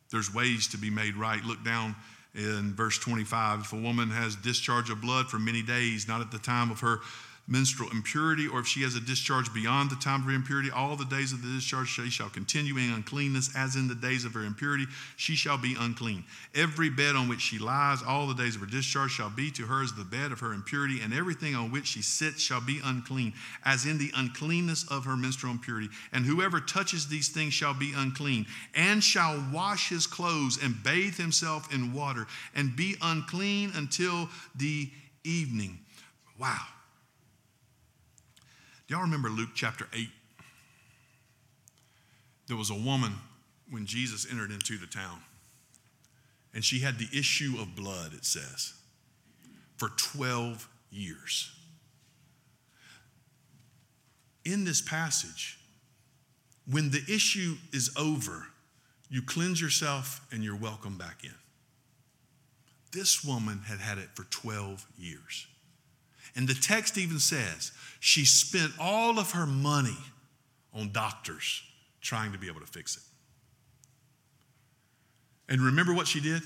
There's 0.09 0.33
ways 0.33 0.69
to 0.69 0.77
be 0.79 0.89
made 0.89 1.15
right. 1.15 1.43
Look 1.43 1.63
down 1.63 1.95
in 2.33 2.73
verse 2.73 2.97
25. 2.97 3.59
If 3.59 3.73
a 3.73 3.75
woman 3.75 4.09
has 4.09 4.35
discharge 4.35 4.89
of 4.89 5.01
blood 5.01 5.29
for 5.29 5.38
many 5.38 5.61
days, 5.61 6.07
not 6.07 6.19
at 6.19 6.31
the 6.31 6.39
time 6.39 6.71
of 6.71 6.79
her 6.79 7.01
menstrual 7.47 7.89
impurity, 7.91 8.45
or 8.47 8.59
if 8.59 8.67
she 8.67 8.83
has 8.83 8.95
a 8.95 8.99
discharge 8.99 9.53
beyond 9.53 9.89
the 9.89 9.95
time 9.95 10.19
of 10.19 10.25
her 10.27 10.33
impurity, 10.33 10.69
all 10.69 10.97
the 10.97 11.05
days 11.05 11.31
of 11.31 11.41
the 11.41 11.47
discharge 11.47 11.87
she 11.87 12.09
shall 12.09 12.29
continue 12.29 12.75
in 12.77 12.91
uncleanness, 12.91 13.49
as 13.55 13.75
in 13.77 13.87
the 13.87 13.95
days 13.95 14.25
of 14.25 14.33
her 14.33 14.43
impurity, 14.43 14.85
she 15.15 15.35
shall 15.35 15.57
be 15.57 15.75
unclean. 15.79 16.25
Every 16.53 16.89
bed 16.89 17.15
on 17.15 17.29
which 17.29 17.39
she 17.39 17.57
lies, 17.57 18.03
all 18.05 18.27
the 18.27 18.33
days 18.33 18.55
of 18.55 18.61
her 18.61 18.67
discharge 18.67 19.11
shall 19.11 19.29
be 19.29 19.49
to 19.51 19.63
her 19.63 19.81
as 19.81 19.93
the 19.93 20.03
bed 20.03 20.33
of 20.33 20.41
her 20.41 20.51
impurity, 20.51 20.99
and 21.01 21.13
everything 21.13 21.55
on 21.55 21.71
which 21.71 21.87
she 21.87 22.01
sits 22.01 22.41
shall 22.41 22.61
be 22.61 22.81
unclean, 22.83 23.33
as 23.63 23.85
in 23.85 23.97
the 23.97 24.11
uncleanness 24.15 24.85
of 24.91 25.05
her 25.05 25.15
menstrual 25.15 25.53
impurity. 25.53 25.89
And 26.11 26.25
whoever 26.25 26.59
touches 26.59 27.07
these 27.07 27.29
things 27.29 27.53
shall 27.53 27.73
be 27.73 27.93
unclean, 27.95 28.45
and 28.75 29.01
shall 29.01 29.41
wash 29.53 29.87
his 29.87 30.05
clothes 30.05 30.59
and 30.61 30.83
bathe 30.83 31.15
himself 31.15 31.73
in 31.73 31.93
water, 31.93 32.27
and 32.55 32.75
be 32.75 32.95
unclean 33.01 33.71
until 33.75 34.27
the 34.55 34.89
evening. 35.23 35.79
Wow. 36.37 36.59
Y'all 38.88 39.01
remember 39.01 39.29
Luke 39.29 39.49
chapter 39.53 39.85
8? 39.93 40.07
There 42.47 42.55
was 42.55 42.69
a 42.69 42.75
woman 42.75 43.13
when 43.69 43.85
Jesus 43.85 44.25
entered 44.31 44.51
into 44.51 44.77
the 44.77 44.88
town, 44.88 45.19
and 46.53 46.63
she 46.63 46.79
had 46.79 46.97
the 46.97 47.09
issue 47.13 47.55
of 47.59 47.75
blood, 47.75 48.13
it 48.13 48.23
says, 48.23 48.73
for 49.75 49.89
12 49.89 50.69
years. 50.89 51.51
In 54.45 54.63
this 54.63 54.81
passage, 54.81 55.59
when 56.69 56.89
the 56.91 57.03
issue 57.09 57.55
is 57.73 57.91
over, 57.97 58.47
you 59.09 59.21
cleanse 59.21 59.61
yourself 59.61 60.25
and 60.31 60.43
you're 60.43 60.55
welcome 60.55 60.97
back 60.97 61.25
in. 61.25 61.35
This 62.93 63.23
woman 63.23 63.59
had 63.67 63.79
had 63.79 63.97
it 63.97 64.09
for 64.15 64.23
12 64.23 64.85
years. 64.97 65.47
And 66.38 66.47
the 66.47 66.53
text 66.53 66.99
even 66.99 67.17
says 67.17 67.71
she 67.99 68.23
spent 68.23 68.71
all 68.79 69.17
of 69.17 69.31
her 69.31 69.47
money 69.47 69.97
on 70.71 70.91
doctors 70.91 71.63
trying 71.99 72.31
to 72.31 72.38
be 72.38 72.47
able 72.47 72.59
to 72.59 72.67
fix 72.67 72.95
it. 72.95 73.03
And 75.49 75.59
remember 75.59 75.95
what 75.95 76.07
she 76.07 76.21
did? 76.21 76.43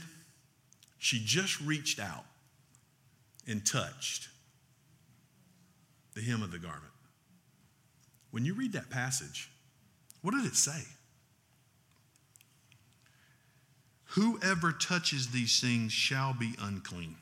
She 0.97 1.21
just 1.23 1.59
reached 1.59 1.99
out 1.99 2.23
and 3.45 3.65
touched 3.65 4.29
the 6.13 6.21
hem 6.21 6.41
of 6.41 6.51
the 6.51 6.59
garment. 6.59 6.93
When 8.31 8.45
you 8.45 8.53
read 8.53 8.71
that 8.73 8.89
passage, 8.89 9.51
what 10.21 10.33
did 10.33 10.45
it 10.45 10.55
say? 10.55 10.83
Whoever 14.11 14.71
touches 14.71 15.31
these 15.31 15.59
things 15.59 15.91
shall 15.91 16.33
be 16.33 16.53
unclean. 16.61 17.17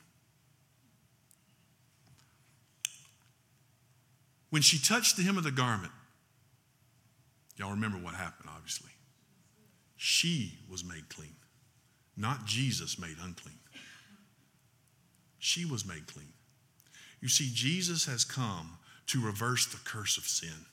When 4.50 4.62
she 4.62 4.80
touched 4.80 5.18
the 5.18 5.24
hem 5.24 5.38
of 5.38 5.43
the 5.43 5.52
garment, 5.52 5.91
y'all 7.58 7.72
remember 7.72 7.97
what 7.97 8.16
happened, 8.16 8.50
obviously. 8.54 8.91
She 9.97 10.60
was 10.70 10.84
made 10.84 11.10
clean, 11.10 11.36
not 12.16 12.45
Jesus 12.45 12.97
made 12.97 13.18
unclean. 13.22 13.60
She 15.38 15.66
was 15.66 15.86
made 15.86 16.08
clean. 16.08 16.34
You 17.22 17.30
see, 17.30 17.50
Jesus 17.54 18.06
has 18.06 18.24
come 18.24 18.78
to 19.08 19.26
reverse 19.26 19.66
the 19.66 19.78
curse 19.84 20.18
of 20.18 20.24
sin. 20.24 20.66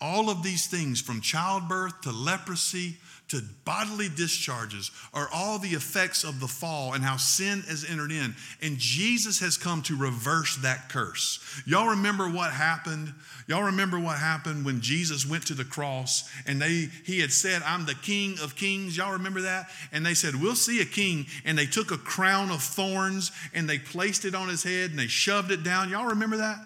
All 0.00 0.30
of 0.30 0.42
these 0.42 0.66
things, 0.66 1.00
from 1.00 1.20
childbirth 1.20 2.00
to 2.02 2.12
leprosy 2.12 2.96
to 3.30 3.40
bodily 3.64 4.08
discharges 4.08 4.90
are 5.14 5.28
all 5.32 5.60
the 5.60 5.68
effects 5.68 6.24
of 6.24 6.40
the 6.40 6.48
fall 6.48 6.94
and 6.94 7.04
how 7.04 7.16
sin 7.16 7.60
has 7.68 7.88
entered 7.88 8.10
in. 8.10 8.34
And 8.60 8.76
Jesus 8.76 9.38
has 9.38 9.56
come 9.56 9.82
to 9.82 9.96
reverse 9.96 10.56
that 10.58 10.88
curse. 10.88 11.38
Y'all 11.64 11.90
remember 11.90 12.28
what 12.28 12.52
happened? 12.52 13.14
Y'all 13.46 13.62
remember 13.62 14.00
what 14.00 14.18
happened 14.18 14.64
when 14.64 14.80
Jesus 14.80 15.24
went 15.24 15.46
to 15.46 15.54
the 15.54 15.64
cross 15.64 16.28
and 16.44 16.60
they 16.60 16.88
he 17.04 17.20
had 17.20 17.32
said, 17.32 17.62
I'm 17.64 17.86
the 17.86 17.94
king 17.94 18.36
of 18.42 18.56
kings. 18.56 18.96
Y'all 18.96 19.12
remember 19.12 19.42
that? 19.42 19.68
And 19.92 20.04
they 20.04 20.14
said, 20.14 20.34
We'll 20.34 20.56
see 20.56 20.82
a 20.82 20.84
king. 20.84 21.26
And 21.44 21.56
they 21.56 21.66
took 21.66 21.92
a 21.92 21.98
crown 21.98 22.50
of 22.50 22.60
thorns 22.60 23.30
and 23.54 23.70
they 23.70 23.78
placed 23.78 24.24
it 24.24 24.34
on 24.34 24.48
his 24.48 24.64
head 24.64 24.90
and 24.90 24.98
they 24.98 25.06
shoved 25.06 25.52
it 25.52 25.62
down. 25.62 25.88
Y'all 25.88 26.08
remember 26.08 26.38
that? 26.38 26.58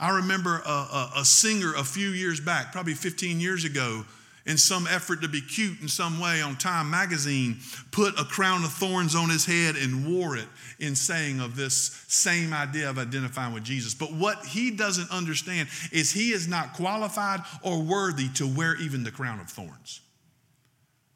I 0.00 0.16
remember 0.16 0.62
a, 0.64 0.70
a, 0.70 1.12
a 1.18 1.24
singer 1.24 1.74
a 1.76 1.84
few 1.84 2.08
years 2.08 2.40
back, 2.40 2.72
probably 2.72 2.94
15 2.94 3.38
years 3.38 3.64
ago, 3.64 4.04
in 4.46 4.56
some 4.56 4.86
effort 4.86 5.20
to 5.20 5.28
be 5.28 5.42
cute 5.42 5.80
in 5.82 5.88
some 5.88 6.18
way 6.18 6.40
on 6.40 6.56
Time 6.56 6.90
magazine, 6.90 7.58
put 7.90 8.18
a 8.18 8.24
crown 8.24 8.64
of 8.64 8.72
thorns 8.72 9.14
on 9.14 9.28
his 9.28 9.44
head 9.44 9.76
and 9.76 10.10
wore 10.10 10.36
it 10.36 10.48
in 10.78 10.96
saying 10.96 11.40
of 11.40 11.54
this 11.54 12.04
same 12.08 12.54
idea 12.54 12.88
of 12.88 12.98
identifying 12.98 13.52
with 13.52 13.62
Jesus. 13.62 13.94
But 13.94 14.12
what 14.12 14.46
he 14.46 14.70
doesn't 14.70 15.10
understand 15.10 15.68
is 15.92 16.10
he 16.10 16.32
is 16.32 16.48
not 16.48 16.72
qualified 16.72 17.40
or 17.62 17.82
worthy 17.82 18.30
to 18.30 18.46
wear 18.46 18.76
even 18.76 19.04
the 19.04 19.10
crown 19.10 19.38
of 19.38 19.50
thorns. 19.50 20.00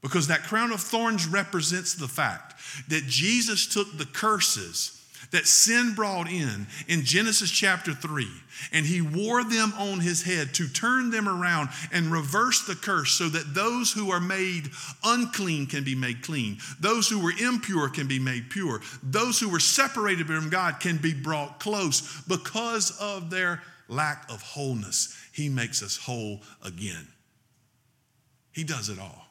Because 0.02 0.28
that 0.28 0.42
crown 0.42 0.70
of 0.70 0.80
thorns 0.80 1.26
represents 1.26 1.94
the 1.94 2.08
fact 2.08 2.54
that 2.88 3.04
Jesus 3.06 3.66
took 3.66 3.96
the 3.96 4.04
curses 4.04 5.00
that 5.34 5.48
sin 5.48 5.94
brought 5.94 6.30
in 6.30 6.68
in 6.86 7.04
Genesis 7.04 7.50
chapter 7.50 7.92
3. 7.92 8.28
And 8.72 8.86
he 8.86 9.00
wore 9.00 9.42
them 9.42 9.72
on 9.76 9.98
his 9.98 10.22
head 10.22 10.54
to 10.54 10.68
turn 10.68 11.10
them 11.10 11.28
around 11.28 11.70
and 11.92 12.12
reverse 12.12 12.64
the 12.64 12.76
curse 12.76 13.10
so 13.10 13.28
that 13.28 13.52
those 13.52 13.92
who 13.92 14.12
are 14.12 14.20
made 14.20 14.70
unclean 15.02 15.66
can 15.66 15.82
be 15.82 15.96
made 15.96 16.22
clean. 16.22 16.58
Those 16.78 17.08
who 17.08 17.18
were 17.18 17.32
impure 17.32 17.88
can 17.88 18.06
be 18.06 18.20
made 18.20 18.48
pure. 18.48 18.80
Those 19.02 19.40
who 19.40 19.48
were 19.48 19.58
separated 19.58 20.28
from 20.28 20.50
God 20.50 20.78
can 20.78 20.98
be 20.98 21.12
brought 21.12 21.58
close 21.58 22.22
because 22.28 22.96
of 23.00 23.28
their 23.28 23.60
lack 23.88 24.30
of 24.30 24.40
wholeness. 24.40 25.18
He 25.32 25.48
makes 25.48 25.82
us 25.82 25.96
whole 25.96 26.42
again. 26.62 27.08
He 28.52 28.62
does 28.62 28.88
it 28.88 29.00
all. 29.00 29.26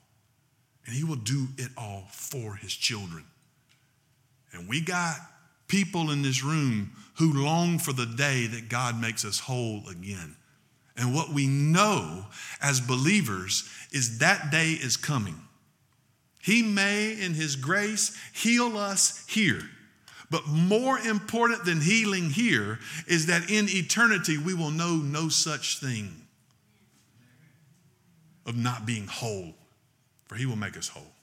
And 0.85 0.93
he 0.93 1.05
will 1.05 1.15
do 1.15 1.47
it 1.57 1.71
all 1.77 2.07
for 2.11 2.55
his 2.55 2.73
children. 2.73 3.23
And 4.51 4.67
we 4.67 4.81
got 4.81 5.15
people 5.73 6.11
in 6.11 6.21
this 6.21 6.43
room 6.43 6.91
who 7.15 7.33
long 7.33 7.79
for 7.79 7.93
the 7.93 8.05
day 8.05 8.45
that 8.45 8.69
God 8.69 9.01
makes 9.01 9.25
us 9.25 9.39
whole 9.39 9.81
again. 9.89 10.35
And 10.95 11.15
what 11.15 11.29
we 11.29 11.47
know 11.47 12.27
as 12.61 12.79
believers 12.79 13.67
is 13.91 14.19
that 14.19 14.51
day 14.51 14.73
is 14.73 14.97
coming. 14.97 15.35
He 16.43 16.61
may, 16.61 17.19
in 17.19 17.33
His 17.33 17.55
grace, 17.55 18.15
heal 18.33 18.77
us 18.77 19.25
here. 19.27 19.63
But 20.29 20.47
more 20.47 20.99
important 20.99 21.65
than 21.65 21.81
healing 21.81 22.29
here 22.29 22.77
is 23.07 23.25
that 23.25 23.49
in 23.49 23.65
eternity 23.67 24.37
we 24.37 24.53
will 24.53 24.69
know 24.69 24.97
no 24.97 25.27
such 25.27 25.79
thing 25.79 26.13
of 28.45 28.55
not 28.55 28.85
being 28.85 29.07
whole, 29.07 29.55
for 30.27 30.35
He 30.35 30.45
will 30.45 30.55
make 30.55 30.77
us 30.77 30.87
whole. 30.87 31.13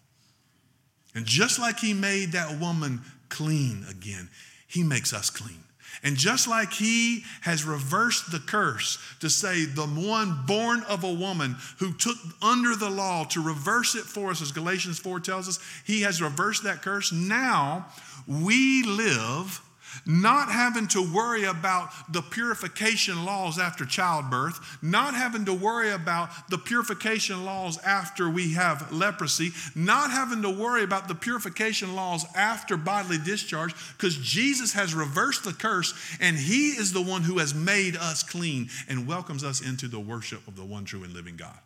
And 1.15 1.25
just 1.25 1.61
like 1.61 1.79
He 1.79 1.95
made 1.95 2.33
that 2.33 2.59
woman 2.59 3.03
clean 3.31 3.87
again. 3.89 4.29
He 4.67 4.83
makes 4.83 5.13
us 5.13 5.31
clean. 5.31 5.65
And 6.03 6.17
just 6.17 6.49
like 6.49 6.73
he 6.73 7.25
has 7.43 7.65
reversed 7.65 8.31
the 8.31 8.39
curse 8.39 8.99
to 9.21 9.29
say 9.29 9.65
the 9.65 9.87
one 9.87 10.45
born 10.47 10.83
of 10.85 11.05
a 11.05 11.13
woman 11.13 11.57
who 11.79 11.93
took 11.93 12.17
under 12.41 12.77
the 12.77 12.89
law 12.89 13.25
to 13.25 13.43
reverse 13.43 13.95
it 13.95 14.05
for 14.05 14.31
us, 14.31 14.41
as 14.41 14.53
Galatians 14.53 14.99
4 14.99 15.21
tells 15.21 15.49
us, 15.49 15.59
he 15.85 16.03
has 16.03 16.23
reversed 16.23 16.63
that 16.65 16.83
curse. 16.83 17.13
Now 17.13 17.87
we 18.27 18.83
live 18.85 19.61
not 20.07 20.51
having 20.51 20.89
to 20.89 21.15
worry 21.15 21.45
about 21.45 21.91
the 22.13 22.23
purification 22.23 23.25
laws 23.25 23.59
after 23.59 23.85
childbirth, 23.85 24.79
not 24.83 25.15
having 25.15 25.45
to 25.45 25.55
worry 25.55 25.91
about 25.93 26.31
the 26.49 26.59
purification 26.59 27.45
laws 27.45 27.79
after 27.79 28.29
we 28.29 28.55
have 28.55 28.93
leprosy, 28.93 29.51
not 29.75 30.11
having 30.11 30.43
to 30.43 30.51
worry 30.51 30.83
about 30.83 31.09
the 31.09 31.15
purification 31.15 31.95
laws 31.95 32.25
after 32.35 32.77
bodily 32.77 33.19
discharge, 33.19 33.75
because 33.97 34.17
Jesus 34.17 34.73
has 34.73 34.95
reversed 34.95 35.45
the 35.45 35.53
curse 35.53 35.95
and 36.21 36.37
He 36.37 36.71
is 36.71 36.93
the 36.93 37.03
one 37.03 37.23
who 37.23 37.39
has 37.39 37.55
made 37.55 37.97
us 37.97 38.23
clean 38.23 38.69
and 38.89 39.07
welcomes 39.07 39.45
us 39.45 39.61
into 39.61 39.89
the 39.89 40.01
worship 40.01 40.47
of 40.49 40.57
the 40.57 40.65
one 40.65 40.85
true 40.85 41.05
and 41.05 41.13
living 41.13 41.37
God. 41.37 41.59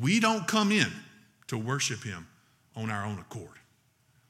We 0.00 0.20
don't 0.20 0.46
come 0.46 0.72
in 0.72 0.88
to 1.48 1.58
worship 1.58 2.02
Him 2.02 2.26
on 2.76 2.90
our 2.90 3.04
own 3.04 3.18
accord. 3.18 3.58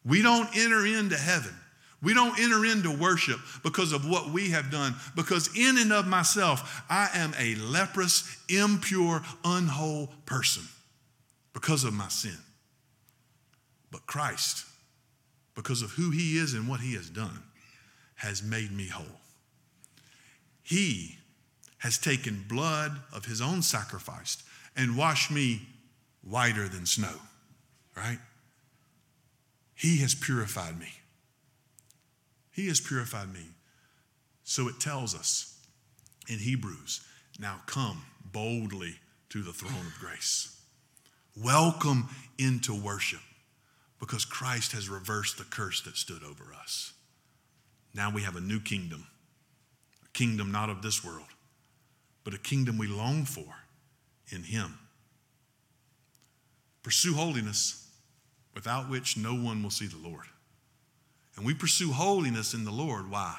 We 0.05 0.22
don't 0.22 0.49
enter 0.57 0.86
into 0.86 1.16
heaven 1.16 1.55
we 2.03 2.15
don't 2.15 2.39
enter 2.41 2.65
into 2.65 2.91
worship 2.91 3.39
because 3.63 3.93
of 3.93 4.09
what 4.09 4.31
we 4.31 4.51
have 4.51 4.71
done, 4.71 4.95
because 5.15 5.55
in 5.57 5.77
and 5.79 5.93
of 5.93 6.07
myself, 6.07 6.83
I 6.89 7.09
am 7.15 7.35
a 7.39 7.57
leprous, 7.57 8.39
impure, 8.49 9.23
unwhole 9.45 10.09
person 10.25 10.63
because 11.53 11.85
of 11.85 11.93
my 11.93 12.09
sin. 12.09 12.39
But 13.91 14.07
Christ, 14.07 14.65
because 15.55 15.83
of 15.83 15.91
who 15.91 16.11
he 16.11 16.39
is 16.39 16.55
and 16.55 16.69
what 16.69 16.81
he 16.81 16.95
has 16.95 17.11
done, 17.11 17.43
has 18.15 18.43
made 18.43 18.73
me 18.73 18.87
whole. 18.87 19.21
He 20.63 21.19
has 21.79 21.99
taken 21.99 22.45
blood 22.49 22.93
of 23.13 23.25
his 23.25 23.41
own 23.41 23.63
sacrifice 23.63 24.43
and 24.77 24.97
washed 24.97 25.31
me 25.31 25.63
whiter 26.23 26.69
than 26.69 26.87
snow, 26.87 27.15
right? 27.97 28.19
He 29.75 29.99
has 29.99 30.15
purified 30.15 30.79
me. 30.79 30.93
He 32.61 32.69
has 32.69 32.79
purified 32.79 33.33
me. 33.33 33.47
So 34.45 34.69
it 34.69 34.81
tells 34.81 35.15
us 35.15 35.57
in 36.29 36.39
Hebrews 36.39 37.01
now 37.39 37.63
come 37.65 38.03
boldly 38.23 38.97
to 39.31 39.43
the 39.43 39.55
throne 39.55 39.87
of 39.87 39.99
grace. 39.99 40.61
Welcome 41.35 42.11
into 42.39 42.79
worship 42.79 43.23
because 43.99 44.27
Christ 44.27 44.73
has 44.73 44.91
reversed 44.91 45.39
the 45.39 45.45
curse 45.45 45.81
that 45.85 45.97
stood 45.97 46.23
over 46.23 46.53
us. 46.53 46.93
Now 47.95 48.13
we 48.13 48.25
have 48.25 48.37
a 48.37 48.43
new 48.43 48.61
kingdom, 48.61 49.07
a 50.05 50.09
kingdom 50.11 50.53
not 50.53 50.69
of 50.69 50.83
this 50.83 51.03
world, 51.03 51.29
but 52.25 52.35
a 52.35 52.39
kingdom 52.39 52.77
we 52.77 52.89
long 52.89 53.25
for 53.25 53.55
in 54.29 54.43
Him. 54.43 54.79
Pursue 56.83 57.15
holiness, 57.15 57.89
without 58.55 58.91
which 58.91 59.17
no 59.17 59.33
one 59.33 59.63
will 59.63 59.71
see 59.71 59.87
the 59.87 59.97
Lord. 59.97 60.27
And 61.41 61.47
we 61.47 61.55
pursue 61.55 61.91
holiness 61.91 62.53
in 62.53 62.66
the 62.66 62.70
Lord. 62.70 63.11
Why? 63.11 63.34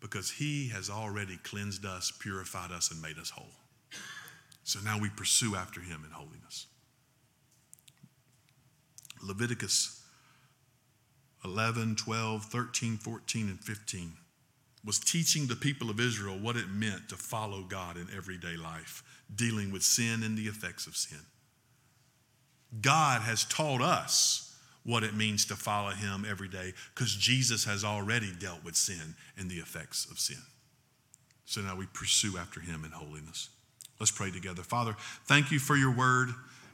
Because 0.00 0.28
He 0.28 0.70
has 0.70 0.90
already 0.90 1.36
cleansed 1.44 1.86
us, 1.86 2.10
purified 2.10 2.72
us, 2.72 2.90
and 2.90 3.00
made 3.00 3.16
us 3.16 3.30
whole. 3.30 3.46
So 4.64 4.80
now 4.84 4.98
we 4.98 5.08
pursue 5.08 5.54
after 5.54 5.80
Him 5.80 6.02
in 6.04 6.10
holiness. 6.10 6.66
Leviticus 9.22 10.02
11, 11.44 11.94
12, 11.94 12.44
13, 12.46 12.96
14, 12.96 13.48
and 13.50 13.60
15 13.60 14.14
was 14.84 14.98
teaching 14.98 15.46
the 15.46 15.54
people 15.54 15.90
of 15.90 16.00
Israel 16.00 16.36
what 16.36 16.56
it 16.56 16.70
meant 16.70 17.08
to 17.10 17.14
follow 17.14 17.62
God 17.62 17.96
in 17.96 18.08
everyday 18.16 18.56
life, 18.56 19.04
dealing 19.32 19.70
with 19.70 19.84
sin 19.84 20.24
and 20.24 20.36
the 20.36 20.48
effects 20.48 20.88
of 20.88 20.96
sin. 20.96 21.20
God 22.80 23.22
has 23.22 23.44
taught 23.44 23.80
us 23.80 24.41
what 24.84 25.02
it 25.02 25.14
means 25.14 25.44
to 25.46 25.56
follow 25.56 25.90
him 25.90 26.26
every 26.28 26.48
day 26.48 26.72
because 26.94 27.14
Jesus 27.14 27.64
has 27.64 27.84
already 27.84 28.32
dealt 28.38 28.64
with 28.64 28.76
sin 28.76 29.14
and 29.38 29.50
the 29.50 29.56
effects 29.56 30.10
of 30.10 30.18
sin. 30.18 30.42
So 31.44 31.60
now 31.60 31.76
we 31.76 31.86
pursue 31.92 32.38
after 32.38 32.60
him 32.60 32.84
in 32.84 32.90
holiness. 32.90 33.48
Let's 34.00 34.10
pray 34.10 34.30
together. 34.30 34.62
Father, 34.62 34.96
thank 35.26 35.50
you 35.50 35.58
for 35.58 35.76
your 35.76 35.94
word. 35.94 36.30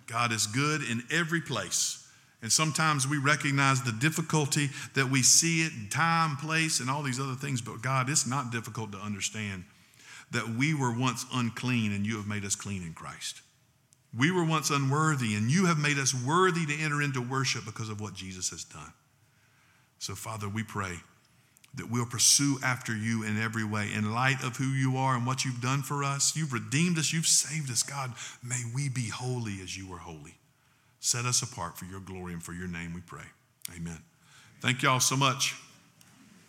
God 0.07 0.33
is 0.33 0.47
good 0.47 0.83
in 0.83 1.03
every 1.11 1.41
place. 1.41 2.07
And 2.41 2.53
sometimes 2.53 3.07
we 3.07 3.19
recognize 3.19 3.83
the 3.83 3.93
difficulty 3.93 4.71
that 4.95 5.11
we 5.11 5.23
see 5.23 5.63
it 5.63 5.73
in 5.73 5.89
time, 5.91 6.37
place, 6.37 6.81
and 6.81 6.89
all 6.89 7.03
these 7.03 7.19
other 7.19 7.35
things. 7.35 7.61
But 7.61 7.83
God, 7.83 8.09
it's 8.09 8.27
not 8.27 8.53
difficult 8.53 8.93
to 8.93 8.99
understand 8.99 9.65
that 10.31 10.49
we 10.49 10.75
were 10.75 10.93
once 10.97 11.27
unclean 11.35 11.93
and 11.93 12.07
you 12.07 12.17
have 12.17 12.27
made 12.27 12.45
us 12.45 12.55
clean 12.55 12.83
in 12.83 12.93
Christ. 12.93 13.43
We 14.17 14.31
were 14.31 14.45
once 14.45 14.71
unworthy, 14.71 15.35
and 15.35 15.51
you 15.51 15.67
have 15.67 15.79
made 15.79 15.99
us 15.99 16.15
worthy 16.15 16.65
to 16.67 16.83
enter 16.83 17.03
into 17.03 17.21
worship 17.21 17.65
because 17.65 17.89
of 17.89 18.01
what 18.01 18.15
Jesus 18.15 18.51
has 18.51 18.65
done. 18.65 18.93
So, 19.99 20.15
Father, 20.15 20.49
we 20.49 20.63
pray 20.63 20.95
that 21.75 21.91
we'll 21.91 22.07
pursue 22.07 22.59
after 22.65 22.97
you 22.97 23.23
in 23.23 23.41
every 23.41 23.65
way 23.65 23.89
in 23.95 24.13
light 24.13 24.43
of 24.43 24.57
who 24.57 24.69
you 24.69 24.97
are 24.97 25.15
and 25.15 25.27
what 25.27 25.45
you've 25.45 25.61
done 25.61 25.83
for 25.83 26.03
us. 26.03 26.35
You've 26.35 26.53
redeemed 26.53 26.99
us, 26.99 27.13
you've 27.13 27.27
saved 27.27 27.71
us. 27.71 27.83
God, 27.83 28.15
may 28.43 28.63
we 28.75 28.89
be 28.89 29.09
holy 29.09 29.61
as 29.63 29.77
you 29.77 29.93
are 29.93 29.99
holy. 29.99 30.39
Set 31.01 31.25
us 31.25 31.43
apart 31.43 31.77
for 31.77 31.85
your 31.85 32.01
glory 32.01 32.33
and 32.33 32.43
for 32.43 32.53
your 32.53 32.67
name, 32.67 32.95
we 32.95 33.01
pray. 33.01 33.27
Amen. 33.77 33.99
Thank 34.61 34.83
y'all 34.83 35.01
so 35.01 35.17
much. 35.17 35.55